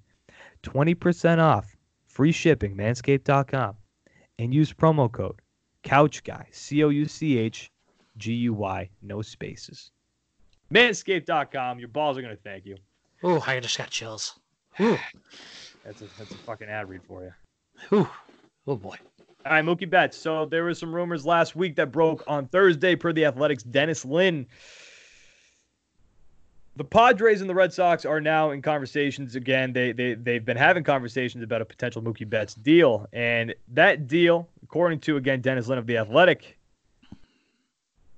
20% 0.62 1.38
off 1.38 1.76
free 2.06 2.32
shipping, 2.32 2.76
manscaped.com, 2.76 3.74
and 4.38 4.54
use 4.54 4.72
promo 4.72 5.10
code 5.10 5.40
CouchGuy, 5.84 6.46
C 6.50 6.82
O 6.84 6.88
U 6.88 7.06
C 7.06 7.38
H 7.38 7.70
G 8.16 8.32
U 8.34 8.54
Y, 8.54 8.88
no 9.02 9.22
spaces. 9.22 9.90
Manscaped.com. 10.72 11.78
Your 11.78 11.88
balls 11.88 12.16
are 12.18 12.22
going 12.22 12.34
to 12.34 12.42
thank 12.42 12.64
you. 12.66 12.76
Oh, 13.22 13.42
I 13.46 13.60
just 13.60 13.78
got 13.78 13.90
chills. 13.90 14.38
Ooh, 14.80 14.98
That's 15.84 16.00
a, 16.00 16.04
that's 16.16 16.30
a 16.30 16.36
fucking 16.36 16.68
ad 16.68 16.88
read 16.88 17.02
for 17.02 17.24
you. 17.24 17.32
ooh, 17.98 18.08
oh 18.68 18.76
boy. 18.76 18.96
All 19.44 19.52
right, 19.52 19.64
Mookie 19.64 19.90
Betts. 19.90 20.16
So 20.16 20.46
there 20.46 20.62
were 20.62 20.74
some 20.74 20.94
rumors 20.94 21.26
last 21.26 21.56
week 21.56 21.74
that 21.76 21.90
broke 21.90 22.22
on 22.28 22.46
Thursday 22.46 22.94
per 22.94 23.12
the 23.12 23.24
Athletics. 23.24 23.64
Dennis 23.64 24.04
Lin. 24.04 24.46
The 26.76 26.84
Padres 26.84 27.40
and 27.40 27.50
the 27.50 27.54
Red 27.54 27.72
Sox 27.72 28.04
are 28.04 28.20
now 28.20 28.52
in 28.52 28.62
conversations 28.62 29.34
again. 29.34 29.72
They 29.72 29.92
they 29.92 30.14
they've 30.14 30.44
been 30.44 30.56
having 30.56 30.84
conversations 30.84 31.42
about 31.42 31.60
a 31.60 31.64
potential 31.64 32.00
Mookie 32.02 32.28
Betts 32.28 32.54
deal, 32.54 33.06
and 33.12 33.54
that 33.68 34.06
deal, 34.06 34.48
according 34.62 35.00
to 35.00 35.16
again 35.16 35.40
Dennis 35.40 35.66
Lin 35.68 35.78
of 35.78 35.86
the 35.86 35.98
Athletic, 35.98 36.56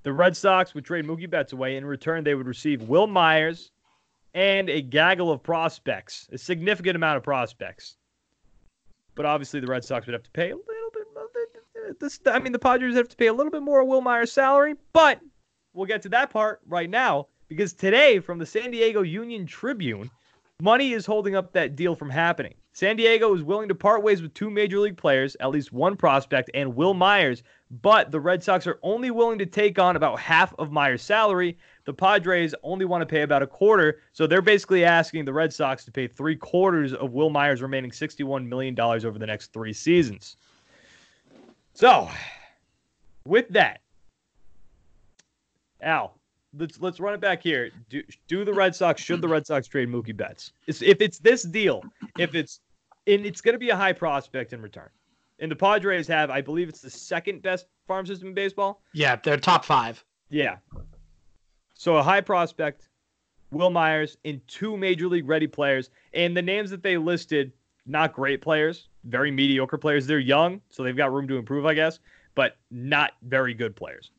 the 0.03 0.13
Red 0.13 0.37
Sox 0.37 0.75
would 0.75 0.85
trade 0.85 1.05
Mookie 1.07 1.29
Betts 1.29 1.53
away. 1.53 1.77
In 1.77 1.85
return, 1.85 2.23
they 2.23 2.35
would 2.35 2.47
receive 2.47 2.83
Wil 2.83 3.07
Myers 3.07 3.73
and 4.35 4.69
a 4.69 4.83
gaggle 4.83 5.33
of 5.33 5.43
prospects, 5.43 6.29
a 6.33 6.39
significant 6.39 6.97
amount 6.97 7.17
of 7.17 7.23
prospects. 7.23 7.97
But 9.17 9.27
obviously, 9.27 9.61
the 9.61 9.67
Red 9.67 9.85
Sox 9.85 10.07
would 10.07 10.13
have 10.13 10.25
to 10.25 10.31
pay 10.31 10.51
a 10.51 10.57
little. 10.57 10.74
This, 12.01 12.21
I 12.27 12.39
mean, 12.39 12.53
the 12.53 12.59
Padres 12.59 12.97
have 12.97 13.09
to 13.09 13.17
pay 13.17 13.27
a 13.27 13.33
little 13.33 13.53
bit 13.53 13.63
more 13.63 13.81
of 13.81 13.89
Wil 13.89 14.01
Myers' 14.01 14.33
salary, 14.33 14.75
but 14.93 15.21
we'll 15.73 15.87
get 15.87 16.03
to 16.03 16.09
that 16.11 16.31
part 16.31 16.61
right 16.67 16.89
now 16.89 17.29
because 17.49 17.73
today, 17.73 18.21
from 18.21 18.39
the 18.39 18.47
San 18.47 18.71
Diego 18.71 19.03
Union 19.03 19.47
Tribune, 19.47 20.11
money 20.63 20.93
is 20.93 21.05
holding 21.07 21.35
up 21.37 21.53
that 21.53 21.77
deal 21.77 21.95
from 21.95 22.11
happening. 22.11 22.55
San 22.73 22.97
Diego 22.97 23.33
is 23.35 23.43
willing 23.45 23.69
to 23.69 23.75
part 23.75 24.03
ways 24.03 24.21
with 24.21 24.35
two 24.35 24.51
major 24.51 24.81
league 24.81 24.97
players, 24.97 25.37
at 25.39 25.51
least 25.51 25.73
one 25.73 25.97
prospect, 25.97 26.51
and 26.55 26.75
Wil 26.75 26.93
Myers, 26.93 27.45
but 27.71 28.11
the 28.11 28.19
Red 28.19 28.43
Sox 28.43 28.67
are 28.67 28.81
only 28.83 29.13
willing 29.13 29.39
to 29.39 29.47
take 29.47 29.79
on 29.79 29.95
about 29.95 30.19
half 30.19 30.53
of 30.59 30.73
Myers' 30.73 31.03
salary. 31.03 31.57
The 31.85 31.95
Padres 31.95 32.53
only 32.65 32.85
want 32.85 33.03
to 33.03 33.07
pay 33.07 33.23
about 33.23 33.43
a 33.43 33.47
quarter, 33.47 34.01
so 34.13 34.27
they're 34.27 34.43
basically 34.43 34.85
asking 34.85 35.25
the 35.25 35.33
Red 35.33 35.53
Sox 35.53 35.85
to 35.85 35.93
pay 35.93 36.09
three 36.09 36.35
quarters 36.35 36.93
of 36.93 37.13
Wil 37.13 37.31
Myers' 37.31 37.63
remaining 37.63 37.93
$61 37.93 38.47
million 38.47 38.79
over 38.81 39.19
the 39.19 39.27
next 39.27 39.53
three 39.53 39.73
seasons. 39.73 40.37
So, 41.75 42.09
with 43.27 43.49
that, 43.51 43.81
Al, 45.83 46.17
let's 46.57 46.81
let's 46.81 47.01
run 47.01 47.15
it 47.15 47.21
back 47.21 47.43
here. 47.43 47.71
Do, 47.91 48.03
do 48.29 48.45
the 48.45 48.55
Red 48.55 48.75
Sox 48.75 49.03
should 49.03 49.21
the 49.21 49.29
Red 49.29 49.47
Sox 49.47 49.67
trade 49.67 49.89
Mookie 49.89 50.17
Betts? 50.17 50.53
It's, 50.67 50.83
if 50.83 51.01
it's 51.01 51.19
this 51.19 51.43
deal, 51.43 51.83
if 52.19 52.35
it's 52.35 52.61
and 53.07 53.27
it's 53.27 53.41
going 53.41 53.55
to 53.55 53.59
be 53.59 53.71
a 53.71 53.77
high 53.77 53.93
prospect 53.93 54.53
in 54.53 54.63
return. 54.63 54.89
And 55.41 55.51
the 55.51 55.57
Padres 55.57 56.07
have, 56.07 56.31
I 56.31 56.41
believe, 56.41 56.69
it's 56.69 56.81
the 56.81 56.91
second 56.91 57.43
best 57.43 57.67
farm 57.87 58.07
system 58.07 58.29
in 58.29 58.35
baseball. 58.35 58.83
Yeah, 58.93 59.17
they're 59.17 59.37
top 59.37 59.65
five. 59.65 60.03
Yeah. 60.31 60.57
So 61.75 61.97
a 61.97 62.03
high 62.03 62.21
prospect, 62.21 62.89
Wil 63.51 63.71
Myers, 63.71 64.17
and 64.25 64.41
two 64.47 64.77
major 64.77 65.09
league 65.09 65.29
ready 65.29 65.49
players, 65.49 65.91
and 66.15 66.37
the 66.37 66.43
names 66.43 66.71
that 66.71 66.83
they 66.83 66.97
listed, 66.97 67.53
not 67.87 68.13
great 68.13 68.41
players, 68.41 68.89
very 69.05 69.31
mediocre 69.31 69.79
players. 69.79 70.07
They're 70.07 70.19
young, 70.19 70.61
so 70.71 70.83
they've 70.83 70.97
got 70.97 71.13
room 71.13 71.29
to 71.29 71.37
improve, 71.37 71.67
I 71.67 71.75
guess, 71.75 71.99
but 72.35 72.57
not 72.71 73.13
very 73.23 73.55
good 73.55 73.77
players. 73.77 74.11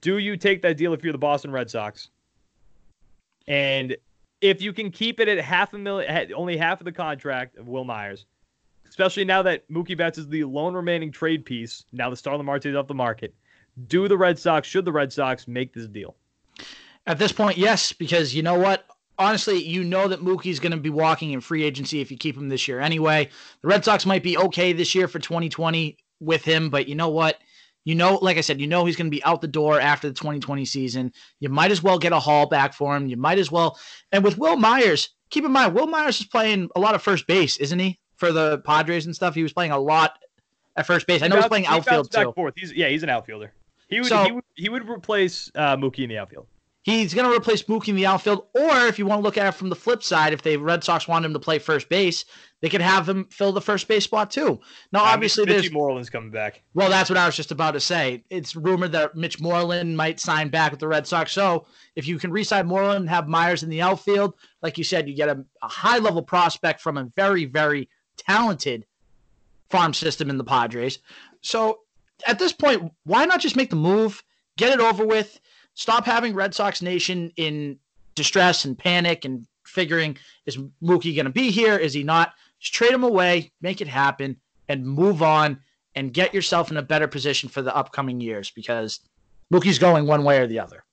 Do 0.00 0.18
you 0.18 0.36
take 0.36 0.62
that 0.62 0.76
deal 0.76 0.92
if 0.92 1.02
you're 1.02 1.12
the 1.12 1.18
Boston 1.18 1.50
Red 1.50 1.70
Sox? 1.70 2.10
And 3.46 3.96
if 4.40 4.60
you 4.60 4.72
can 4.72 4.90
keep 4.90 5.20
it 5.20 5.28
at 5.28 5.38
half 5.38 5.72
a 5.72 5.78
million, 5.78 6.32
only 6.34 6.56
half 6.56 6.80
of 6.80 6.84
the 6.84 6.92
contract 6.92 7.56
of 7.56 7.68
Wil 7.68 7.84
Myers, 7.84 8.26
especially 8.88 9.24
now 9.24 9.42
that 9.42 9.68
Mookie 9.70 9.96
Betts 9.96 10.18
is 10.18 10.28
the 10.28 10.44
lone 10.44 10.74
remaining 10.74 11.10
trade 11.10 11.44
piece, 11.44 11.84
now 11.92 12.10
the 12.10 12.16
Starling 12.16 12.44
Marte 12.44 12.66
is 12.66 12.76
off 12.76 12.86
the 12.86 12.94
market, 12.94 13.34
do 13.88 14.06
the 14.08 14.16
Red 14.16 14.38
Sox, 14.38 14.68
should 14.68 14.84
the 14.84 14.92
Red 14.92 15.12
Sox 15.12 15.48
make 15.48 15.72
this 15.72 15.86
deal? 15.86 16.14
At 17.06 17.18
this 17.18 17.32
point, 17.32 17.58
yes, 17.58 17.92
because 17.92 18.34
you 18.34 18.42
know 18.42 18.58
what? 18.58 18.86
Honestly, 19.18 19.62
you 19.62 19.84
know 19.84 20.08
that 20.08 20.20
Mookie's 20.20 20.60
going 20.60 20.72
to 20.72 20.78
be 20.78 20.90
walking 20.90 21.32
in 21.32 21.40
free 21.40 21.62
agency 21.62 22.00
if 22.00 22.10
you 22.10 22.16
keep 22.16 22.36
him 22.36 22.48
this 22.48 22.66
year 22.66 22.80
anyway. 22.80 23.28
The 23.62 23.68
Red 23.68 23.84
Sox 23.84 24.04
might 24.06 24.22
be 24.22 24.36
okay 24.36 24.72
this 24.72 24.94
year 24.94 25.06
for 25.06 25.18
2020 25.18 25.96
with 26.20 26.44
him, 26.44 26.70
but 26.70 26.88
you 26.88 26.94
know 26.94 27.10
what? 27.10 27.38
You 27.84 27.94
know, 27.94 28.14
like 28.16 28.38
I 28.38 28.40
said, 28.40 28.60
you 28.60 28.66
know 28.66 28.86
he's 28.86 28.96
going 28.96 29.06
to 29.06 29.16
be 29.16 29.22
out 29.24 29.40
the 29.40 29.48
door 29.48 29.78
after 29.78 30.08
the 30.08 30.14
2020 30.14 30.64
season. 30.64 31.12
You 31.38 31.50
might 31.50 31.70
as 31.70 31.82
well 31.82 31.98
get 31.98 32.12
a 32.12 32.18
haul 32.18 32.46
back 32.48 32.72
for 32.72 32.96
him. 32.96 33.06
You 33.06 33.16
might 33.16 33.38
as 33.38 33.52
well. 33.52 33.78
And 34.10 34.24
with 34.24 34.38
Wil 34.38 34.56
Myers, 34.56 35.10
keep 35.30 35.44
in 35.44 35.52
mind, 35.52 35.74
Wil 35.74 35.86
Myers 35.86 36.18
is 36.20 36.26
playing 36.26 36.70
a 36.74 36.80
lot 36.80 36.94
of 36.94 37.02
first 37.02 37.26
base, 37.26 37.58
isn't 37.58 37.78
he? 37.78 38.00
For 38.16 38.32
the 38.32 38.58
Padres 38.58 39.06
and 39.06 39.14
stuff, 39.14 39.34
he 39.34 39.42
was 39.42 39.52
playing 39.52 39.72
a 39.72 39.78
lot 39.78 40.18
at 40.76 40.86
first 40.86 41.06
base. 41.06 41.22
I 41.22 41.28
know 41.28 41.36
he 41.36 41.42
he's 41.42 41.48
playing 41.48 41.66
outfield 41.66 42.10
too. 42.10 42.32
Forth. 42.32 42.54
He's, 42.56 42.72
yeah, 42.72 42.88
he's 42.88 43.02
an 43.02 43.10
outfielder. 43.10 43.52
He 43.88 44.00
would, 44.00 44.08
so, 44.08 44.24
he 44.24 44.32
would 44.32 44.44
he 44.54 44.68
would 44.68 44.88
replace 44.88 45.50
uh, 45.54 45.76
Mookie 45.76 46.04
in 46.04 46.08
the 46.08 46.18
outfield. 46.18 46.46
He's 46.84 47.14
going 47.14 47.26
to 47.26 47.34
replace 47.34 47.62
Mookie 47.62 47.88
in 47.88 47.96
the 47.96 48.04
outfield, 48.04 48.46
or 48.54 48.86
if 48.86 48.98
you 48.98 49.06
want 49.06 49.20
to 49.20 49.22
look 49.22 49.38
at 49.38 49.46
it 49.46 49.52
from 49.52 49.70
the 49.70 49.74
flip 49.74 50.02
side, 50.02 50.34
if 50.34 50.42
the 50.42 50.58
Red 50.58 50.84
Sox 50.84 51.08
want 51.08 51.24
him 51.24 51.32
to 51.32 51.38
play 51.38 51.58
first 51.58 51.88
base, 51.88 52.26
they 52.60 52.68
could 52.68 52.82
have 52.82 53.08
him 53.08 53.24
fill 53.30 53.52
the 53.52 53.60
first 53.62 53.88
base 53.88 54.04
spot 54.04 54.30
too. 54.30 54.60
Now, 54.92 55.02
obviously, 55.02 55.46
Mitch, 55.46 55.62
there's 55.62 55.72
Moreland's 55.72 56.10
coming 56.10 56.30
back. 56.30 56.62
Well, 56.74 56.90
that's 56.90 57.08
what 57.08 57.16
I 57.16 57.24
was 57.24 57.36
just 57.36 57.52
about 57.52 57.70
to 57.70 57.80
say. 57.80 58.22
It's 58.28 58.54
rumored 58.54 58.92
that 58.92 59.16
Mitch 59.16 59.40
Moreland 59.40 59.96
might 59.96 60.20
sign 60.20 60.50
back 60.50 60.72
with 60.72 60.80
the 60.80 60.86
Red 60.86 61.06
Sox. 61.06 61.32
So, 61.32 61.66
if 61.96 62.06
you 62.06 62.18
can 62.18 62.30
re-sign 62.30 62.66
Moreland 62.66 63.00
and 63.00 63.08
have 63.08 63.28
Myers 63.28 63.62
in 63.62 63.70
the 63.70 63.80
outfield, 63.80 64.34
like 64.60 64.76
you 64.76 64.84
said, 64.84 65.08
you 65.08 65.16
get 65.16 65.30
a, 65.30 65.42
a 65.62 65.68
high-level 65.68 66.24
prospect 66.24 66.82
from 66.82 66.98
a 66.98 67.04
very, 67.16 67.46
very 67.46 67.88
talented 68.18 68.84
farm 69.70 69.94
system 69.94 70.28
in 70.28 70.36
the 70.36 70.44
Padres. 70.44 70.98
So, 71.40 71.80
at 72.26 72.38
this 72.38 72.52
point, 72.52 72.92
why 73.04 73.24
not 73.24 73.40
just 73.40 73.56
make 73.56 73.70
the 73.70 73.76
move, 73.76 74.22
get 74.58 74.70
it 74.70 74.80
over 74.80 75.06
with? 75.06 75.40
Stop 75.74 76.04
having 76.04 76.34
Red 76.34 76.54
Sox 76.54 76.82
Nation 76.82 77.32
in 77.36 77.78
distress 78.14 78.64
and 78.64 78.78
panic 78.78 79.24
and 79.24 79.46
figuring 79.64 80.16
is 80.46 80.56
Mookie 80.82 81.14
going 81.14 81.24
to 81.24 81.30
be 81.30 81.50
here? 81.50 81.76
Is 81.76 81.92
he 81.92 82.04
not? 82.04 82.34
Just 82.60 82.74
trade 82.74 82.92
him 82.92 83.04
away, 83.04 83.52
make 83.60 83.80
it 83.80 83.88
happen, 83.88 84.36
and 84.68 84.86
move 84.86 85.22
on 85.22 85.58
and 85.94 86.12
get 86.12 86.34
yourself 86.34 86.70
in 86.70 86.76
a 86.76 86.82
better 86.82 87.08
position 87.08 87.48
for 87.48 87.62
the 87.62 87.74
upcoming 87.74 88.20
years 88.20 88.50
because 88.50 89.00
Mookie's 89.52 89.78
going 89.78 90.06
one 90.06 90.24
way 90.24 90.38
or 90.38 90.46
the 90.46 90.58
other. 90.58 90.84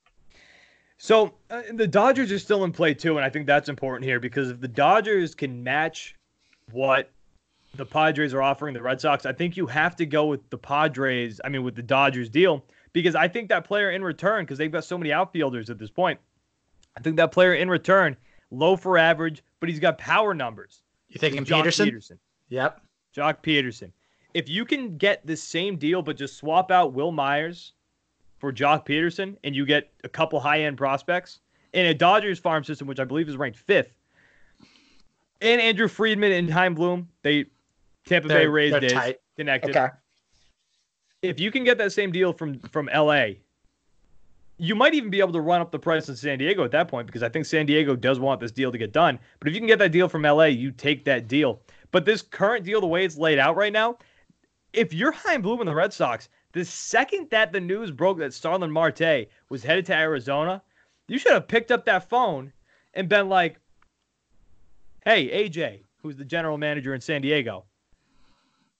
So 0.97 1.33
uh, 1.49 1.63
the 1.73 1.87
Dodgers 1.87 2.31
are 2.31 2.39
still 2.39 2.63
in 2.63 2.71
play 2.71 2.93
too, 2.93 3.17
and 3.17 3.25
I 3.25 3.29
think 3.29 3.47
that's 3.47 3.69
important 3.69 4.05
here 4.05 4.19
because 4.19 4.49
if 4.49 4.59
the 4.59 4.67
Dodgers 4.67 5.33
can 5.33 5.63
match 5.63 6.15
what 6.71 7.09
the 7.75 7.85
Padres 7.85 8.33
are 8.33 8.41
offering 8.41 8.73
the 8.73 8.81
Red 8.81 9.01
Sox, 9.01 9.25
I 9.25 9.33
think 9.33 9.57
you 9.57 9.65
have 9.65 9.95
to 9.95 10.05
go 10.05 10.27
with 10.27 10.47
the 10.49 10.57
Padres. 10.57 11.41
I 11.43 11.49
mean, 11.49 11.63
with 11.63 11.75
the 11.75 11.81
Dodgers 11.81 12.29
deal 12.29 12.63
because 12.93 13.15
I 13.15 13.27
think 13.27 13.49
that 13.49 13.63
player 13.63 13.91
in 13.91 14.03
return, 14.03 14.43
because 14.43 14.57
they've 14.57 14.71
got 14.71 14.83
so 14.83 14.97
many 14.97 15.11
outfielders 15.11 15.69
at 15.69 15.77
this 15.77 15.89
point, 15.89 16.19
I 16.97 17.01
think 17.01 17.15
that 17.17 17.31
player 17.31 17.53
in 17.53 17.69
return, 17.69 18.17
low 18.49 18.75
for 18.75 18.97
average, 18.97 19.43
but 19.59 19.69
he's 19.69 19.79
got 19.79 19.97
power 19.97 20.33
numbers. 20.33 20.81
You 21.09 21.19
thinking 21.19 21.45
Pederson? 21.45 21.91
Pederson? 21.91 22.17
Yep. 22.49 22.81
Joc 23.15 23.37
Pederson. 23.43 23.91
If 24.33 24.47
you 24.47 24.65
can 24.65 24.97
get 24.97 25.25
the 25.25 25.35
same 25.35 25.77
deal, 25.77 26.01
but 26.01 26.17
just 26.17 26.37
swap 26.37 26.71
out 26.71 26.93
Wil 26.93 27.11
Myers 27.11 27.73
for 28.39 28.51
Joc 28.51 28.85
Pederson 28.85 29.35
and 29.43 29.55
you 29.55 29.65
get 29.65 29.91
a 30.03 30.09
couple 30.09 30.39
high 30.39 30.61
end 30.61 30.77
prospects 30.77 31.39
in 31.73 31.85
a 31.85 31.93
Dodgers 31.93 32.39
farm 32.39 32.63
system, 32.63 32.87
which 32.87 32.99
I 32.99 33.03
believe 33.03 33.29
is 33.29 33.37
ranked 33.37 33.59
fifth, 33.59 33.93
and 35.41 35.61
Andrew 35.61 35.87
Friedman 35.87 36.31
and 36.31 36.49
Chaim 36.49 36.75
Bloom, 36.75 37.09
they 37.23 37.45
Tampa 38.05 38.27
they're, 38.27 38.39
Bay 38.39 38.47
Rays 38.47 38.73
did 38.79 39.17
connected. 39.37 39.75
Okay 39.75 39.89
if 41.21 41.39
you 41.39 41.51
can 41.51 41.63
get 41.63 41.77
that 41.77 41.91
same 41.91 42.11
deal 42.11 42.33
from 42.33 42.59
from 42.59 42.89
LA, 42.93 43.25
you 44.57 44.75
might 44.75 44.93
even 44.93 45.09
be 45.09 45.19
able 45.19 45.33
to 45.33 45.41
run 45.41 45.61
up 45.61 45.71
the 45.71 45.79
price 45.79 46.09
in 46.09 46.15
San 46.15 46.37
Diego 46.37 46.63
at 46.63 46.71
that 46.71 46.87
point 46.87 47.07
because 47.07 47.23
I 47.23 47.29
think 47.29 47.45
San 47.45 47.65
Diego 47.65 47.95
does 47.95 48.19
want 48.19 48.39
this 48.39 48.51
deal 48.51 48.71
to 48.71 48.77
get 48.77 48.91
done. 48.91 49.19
But 49.39 49.47
if 49.47 49.53
you 49.53 49.59
can 49.59 49.67
get 49.67 49.79
that 49.79 49.91
deal 49.91 50.07
from 50.07 50.23
LA, 50.23 50.45
you 50.45 50.71
take 50.71 51.05
that 51.05 51.27
deal. 51.27 51.61
But 51.91 52.05
this 52.05 52.21
current 52.21 52.65
deal, 52.65 52.81
the 52.81 52.87
way 52.87 53.05
it's 53.05 53.17
laid 53.17 53.39
out 53.39 53.55
right 53.55 53.73
now, 53.73 53.97
if 54.73 54.93
you're 54.93 55.11
Chaim 55.11 55.41
Bloom 55.41 55.59
in 55.61 55.65
the 55.65 55.75
Red 55.75 55.93
Sox, 55.93 56.29
the 56.53 56.65
second 56.65 57.29
that 57.31 57.51
the 57.51 57.59
news 57.59 57.91
broke 57.91 58.17
that 58.19 58.33
Starling 58.33 58.71
Marte 58.71 59.27
was 59.49 59.63
headed 59.63 59.85
to 59.87 59.95
Arizona, 59.95 60.61
you 61.07 61.17
should 61.17 61.33
have 61.33 61.47
picked 61.47 61.71
up 61.71 61.85
that 61.85 62.09
phone 62.09 62.53
and 62.93 63.09
been 63.09 63.29
like, 63.29 63.59
"Hey, 65.05 65.27
AJ, 65.29 65.83
who's 66.01 66.17
the 66.17 66.25
general 66.25 66.57
manager 66.57 66.93
in 66.93 67.01
San 67.01 67.21
Diego, 67.21 67.65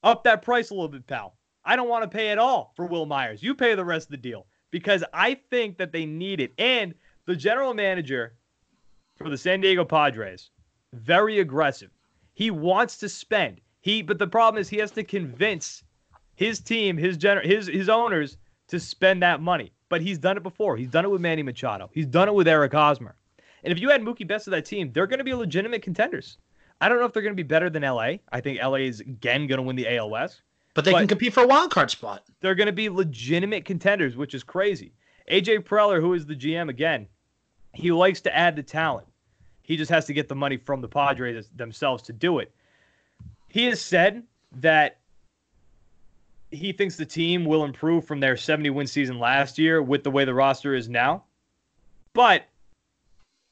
up 0.04 0.24
that 0.24 0.42
price 0.42 0.70
a 0.70 0.74
little 0.74 0.90
bit, 0.90 1.08
pal." 1.08 1.36
I 1.64 1.76
don't 1.76 1.90
want 1.90 2.04
to 2.04 2.16
pay 2.16 2.30
at 2.30 2.38
all 2.38 2.74
for 2.76 2.86
Wil 2.86 3.06
Myers. 3.06 3.44
You 3.44 3.56
pay 3.56 3.76
the 3.76 3.86
rest 3.86 4.08
of 4.08 4.12
the 4.12 4.18
deal 4.18 4.48
because 4.72 5.04
I 5.14 5.36
think 5.50 5.78
that 5.78 5.92
they 5.92 6.06
need 6.06 6.40
it. 6.40 6.54
And 6.58 6.94
the 7.26 7.36
general 7.36 7.74
manager 7.74 8.34
for 9.16 9.30
the 9.30 9.38
San 9.38 9.62
Diego 9.62 9.86
Padres, 9.86 10.50
very 10.94 11.40
aggressive. 11.40 11.92
He 12.34 12.50
wants 12.50 12.98
to 12.98 13.10
spend. 13.10 13.62
He 13.82 14.02
but 14.02 14.20
the 14.20 14.28
problem 14.28 14.60
is 14.60 14.70
he 14.70 14.78
has 14.78 14.92
to 14.92 15.04
convince 15.04 15.84
his 16.36 16.60
team, 16.60 16.98
his 16.98 17.18
gener- 17.18 17.46
his 17.46 17.68
his 17.68 17.90
owners 17.90 18.38
to 18.68 18.80
spend 18.80 19.22
that 19.22 19.42
money. 19.42 19.72
But 19.90 20.02
he's 20.02 20.18
done 20.18 20.38
it 20.38 20.44
before. 20.44 20.78
He's 20.78 20.90
done 20.90 21.06
it 21.06 21.12
with 21.12 21.22
Manny 21.22 21.44
Machado. 21.44 21.90
He's 21.94 22.06
done 22.06 22.30
it 22.30 22.34
with 22.34 22.48
Eric 22.48 22.72
Hosmer. 22.72 23.16
And 23.64 23.72
if 23.72 23.80
you 23.80 23.92
add 23.92 24.02
Mookie 24.02 24.28
Betts 24.28 24.46
to 24.46 24.50
that 24.52 24.66
team, 24.66 24.92
they're 24.92 25.08
going 25.08 25.20
to 25.20 25.26
be 25.26 25.34
legitimate 25.34 25.82
contenders. 25.82 26.38
I 26.80 26.90
don't 26.90 27.00
know 27.00 27.06
if 27.06 27.14
they're 27.14 27.22
going 27.22 27.36
to 27.36 27.44
be 27.44 27.48
better 27.48 27.70
than 27.70 27.84
LA. 27.84 28.14
I 28.32 28.42
think 28.42 28.60
LA 28.62 28.76
is 28.76 29.02
again 29.02 29.46
going 29.46 29.58
to 29.58 29.64
win 29.64 29.76
the 29.76 29.96
ALS. 29.98 30.42
But 30.74 30.86
they 30.86 30.92
but 30.92 31.00
can 31.00 31.08
compete 31.08 31.34
for 31.34 31.44
a 31.44 31.48
wild 31.48 31.72
card 31.72 31.92
spot. 31.92 32.24
They're 32.40 32.56
going 32.56 32.68
to 32.68 32.74
be 32.74 32.90
legitimate 32.90 33.66
contenders, 33.66 34.16
which 34.16 34.34
is 34.34 34.44
crazy. 34.44 34.94
AJ 35.30 35.66
Preller, 35.66 36.00
who 36.00 36.14
is 36.14 36.26
the 36.26 36.36
GM 36.36 36.70
again, 36.70 37.08
he 37.74 37.92
likes 37.92 38.22
to 38.22 38.36
add 38.36 38.56
the 38.56 38.64
talent. 38.64 39.08
He 39.62 39.78
just 39.78 39.92
has 39.92 40.06
to 40.06 40.14
get 40.14 40.28
the 40.28 40.36
money 40.36 40.58
from 40.58 40.82
the 40.82 40.88
Padres 40.88 41.50
themselves 41.56 42.04
to 42.04 42.14
do 42.14 42.40
it. 42.40 42.54
He 43.48 43.66
has 43.66 43.82
said 43.82 44.24
that 44.58 44.98
he 46.52 46.74
thinks 46.74 46.98
the 46.98 47.06
team 47.06 47.46
will 47.46 47.64
improve 47.64 48.06
from 48.06 48.20
their 48.20 48.36
70 48.36 48.70
win 48.72 48.88
season 48.88 49.20
last 49.20 49.58
year 49.58 49.82
with 49.82 50.04
the 50.04 50.12
way 50.12 50.26
the 50.26 50.34
roster 50.34 50.76
is 50.76 50.90
now. 50.90 51.24
But 52.14 52.46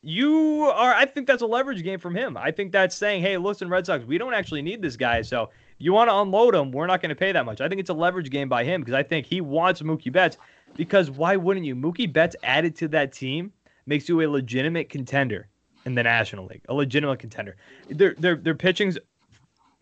you 0.01 0.69
are, 0.73 0.93
I 0.93 1.05
think 1.05 1.27
that's 1.27 1.41
a 1.41 1.47
leverage 1.47 1.83
game 1.83 1.99
from 1.99 2.15
him. 2.15 2.37
I 2.37 2.51
think 2.51 2.71
that's 2.71 2.95
saying, 2.95 3.21
hey, 3.21 3.37
listen, 3.37 3.69
Red 3.69 3.85
Sox, 3.85 4.05
we 4.05 4.17
don't 4.17 4.33
actually 4.33 4.61
need 4.61 4.81
this 4.81 4.97
guy. 4.97 5.21
So 5.21 5.49
you 5.79 5.93
want 5.93 6.09
to 6.09 6.15
unload 6.15 6.53
him, 6.53 6.71
we're 6.71 6.87
not 6.87 7.01
going 7.01 7.09
to 7.09 7.15
pay 7.15 7.31
that 7.31 7.45
much. 7.45 7.61
I 7.61 7.69
think 7.69 7.79
it's 7.79 7.89
a 7.89 7.93
leverage 7.93 8.29
game 8.29 8.49
by 8.49 8.63
him 8.63 8.81
because 8.81 8.93
I 8.93 9.03
think 9.03 9.25
he 9.25 9.41
wants 9.41 9.81
Mookie 9.81 10.11
Betts. 10.11 10.37
Because 10.75 11.09
why 11.09 11.35
wouldn't 11.35 11.65
you? 11.65 11.75
Mookie 11.75 12.11
Betts 12.11 12.35
added 12.43 12.75
to 12.77 12.87
that 12.89 13.11
team 13.11 13.51
makes 13.85 14.07
you 14.07 14.21
a 14.21 14.27
legitimate 14.27 14.89
contender 14.89 15.47
in 15.85 15.95
the 15.95 16.03
National 16.03 16.45
League, 16.45 16.61
a 16.69 16.73
legitimate 16.73 17.19
contender. 17.19 17.55
Their 17.89 18.13
their 18.15 18.35
their 18.35 18.55
pitching's 18.55 18.97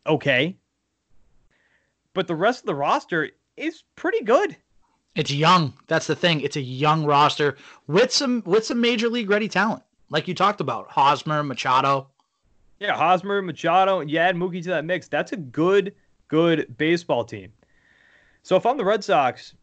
okay, 0.05 0.55
but 2.13 2.27
the 2.27 2.35
rest 2.35 2.61
of 2.61 2.67
the 2.67 2.75
roster 2.75 3.29
is 3.57 3.83
pretty 3.95 4.23
good. 4.23 4.55
It's 5.15 5.31
young. 5.31 5.73
That's 5.87 6.07
the 6.07 6.15
thing. 6.15 6.41
It's 6.41 6.55
a 6.55 6.61
young 6.61 7.03
roster 7.03 7.57
with 7.87 8.13
some 8.13 8.43
with 8.45 8.65
some 8.65 8.79
major 8.79 9.09
league 9.09 9.29
ready 9.29 9.49
talent, 9.49 9.83
like 10.09 10.27
you 10.27 10.33
talked 10.33 10.61
about, 10.61 10.89
Hosmer, 10.89 11.43
Machado. 11.43 12.07
Yeah, 12.80 12.95
Hosmer, 12.95 13.41
Machado, 13.41 13.99
and 13.99 14.09
you 14.09 14.17
add 14.17 14.36
Mookie 14.36 14.63
to 14.63 14.69
that 14.69 14.86
mix. 14.86 15.07
That's 15.07 15.32
a 15.32 15.38
good, 15.38 15.95
good 16.28 16.78
baseball 16.78 17.23
team. 17.23 17.51
So 18.43 18.55
if 18.55 18.65
I'm 18.65 18.78
the 18.78 18.86
Red 18.86 19.03
Sox, 19.03 19.55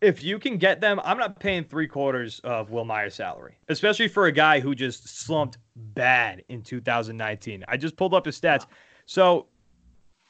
if 0.00 0.22
you 0.22 0.38
can 0.38 0.56
get 0.56 0.80
them, 0.80 1.00
I'm 1.04 1.18
not 1.18 1.38
paying 1.38 1.64
three 1.64 1.86
quarters 1.86 2.40
of 2.40 2.70
Wil 2.70 2.84
Myers' 2.84 3.14
salary, 3.14 3.58
especially 3.68 4.08
for 4.08 4.26
a 4.26 4.32
guy 4.32 4.60
who 4.60 4.74
just 4.74 5.08
slumped 5.24 5.58
bad 5.76 6.42
in 6.48 6.62
2019. 6.62 7.64
I 7.68 7.76
just 7.76 7.96
pulled 7.96 8.14
up 8.14 8.26
his 8.26 8.40
stats. 8.40 8.66
So 9.06 9.46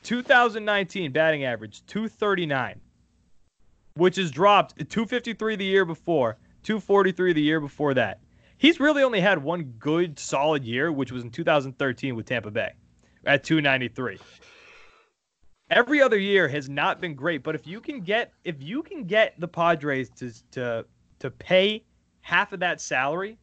2019 0.02 1.12
batting 1.12 1.44
average 1.44 1.84
239, 1.86 2.80
which 3.94 4.18
is 4.18 4.30
dropped 4.30 4.76
253 4.76 5.56
the 5.56 5.64
year 5.64 5.84
before, 5.84 6.36
243 6.64 7.32
the 7.32 7.42
year 7.42 7.60
before 7.60 7.94
that. 7.94 8.20
He's 8.60 8.78
really 8.78 9.02
only 9.02 9.20
had 9.20 9.42
one 9.42 9.74
good 9.78 10.18
solid 10.18 10.64
year, 10.64 10.92
which 10.92 11.10
was 11.10 11.24
in 11.24 11.30
2013 11.30 12.14
with 12.14 12.26
Tampa 12.26 12.50
Bay 12.50 12.72
at 13.24 13.42
293 13.42 14.18
every 15.70 16.02
other 16.02 16.18
year 16.18 16.48
has 16.48 16.68
not 16.68 17.00
been 17.00 17.14
great. 17.14 17.42
But 17.42 17.54
if 17.54 17.66
you 17.66 17.80
can 17.80 18.00
get 18.00 18.32
if 18.44 18.56
you 18.62 18.82
can 18.82 19.04
get 19.04 19.38
the 19.38 19.48
Padres 19.48 20.10
to 20.16 20.32
to 20.52 20.84
to 21.20 21.30
pay 21.30 21.84
half 22.20 22.52
of 22.52 22.60
that 22.60 22.80
salary, 22.80 23.38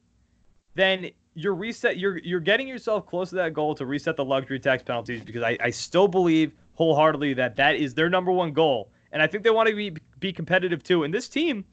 then 0.76 1.10
you're 1.34 1.56
reset 1.56 1.98
you're 1.98 2.18
you're 2.20 2.40
getting 2.40 2.68
yourself 2.68 3.06
close 3.06 3.30
to 3.30 3.36
that 3.36 3.54
goal 3.54 3.76
to 3.76 3.86
reset 3.86 4.16
the 4.18 4.26
luxury 4.26 4.60
tax 4.60 4.84
penalties 4.84 5.24
because 5.24 5.44
I, 5.44 5.58
I 5.62 5.70
still 5.70 6.08
believe 6.08 6.52
wholeheartedly 6.74 7.34
that 7.36 7.56
that 7.56 7.76
is 7.76 7.94
their 7.94 8.10
number 8.10 8.32
one 8.32 8.52
goal. 8.54 8.92
And 9.12 9.22
I 9.22 9.28
think 9.28 9.44
they 9.44 9.50
want 9.50 9.70
to 9.70 9.76
be 9.76 9.96
be 10.20 10.34
competitive 10.34 10.84
too. 10.84 11.04
And 11.04 11.14
this 11.14 11.28
team, 11.30 11.66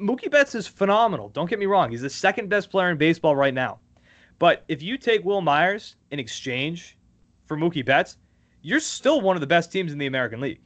Mookie 0.00 0.30
Betts 0.30 0.54
is 0.54 0.66
phenomenal. 0.66 1.28
Don't 1.28 1.48
get 1.48 1.58
me 1.58 1.66
wrong; 1.66 1.90
he's 1.90 2.02
the 2.02 2.10
second 2.10 2.48
best 2.48 2.70
player 2.70 2.90
in 2.90 2.98
baseball 2.98 3.36
right 3.36 3.54
now. 3.54 3.78
But 4.38 4.64
if 4.68 4.82
you 4.82 4.96
take 4.96 5.24
Wil 5.24 5.40
Myers 5.42 5.96
in 6.10 6.18
exchange 6.18 6.96
for 7.46 7.56
Mookie 7.56 7.84
Betts, 7.84 8.16
you're 8.62 8.80
still 8.80 9.20
one 9.20 9.36
of 9.36 9.40
the 9.40 9.46
best 9.46 9.70
teams 9.70 9.92
in 9.92 9.98
the 9.98 10.06
American 10.06 10.40
League. 10.40 10.60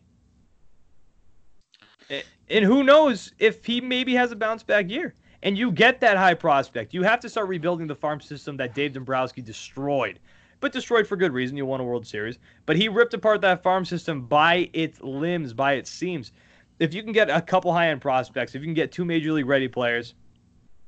And 2.48 2.64
who 2.64 2.82
knows 2.82 3.32
if 3.38 3.64
he 3.64 3.80
maybe 3.80 4.14
has 4.14 4.30
a 4.30 4.36
bounce 4.36 4.62
back 4.62 4.90
year. 4.90 5.14
And 5.42 5.58
you 5.58 5.70
get 5.72 6.00
that 6.00 6.16
high 6.16 6.34
prospect. 6.34 6.94
You 6.94 7.02
have 7.02 7.20
to 7.20 7.28
start 7.28 7.48
rebuilding 7.48 7.86
the 7.86 7.94
farm 7.94 8.20
system 8.20 8.56
that 8.58 8.74
Dave 8.74 8.94
Dombrowski 8.94 9.42
destroyed, 9.42 10.18
but 10.60 10.72
destroyed 10.72 11.06
for 11.06 11.16
good 11.16 11.32
reason. 11.32 11.56
You 11.56 11.66
won 11.66 11.80
a 11.80 11.84
World 11.84 12.06
Series. 12.06 12.38
But 12.64 12.76
he 12.76 12.88
ripped 12.88 13.12
apart 13.12 13.40
that 13.42 13.62
farm 13.62 13.84
system 13.84 14.22
by 14.26 14.70
its 14.72 15.00
limbs, 15.02 15.52
by 15.52 15.74
its 15.74 15.90
seams. 15.90 16.32
If 16.78 16.92
you 16.94 17.02
can 17.02 17.12
get 17.12 17.30
a 17.30 17.40
couple 17.40 17.72
high 17.72 17.88
end 17.90 18.00
prospects, 18.00 18.54
if 18.54 18.60
you 18.62 18.66
can 18.66 18.74
get 18.74 18.90
two 18.92 19.04
major 19.04 19.32
league 19.32 19.46
ready 19.46 19.68
players, 19.68 20.14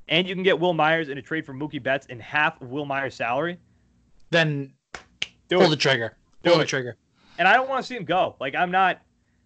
and 0.08 0.26
you 0.28 0.34
can 0.34 0.42
get 0.44 0.58
Wil 0.58 0.72
Myers 0.72 1.08
in 1.08 1.18
a 1.18 1.22
trade 1.22 1.44
for 1.46 1.54
Mookie 1.54 1.82
Betts 1.82 2.06
in 2.06 2.18
half 2.20 2.60
of 2.60 2.70
Wil 2.70 2.84
Myers' 2.86 3.14
salary, 3.14 3.58
then 4.30 4.72
do 5.48 5.56
pull 5.58 5.62
it. 5.62 5.70
the 5.70 5.76
trigger. 5.76 6.16
Do 6.42 6.50
Pull 6.50 6.60
it. 6.60 6.64
the 6.64 6.68
trigger. 6.68 6.96
and 7.38 7.46
I 7.48 7.54
don't 7.54 7.68
want 7.68 7.82
to 7.82 7.86
see 7.86 7.96
him 7.96 8.04
go. 8.04 8.36
Like 8.40 8.54
I'm 8.54 8.70
not, 8.70 9.00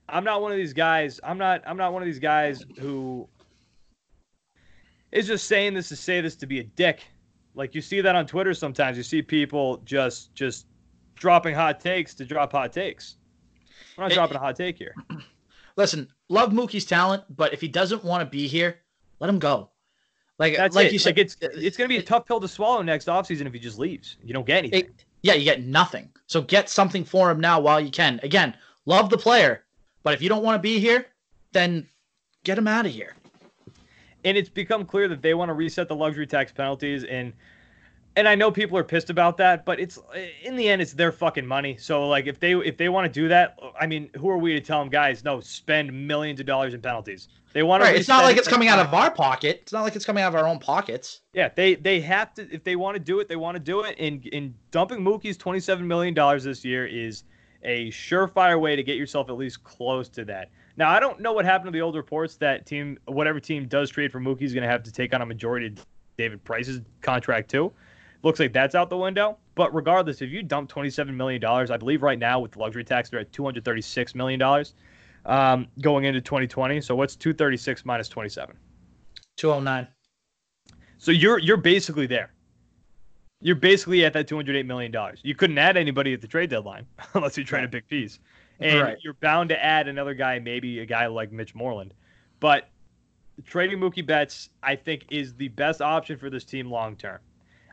I'm 0.09 0.24
not 0.24 0.41
one 0.43 0.51
of 0.53 0.57
these 0.59 0.72
guys. 0.72 1.20
I'm 1.22 1.38
not. 1.38 1.62
I'm 1.66 1.76
not 1.76 1.93
one 1.93 2.03
of 2.03 2.07
these 2.07 2.18
guys 2.18 2.64
who 2.78 3.28
is 5.12 5.26
just 5.26 5.47
saying 5.47 5.74
this 5.74 5.88
to 5.88 5.97
say 5.97 6.20
this 6.20 6.36
to 6.36 6.47
be 6.47 6.61
a 6.61 6.64
dick. 6.64 7.01
Like 7.55 7.74
you 7.74 7.80
see 7.80 8.01
that 8.01 8.14
on 8.14 8.26
Twitter 8.26 8.55
sometimes. 8.55 8.97
You 8.97 9.03
see 9.03 9.22
people 9.22 9.78
just 9.84 10.34
just 10.34 10.66
dropping 11.16 11.55
hot 11.55 11.80
takes 11.80 12.14
to 12.14 12.24
drop 12.24 12.53
hot 12.53 12.72
takes. 12.72 13.16
We're 13.97 14.05
not 14.05 14.12
It- 14.12 14.14
dropping 14.14 14.36
a 14.36 14.41
hot 14.41 14.57
take 14.57 14.78
here. 14.78 14.95
Listen, 15.76 16.09
love 16.31 16.51
Mookie's 16.53 16.87
talent, 16.87 17.24
but 17.37 17.53
if 17.53 17.61
he 17.61 17.68
doesn't 17.68 18.03
want 18.03 18.22
to 18.22 18.24
be 18.24 18.49
here, 18.49 18.78
let 19.18 19.28
him 19.28 19.39
go. 19.39 19.68
Like 20.39 20.57
That's 20.57 20.74
like 20.74 20.87
it. 20.87 20.93
you 20.95 20.99
said, 20.99 21.11
like 21.11 21.18
it's 21.18 21.37
uh, 21.43 21.49
it's 21.53 21.76
gonna 21.76 21.89
be 21.89 21.99
a 21.99 22.03
tough 22.03 22.24
pill 22.24 22.41
to 22.41 22.49
swallow 22.49 22.81
next 22.81 23.09
offseason 23.09 23.47
if 23.47 23.53
he 23.53 23.59
just 23.59 23.78
leaves. 23.78 24.16
You 24.24 24.33
don't 24.33 24.47
get 24.47 24.59
anything. 24.59 24.85
it- 24.87 25.05
yeah, 25.22 25.35
you 25.35 25.45
get 25.45 25.62
nothing. 25.64 26.09
So 26.28 26.41
get 26.41 26.70
something 26.70 27.05
for 27.05 27.31
him 27.31 27.41
now 27.41 27.61
while 27.61 27.78
you 27.78 27.91
can. 27.91 28.18
Again, 28.22 28.57
love 28.87 29.11
the 29.11 29.18
player, 29.18 29.64
but 30.03 30.14
if 30.14 30.22
you 30.22 30.31
don't 30.31 30.43
want 30.43 30.55
to 30.57 30.62
be 30.62 30.78
here, 30.78 31.05
then 31.53 31.87
get 32.43 32.57
him 32.57 32.66
out 32.66 32.87
of 32.87 32.93
here. 32.93 33.14
and 34.24 34.37
it's 34.39 34.49
become 34.49 34.87
clear 34.87 35.09
that 35.09 35.20
they 35.20 35.35
want 35.35 35.51
to 35.51 35.55
reset 35.55 35.89
the 35.89 35.95
luxury 35.95 36.26
tax 36.26 36.53
penalties 36.53 37.05
and 37.05 37.35
and 38.17 38.29
I 38.29 38.35
know 38.35 38.51
people 38.51 38.77
are 38.77 38.85
pissed 38.85 39.11
about 39.11 39.37
that, 39.37 39.65
but 39.65 39.79
it's 39.79 39.99
in 40.43 40.57
the 40.57 40.69
end 40.69 40.83
it's 40.83 40.93
their 40.93 41.13
fucking 41.13 41.47
money. 41.47 41.77
So 41.77 42.09
like 42.09 42.27
if 42.27 42.41
they 42.41 42.55
if 42.55 42.77
they 42.77 42.89
want 42.89 43.13
to 43.13 43.21
do 43.21 43.29
that, 43.29 43.59
I 43.81 43.87
mean, 43.87 44.11
who 44.17 44.29
are 44.29 44.39
we 44.39 44.53
to 44.53 44.61
tell 44.61 44.81
them 44.81 44.89
guys, 44.89 45.25
no, 45.25 45.41
spend 45.41 46.07
millions 46.07 46.41
of 46.41 46.47
dollars 46.47 46.75
in 46.75 46.81
penalties. 46.81 47.29
They 47.53 47.63
want 47.63 47.83
to 47.83 47.95
It's 47.95 48.09
not 48.09 48.25
like 48.25 48.37
it's 48.37 48.49
coming 48.49 48.69
out 48.69 48.79
of 48.79 48.93
our 48.95 49.11
pocket. 49.11 49.61
It's 49.63 49.73
not 49.73 49.83
like 49.83 49.97
it's 49.97 50.05
coming 50.05 50.23
out 50.23 50.35
of 50.35 50.41
our 50.41 50.47
own 50.47 50.59
pockets. 50.59 51.21
Yeah, 51.33 51.51
they 51.55 51.75
they 51.75 52.01
have 52.01 52.35
to 52.35 52.53
if 52.53 52.65
they 52.65 52.77
want 52.77 52.97
to 52.97 53.01
do 53.01 53.21
it, 53.21 53.29
they 53.29 53.37
want 53.37 53.57
to 53.57 53.63
do 53.63 53.83
it. 53.83 53.97
And 53.99 54.25
in 54.27 54.55
dumping 54.71 55.01
Mookie's 55.01 55.37
twenty 55.37 55.61
seven 55.61 55.87
million 55.87 56.15
dollars 56.15 56.45
this 56.45 56.65
year 56.65 56.87
is 56.87 57.25
a 57.63 57.91
surefire 57.91 58.61
way 58.61 58.75
to 58.75 58.83
get 58.83 58.97
yourself 58.97 59.29
at 59.29 59.37
least 59.37 59.63
close 59.63 60.09
to 60.11 60.25
that. 60.25 60.51
Now 60.77 60.91
I 60.91 61.01
don't 61.01 61.21
know 61.21 61.33
what 61.33 61.45
happened 61.45 61.69
to 61.69 61.73
the 61.73 61.83
old 61.83 61.97
reports 61.97 62.37
that 62.37 62.67
team 62.67 62.99
whatever 63.07 63.39
team 63.41 63.67
does 63.67 63.91
trade 63.91 64.11
for 64.11 64.21
Mookie 64.21 64.43
is 64.43 64.53
going 64.53 64.63
to 64.63 64.71
have 64.71 64.83
to 64.85 64.93
take 64.93 65.15
on 65.15 65.23
a 65.23 65.27
majority 65.27 65.67
of 65.67 65.87
David 66.17 66.43
Price's 66.45 66.81
contract 67.03 67.51
too. 67.51 67.73
Looks 68.23 68.39
like 68.39 68.53
that's 68.53 68.75
out 68.75 68.91
the 68.91 68.97
window. 68.97 69.39
But 69.55 69.75
regardless, 69.75 70.21
if 70.23 70.31
you 70.31 70.43
dump 70.43 70.68
twenty 70.68 70.91
seven 70.91 71.16
million 71.16 71.41
dollars, 71.41 71.71
I 71.71 71.77
believe 71.77 72.03
right 72.03 72.18
now 72.18 72.41
with 72.41 72.53
the 72.53 72.59
luxury 72.59 72.85
tax 72.85 73.11
they're 73.11 73.21
at 73.21 73.33
two 73.33 73.45
hundred 73.45 73.64
thirty 73.64 73.81
six 73.81 74.14
million 74.14 74.39
dollars 74.39 74.75
um, 75.27 75.66
going 75.81 76.05
into 76.05 76.21
twenty 76.21 76.47
twenty. 76.47 76.81
So 76.81 76.95
what's 76.95 77.16
two 77.16 77.33
thirty 77.33 77.57
six 77.57 77.85
minus 77.85 78.09
twenty 78.09 78.29
seven? 78.29 78.57
209. 79.37 79.89
So 80.99 81.12
you're 81.12 81.39
you're 81.39 81.57
basically 81.57 82.07
there. 82.07 82.33
You're 83.43 83.57
basically 83.57 84.05
at 84.05 84.12
that 84.12 84.29
208 84.29 84.66
million 84.66 84.93
dollars. 84.93 85.21
You 85.23 85.35
couldn't 85.35 85.57
add 85.57 85.79
anybody 85.79 86.12
at 86.12 86.21
the 86.21 86.27
trade 86.27 86.51
deadline 86.51 86.85
unless 87.14 87.39
you're 87.39 87.47
trade 87.47 87.64
a 87.64 87.68
big 87.68 87.89
piece, 87.89 88.18
and 88.59 88.81
Right. 88.83 88.99
you're 89.03 89.14
bound 89.14 89.49
to 89.49 89.64
add 89.64 89.89
another 89.89 90.12
guy, 90.12 90.39
maybe 90.39 90.81
a 90.81 90.87
guy 90.87 91.07
like 91.07 91.33
Mitch 91.33 91.55
Moreland. 91.55 91.95
But 92.39 92.68
trading 93.47 93.79
Mookie 93.79 94.05
Betts, 94.05 94.51
I 94.62 94.77
think, 94.77 95.07
is 95.11 95.35
the 95.35 95.49
best 95.49 95.81
option 95.81 96.18
for 96.18 96.29
this 96.29 96.45
team 96.45 96.71
long 96.71 96.97
term. 96.97 97.18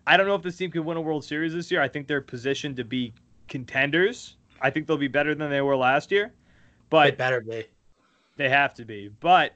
I 0.08 0.16
don't 0.16 0.26
know 0.26 0.36
if 0.36 0.41
this 0.41 0.55
team 0.55 0.72
can 0.72 0.86
win 0.86 0.95
a 0.95 1.01
World 1.01 1.26
Series 1.26 1.53
this 1.53 1.70
year. 1.70 1.82
I 1.82 1.88
think 1.89 2.08
they're 2.08 2.22
positioned 2.22 2.78
to 2.78 2.86
be 2.86 3.14
contenders. 3.49 4.38
I 4.62 4.70
think 4.70 4.88
they'll 4.88 4.97
be 4.97 5.10
better 5.10 5.36
than 5.36 5.49
they 5.49 5.62
were 5.62 5.76
last 5.76 6.12
year, 6.12 6.34
but 6.89 7.10
It 7.10 7.18
better 7.18 7.41
be. 7.41 7.66
they 8.38 8.47
have 8.49 8.74
to 8.76 8.86
be. 8.86 9.10
But 9.20 9.53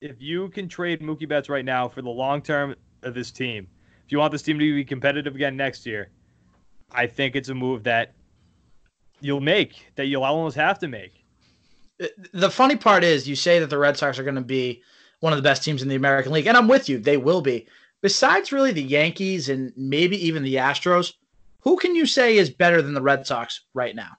if 0.00 0.20
you 0.20 0.48
can 0.48 0.68
trade 0.68 1.00
Mookie 1.00 1.28
Betts 1.28 1.48
right 1.48 1.64
now 1.64 1.88
for 1.88 2.02
the 2.02 2.10
long 2.10 2.42
term 2.42 2.74
of 3.02 3.14
this 3.14 3.30
team, 3.30 3.68
if 4.04 4.10
you 4.12 4.18
want 4.18 4.32
this 4.32 4.42
team 4.42 4.58
to 4.58 4.74
be 4.74 4.84
competitive 4.84 5.36
again 5.36 5.56
next 5.56 5.86
year, 5.86 6.10
I 6.92 7.06
think 7.06 7.36
it's 7.36 7.48
a 7.50 7.54
move 7.54 7.84
that 7.84 8.12
you'll 9.20 9.40
make, 9.40 9.92
that 9.94 10.06
you'll 10.06 10.24
almost 10.24 10.56
have 10.56 10.80
to 10.80 10.88
make. 10.88 11.24
The 12.32 12.50
funny 12.50 12.76
part 12.76 13.04
is 13.04 13.28
you 13.28 13.36
say 13.36 13.60
that 13.60 13.70
the 13.70 13.78
Red 13.78 13.96
Sox 13.96 14.18
are 14.18 14.24
going 14.24 14.34
to 14.34 14.40
be 14.40 14.82
one 15.20 15.32
of 15.32 15.36
the 15.36 15.42
best 15.42 15.62
teams 15.62 15.82
in 15.82 15.88
the 15.88 15.94
American 15.94 16.32
League, 16.32 16.46
and 16.46 16.56
I'm 16.56 16.66
with 16.66 16.88
you. 16.88 16.98
They 16.98 17.16
will 17.16 17.42
be. 17.42 17.66
Besides 18.02 18.52
really 18.52 18.72
the 18.72 18.82
Yankees 18.82 19.48
and 19.48 19.72
maybe 19.76 20.16
even 20.26 20.42
the 20.42 20.56
Astros, 20.56 21.14
who 21.60 21.76
can 21.76 21.94
you 21.94 22.06
say 22.06 22.38
is 22.38 22.50
better 22.50 22.80
than 22.80 22.94
the 22.94 23.02
Red 23.02 23.26
Sox 23.26 23.62
right 23.74 23.94
now? 23.94 24.12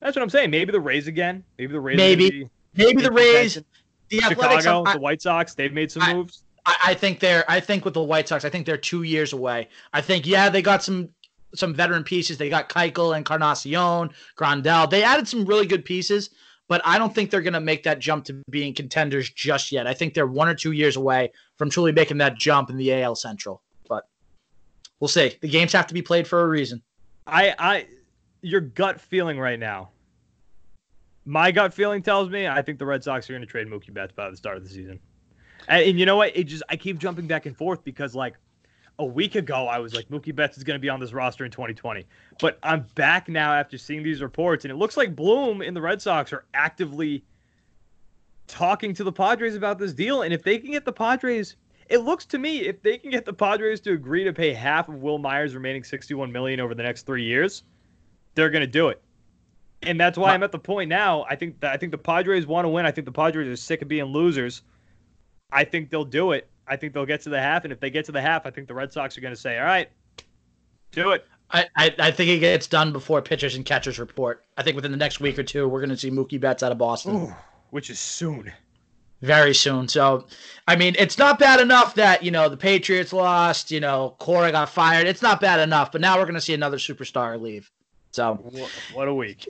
That's 0.00 0.16
what 0.16 0.22
I'm 0.22 0.30
saying. 0.30 0.50
Maybe 0.50 0.72
the 0.72 0.80
Rays 0.80 1.06
again. 1.06 1.44
Maybe 1.58 1.72
the 1.72 1.80
Rays. 1.80 1.96
Maybe. 1.96 2.48
Maybe 2.74 3.02
the 3.02 3.10
Rays, 3.10 3.62
the 4.08 4.22
Athletics. 4.22 4.62
Chicago, 4.62 4.88
I, 4.88 4.94
the 4.94 5.00
White 5.00 5.22
Sox. 5.22 5.54
They've 5.54 5.72
made 5.72 5.90
some 5.90 6.02
I- 6.02 6.14
moves. 6.14 6.42
I, 6.66 6.76
I 6.88 6.94
think 6.94 7.20
they're. 7.20 7.44
I 7.48 7.58
think 7.58 7.84
with 7.84 7.94
the 7.94 8.02
White 8.02 8.28
Sox, 8.28 8.44
I 8.44 8.50
think 8.50 8.66
they're 8.66 8.76
two 8.76 9.02
years 9.02 9.32
away. 9.32 9.68
I 9.94 10.02
think 10.02 10.26
yeah, 10.26 10.50
they 10.50 10.60
got 10.62 10.82
some 10.82 11.08
some 11.54 11.74
veteran 11.74 12.04
pieces. 12.04 12.38
They 12.38 12.50
got 12.50 12.68
Keuchel 12.68 13.16
and 13.16 13.24
Carnacion, 13.24 14.10
Grandal. 14.36 14.88
They 14.90 15.02
added 15.02 15.26
some 15.26 15.44
really 15.46 15.66
good 15.66 15.84
pieces, 15.84 16.30
but 16.70 16.80
I 16.84 16.98
don't 16.98 17.12
think 17.12 17.32
they're 17.32 17.40
going 17.40 17.54
to 17.54 17.60
make 17.60 17.82
that 17.82 17.98
jump 17.98 18.26
to 18.26 18.44
being 18.48 18.72
contenders 18.72 19.28
just 19.28 19.72
yet. 19.72 19.88
I 19.88 19.92
think 19.92 20.14
they're 20.14 20.28
one 20.28 20.48
or 20.48 20.54
two 20.54 20.70
years 20.70 20.94
away 20.94 21.32
from 21.56 21.68
truly 21.68 21.90
making 21.90 22.18
that 22.18 22.38
jump 22.38 22.70
in 22.70 22.76
the 22.76 23.02
AL 23.02 23.16
Central. 23.16 23.60
But 23.88 24.04
we'll 25.00 25.08
see. 25.08 25.36
The 25.40 25.48
games 25.48 25.72
have 25.72 25.88
to 25.88 25.94
be 25.94 26.00
played 26.00 26.28
for 26.28 26.42
a 26.42 26.46
reason. 26.46 26.80
I, 27.26 27.56
I, 27.58 27.86
your 28.40 28.60
gut 28.60 29.00
feeling 29.00 29.36
right 29.36 29.58
now. 29.58 29.90
My 31.24 31.50
gut 31.50 31.74
feeling 31.74 32.04
tells 32.04 32.30
me 32.30 32.46
I 32.46 32.62
think 32.62 32.78
the 32.78 32.86
Red 32.86 33.02
Sox 33.02 33.28
are 33.28 33.32
going 33.32 33.42
to 33.42 33.48
trade 33.48 33.66
Mookie 33.66 33.92
Betts 33.92 34.12
by 34.12 34.30
the 34.30 34.36
start 34.36 34.56
of 34.56 34.62
the 34.62 34.70
season. 34.70 35.00
And, 35.66 35.84
and 35.84 35.98
you 35.98 36.06
know 36.06 36.16
what? 36.16 36.36
It 36.36 36.44
just 36.44 36.62
I 36.68 36.76
keep 36.76 36.98
jumping 36.98 37.26
back 37.26 37.46
and 37.46 37.56
forth 37.56 37.82
because 37.82 38.14
like 38.14 38.36
a 39.00 39.04
week 39.04 39.34
ago 39.34 39.66
I 39.66 39.78
was 39.78 39.94
like 39.94 40.08
Mookie 40.10 40.34
Betts 40.34 40.58
is 40.58 40.62
going 40.62 40.78
to 40.78 40.80
be 40.80 40.90
on 40.90 41.00
this 41.00 41.12
roster 41.12 41.44
in 41.44 41.50
2020, 41.50 42.04
but 42.38 42.58
I'm 42.62 42.86
back 42.94 43.28
now 43.28 43.52
after 43.54 43.78
seeing 43.78 44.02
these 44.02 44.22
reports, 44.22 44.64
and 44.64 44.70
it 44.70 44.76
looks 44.76 44.96
like 44.96 45.16
Bloom 45.16 45.62
and 45.62 45.74
the 45.74 45.80
Red 45.80 46.00
Sox 46.02 46.32
are 46.32 46.44
actively 46.52 47.24
talking 48.46 48.92
to 48.94 49.02
the 49.02 49.12
Padres 49.12 49.56
about 49.56 49.78
this 49.78 49.94
deal. 49.94 50.22
And 50.22 50.34
if 50.34 50.42
they 50.42 50.58
can 50.58 50.70
get 50.70 50.84
the 50.84 50.92
Padres, 50.92 51.56
it 51.88 51.98
looks 51.98 52.26
to 52.26 52.38
me 52.38 52.58
if 52.60 52.82
they 52.82 52.98
can 52.98 53.10
get 53.10 53.24
the 53.24 53.32
Padres 53.32 53.80
to 53.80 53.92
agree 53.92 54.22
to 54.24 54.32
pay 54.34 54.52
half 54.52 54.88
of 54.88 54.96
Wil 54.96 55.18
Myers' 55.18 55.54
remaining 55.54 55.82
61 55.82 56.30
million 56.30 56.60
over 56.60 56.74
the 56.74 56.82
next 56.82 57.06
three 57.06 57.24
years, 57.24 57.62
they're 58.34 58.50
going 58.50 58.60
to 58.60 58.66
do 58.66 58.90
it. 58.90 59.00
And 59.82 59.98
that's 59.98 60.18
why 60.18 60.34
I'm 60.34 60.42
at 60.42 60.52
the 60.52 60.58
point 60.58 60.90
now. 60.90 61.24
I 61.30 61.36
think 61.36 61.58
that 61.60 61.72
I 61.72 61.78
think 61.78 61.90
the 61.90 61.98
Padres 61.98 62.46
want 62.46 62.66
to 62.66 62.68
win. 62.68 62.84
I 62.84 62.90
think 62.90 63.06
the 63.06 63.12
Padres 63.12 63.48
are 63.48 63.56
sick 63.56 63.80
of 63.80 63.88
being 63.88 64.04
losers. 64.04 64.60
I 65.52 65.64
think 65.64 65.88
they'll 65.88 66.04
do 66.04 66.32
it. 66.32 66.50
I 66.70 66.76
think 66.76 66.94
they'll 66.94 67.04
get 67.04 67.20
to 67.22 67.28
the 67.28 67.40
half, 67.40 67.64
and 67.64 67.72
if 67.72 67.80
they 67.80 67.90
get 67.90 68.04
to 68.06 68.12
the 68.12 68.22
half, 68.22 68.46
I 68.46 68.50
think 68.50 68.68
the 68.68 68.74
Red 68.74 68.92
Sox 68.92 69.18
are 69.18 69.20
going 69.20 69.34
to 69.34 69.40
say, 69.40 69.58
"All 69.58 69.64
right, 69.64 69.90
do 70.92 71.10
it." 71.10 71.26
I, 71.50 71.66
I, 71.76 71.94
I 71.98 72.10
think 72.12 72.30
it 72.30 72.38
gets 72.38 72.68
done 72.68 72.92
before 72.92 73.20
pitchers 73.22 73.56
and 73.56 73.64
catchers 73.64 73.98
report. 73.98 74.44
I 74.56 74.62
think 74.62 74.76
within 74.76 74.92
the 74.92 74.96
next 74.96 75.20
week 75.20 75.38
or 75.38 75.42
two, 75.42 75.68
we're 75.68 75.80
going 75.80 75.90
to 75.90 75.96
see 75.96 76.10
Mookie 76.10 76.40
Betts 76.40 76.62
out 76.62 76.70
of 76.70 76.78
Boston. 76.78 77.16
Ooh, 77.16 77.34
which 77.70 77.90
is 77.90 77.98
soon. 77.98 78.52
Very 79.22 79.54
soon. 79.54 79.86
So, 79.88 80.26
I 80.66 80.76
mean, 80.76 80.94
it's 80.98 81.18
not 81.18 81.38
bad 81.38 81.60
enough 81.60 81.94
that, 81.96 82.22
you 82.22 82.30
know, 82.30 82.48
the 82.48 82.56
Patriots 82.56 83.12
lost, 83.12 83.70
you 83.70 83.78
know, 83.78 84.16
Cora 84.18 84.50
got 84.50 84.70
fired. 84.70 85.06
It's 85.06 85.20
not 85.20 85.42
bad 85.42 85.60
enough, 85.60 85.92
but 85.92 86.00
now 86.00 86.16
we're 86.16 86.24
going 86.24 86.36
to 86.36 86.40
see 86.40 86.54
another 86.54 86.78
superstar 86.78 87.38
leave. 87.38 87.70
So, 88.12 88.34
what, 88.34 88.70
what 88.94 89.08
a 89.08 89.14
week. 89.14 89.46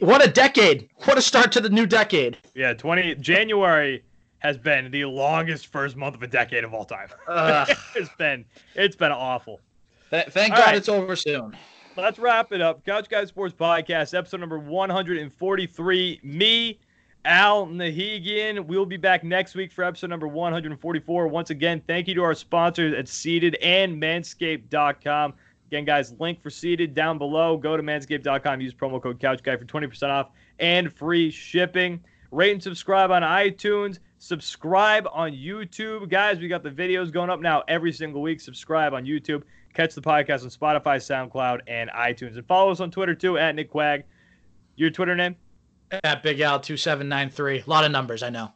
What 0.00 0.24
a 0.26 0.30
decade. 0.30 0.88
What 1.04 1.16
a 1.16 1.22
start 1.22 1.52
to 1.52 1.60
the 1.60 1.68
new 1.68 1.86
decade. 1.86 2.38
Yeah, 2.54 2.72
20 2.72 3.16
January 3.16 4.02
has 4.40 4.58
been 4.58 4.90
the 4.90 5.04
longest 5.04 5.68
first 5.68 5.96
month 5.96 6.14
of 6.14 6.22
a 6.22 6.26
decade 6.26 6.64
of 6.64 6.74
all 6.74 6.84
time. 6.84 7.08
Uh, 7.28 7.66
it's 7.94 8.10
been 8.18 8.44
it's 8.74 8.96
been 8.96 9.12
awful. 9.12 9.60
Th- 10.10 10.26
thank 10.26 10.52
all 10.52 10.58
God 10.58 10.66
right. 10.66 10.76
it's 10.76 10.88
over 10.88 11.14
soon. 11.16 11.56
Let's 11.96 12.18
wrap 12.18 12.52
it 12.52 12.60
up. 12.60 12.84
Couch 12.84 13.08
Guys 13.08 13.28
Sports 13.28 13.54
Podcast, 13.54 14.16
episode 14.16 14.40
number 14.40 14.58
143. 14.58 16.20
Me, 16.22 16.78
Al 17.24 17.66
Nahigian. 17.66 18.64
We'll 18.64 18.86
be 18.86 18.96
back 18.96 19.22
next 19.24 19.54
week 19.54 19.72
for 19.72 19.84
episode 19.84 20.08
number 20.08 20.26
144. 20.28 21.28
Once 21.28 21.50
again, 21.50 21.82
thank 21.86 22.08
you 22.08 22.14
to 22.14 22.22
our 22.22 22.34
sponsors 22.34 22.94
at 22.96 23.08
Seated 23.08 23.56
and 23.56 24.00
Manscaped.com. 24.00 25.34
Again, 25.66 25.84
guys, 25.84 26.14
link 26.18 26.42
for 26.42 26.50
Seated 26.50 26.94
down 26.94 27.18
below. 27.18 27.56
Go 27.56 27.76
to 27.76 27.82
manscaped.com. 27.82 28.60
Use 28.60 28.74
promo 28.74 29.02
code 29.02 29.20
CouchGuy 29.20 29.58
for 29.58 29.64
20% 29.64 30.08
off 30.08 30.30
and 30.58 30.92
free 30.92 31.30
shipping. 31.30 32.00
Rate 32.30 32.52
and 32.52 32.62
subscribe 32.62 33.10
on 33.10 33.22
iTunes. 33.22 33.98
Subscribe 34.18 35.06
on 35.12 35.32
YouTube. 35.32 36.08
Guys, 36.10 36.38
we 36.38 36.48
got 36.48 36.62
the 36.62 36.70
videos 36.70 37.10
going 37.10 37.30
up 37.30 37.40
now 37.40 37.62
every 37.68 37.92
single 37.92 38.22
week. 38.22 38.40
Subscribe 38.40 38.94
on 38.94 39.04
YouTube. 39.04 39.42
Catch 39.74 39.94
the 39.94 40.00
podcast 40.00 40.42
on 40.42 40.50
Spotify, 40.50 40.96
SoundCloud, 40.96 41.60
and 41.66 41.90
iTunes. 41.90 42.36
And 42.36 42.46
follow 42.46 42.70
us 42.70 42.80
on 42.80 42.90
Twitter 42.90 43.14
too 43.14 43.38
at 43.38 43.54
Nick 43.54 43.70
Quag. 43.70 44.04
Your 44.76 44.90
Twitter 44.90 45.16
name? 45.16 45.36
At 46.04 46.22
Big 46.22 46.40
Al 46.40 46.60
two 46.60 46.76
seven 46.76 47.08
nine 47.08 47.30
three. 47.30 47.60
A 47.60 47.70
lot 47.70 47.84
of 47.84 47.90
numbers, 47.90 48.22
I 48.22 48.30
know. 48.30 48.52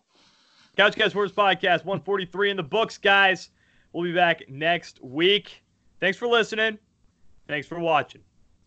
Couch 0.77 0.97
Guys 0.97 1.11
Sports 1.11 1.33
Podcast 1.33 1.85
143 1.85 2.51
in 2.51 2.57
the 2.57 2.63
books, 2.63 2.99
guys. 2.99 3.51
We'll 3.93 4.05
be 4.05 4.13
back 4.13 4.49
next 4.49 5.03
week. 5.03 5.63
Thanks 6.01 6.19
for 6.19 6.27
listening. 6.27 6.79
Thanks 7.47 7.67
for 7.67 7.79
watching. 7.79 8.23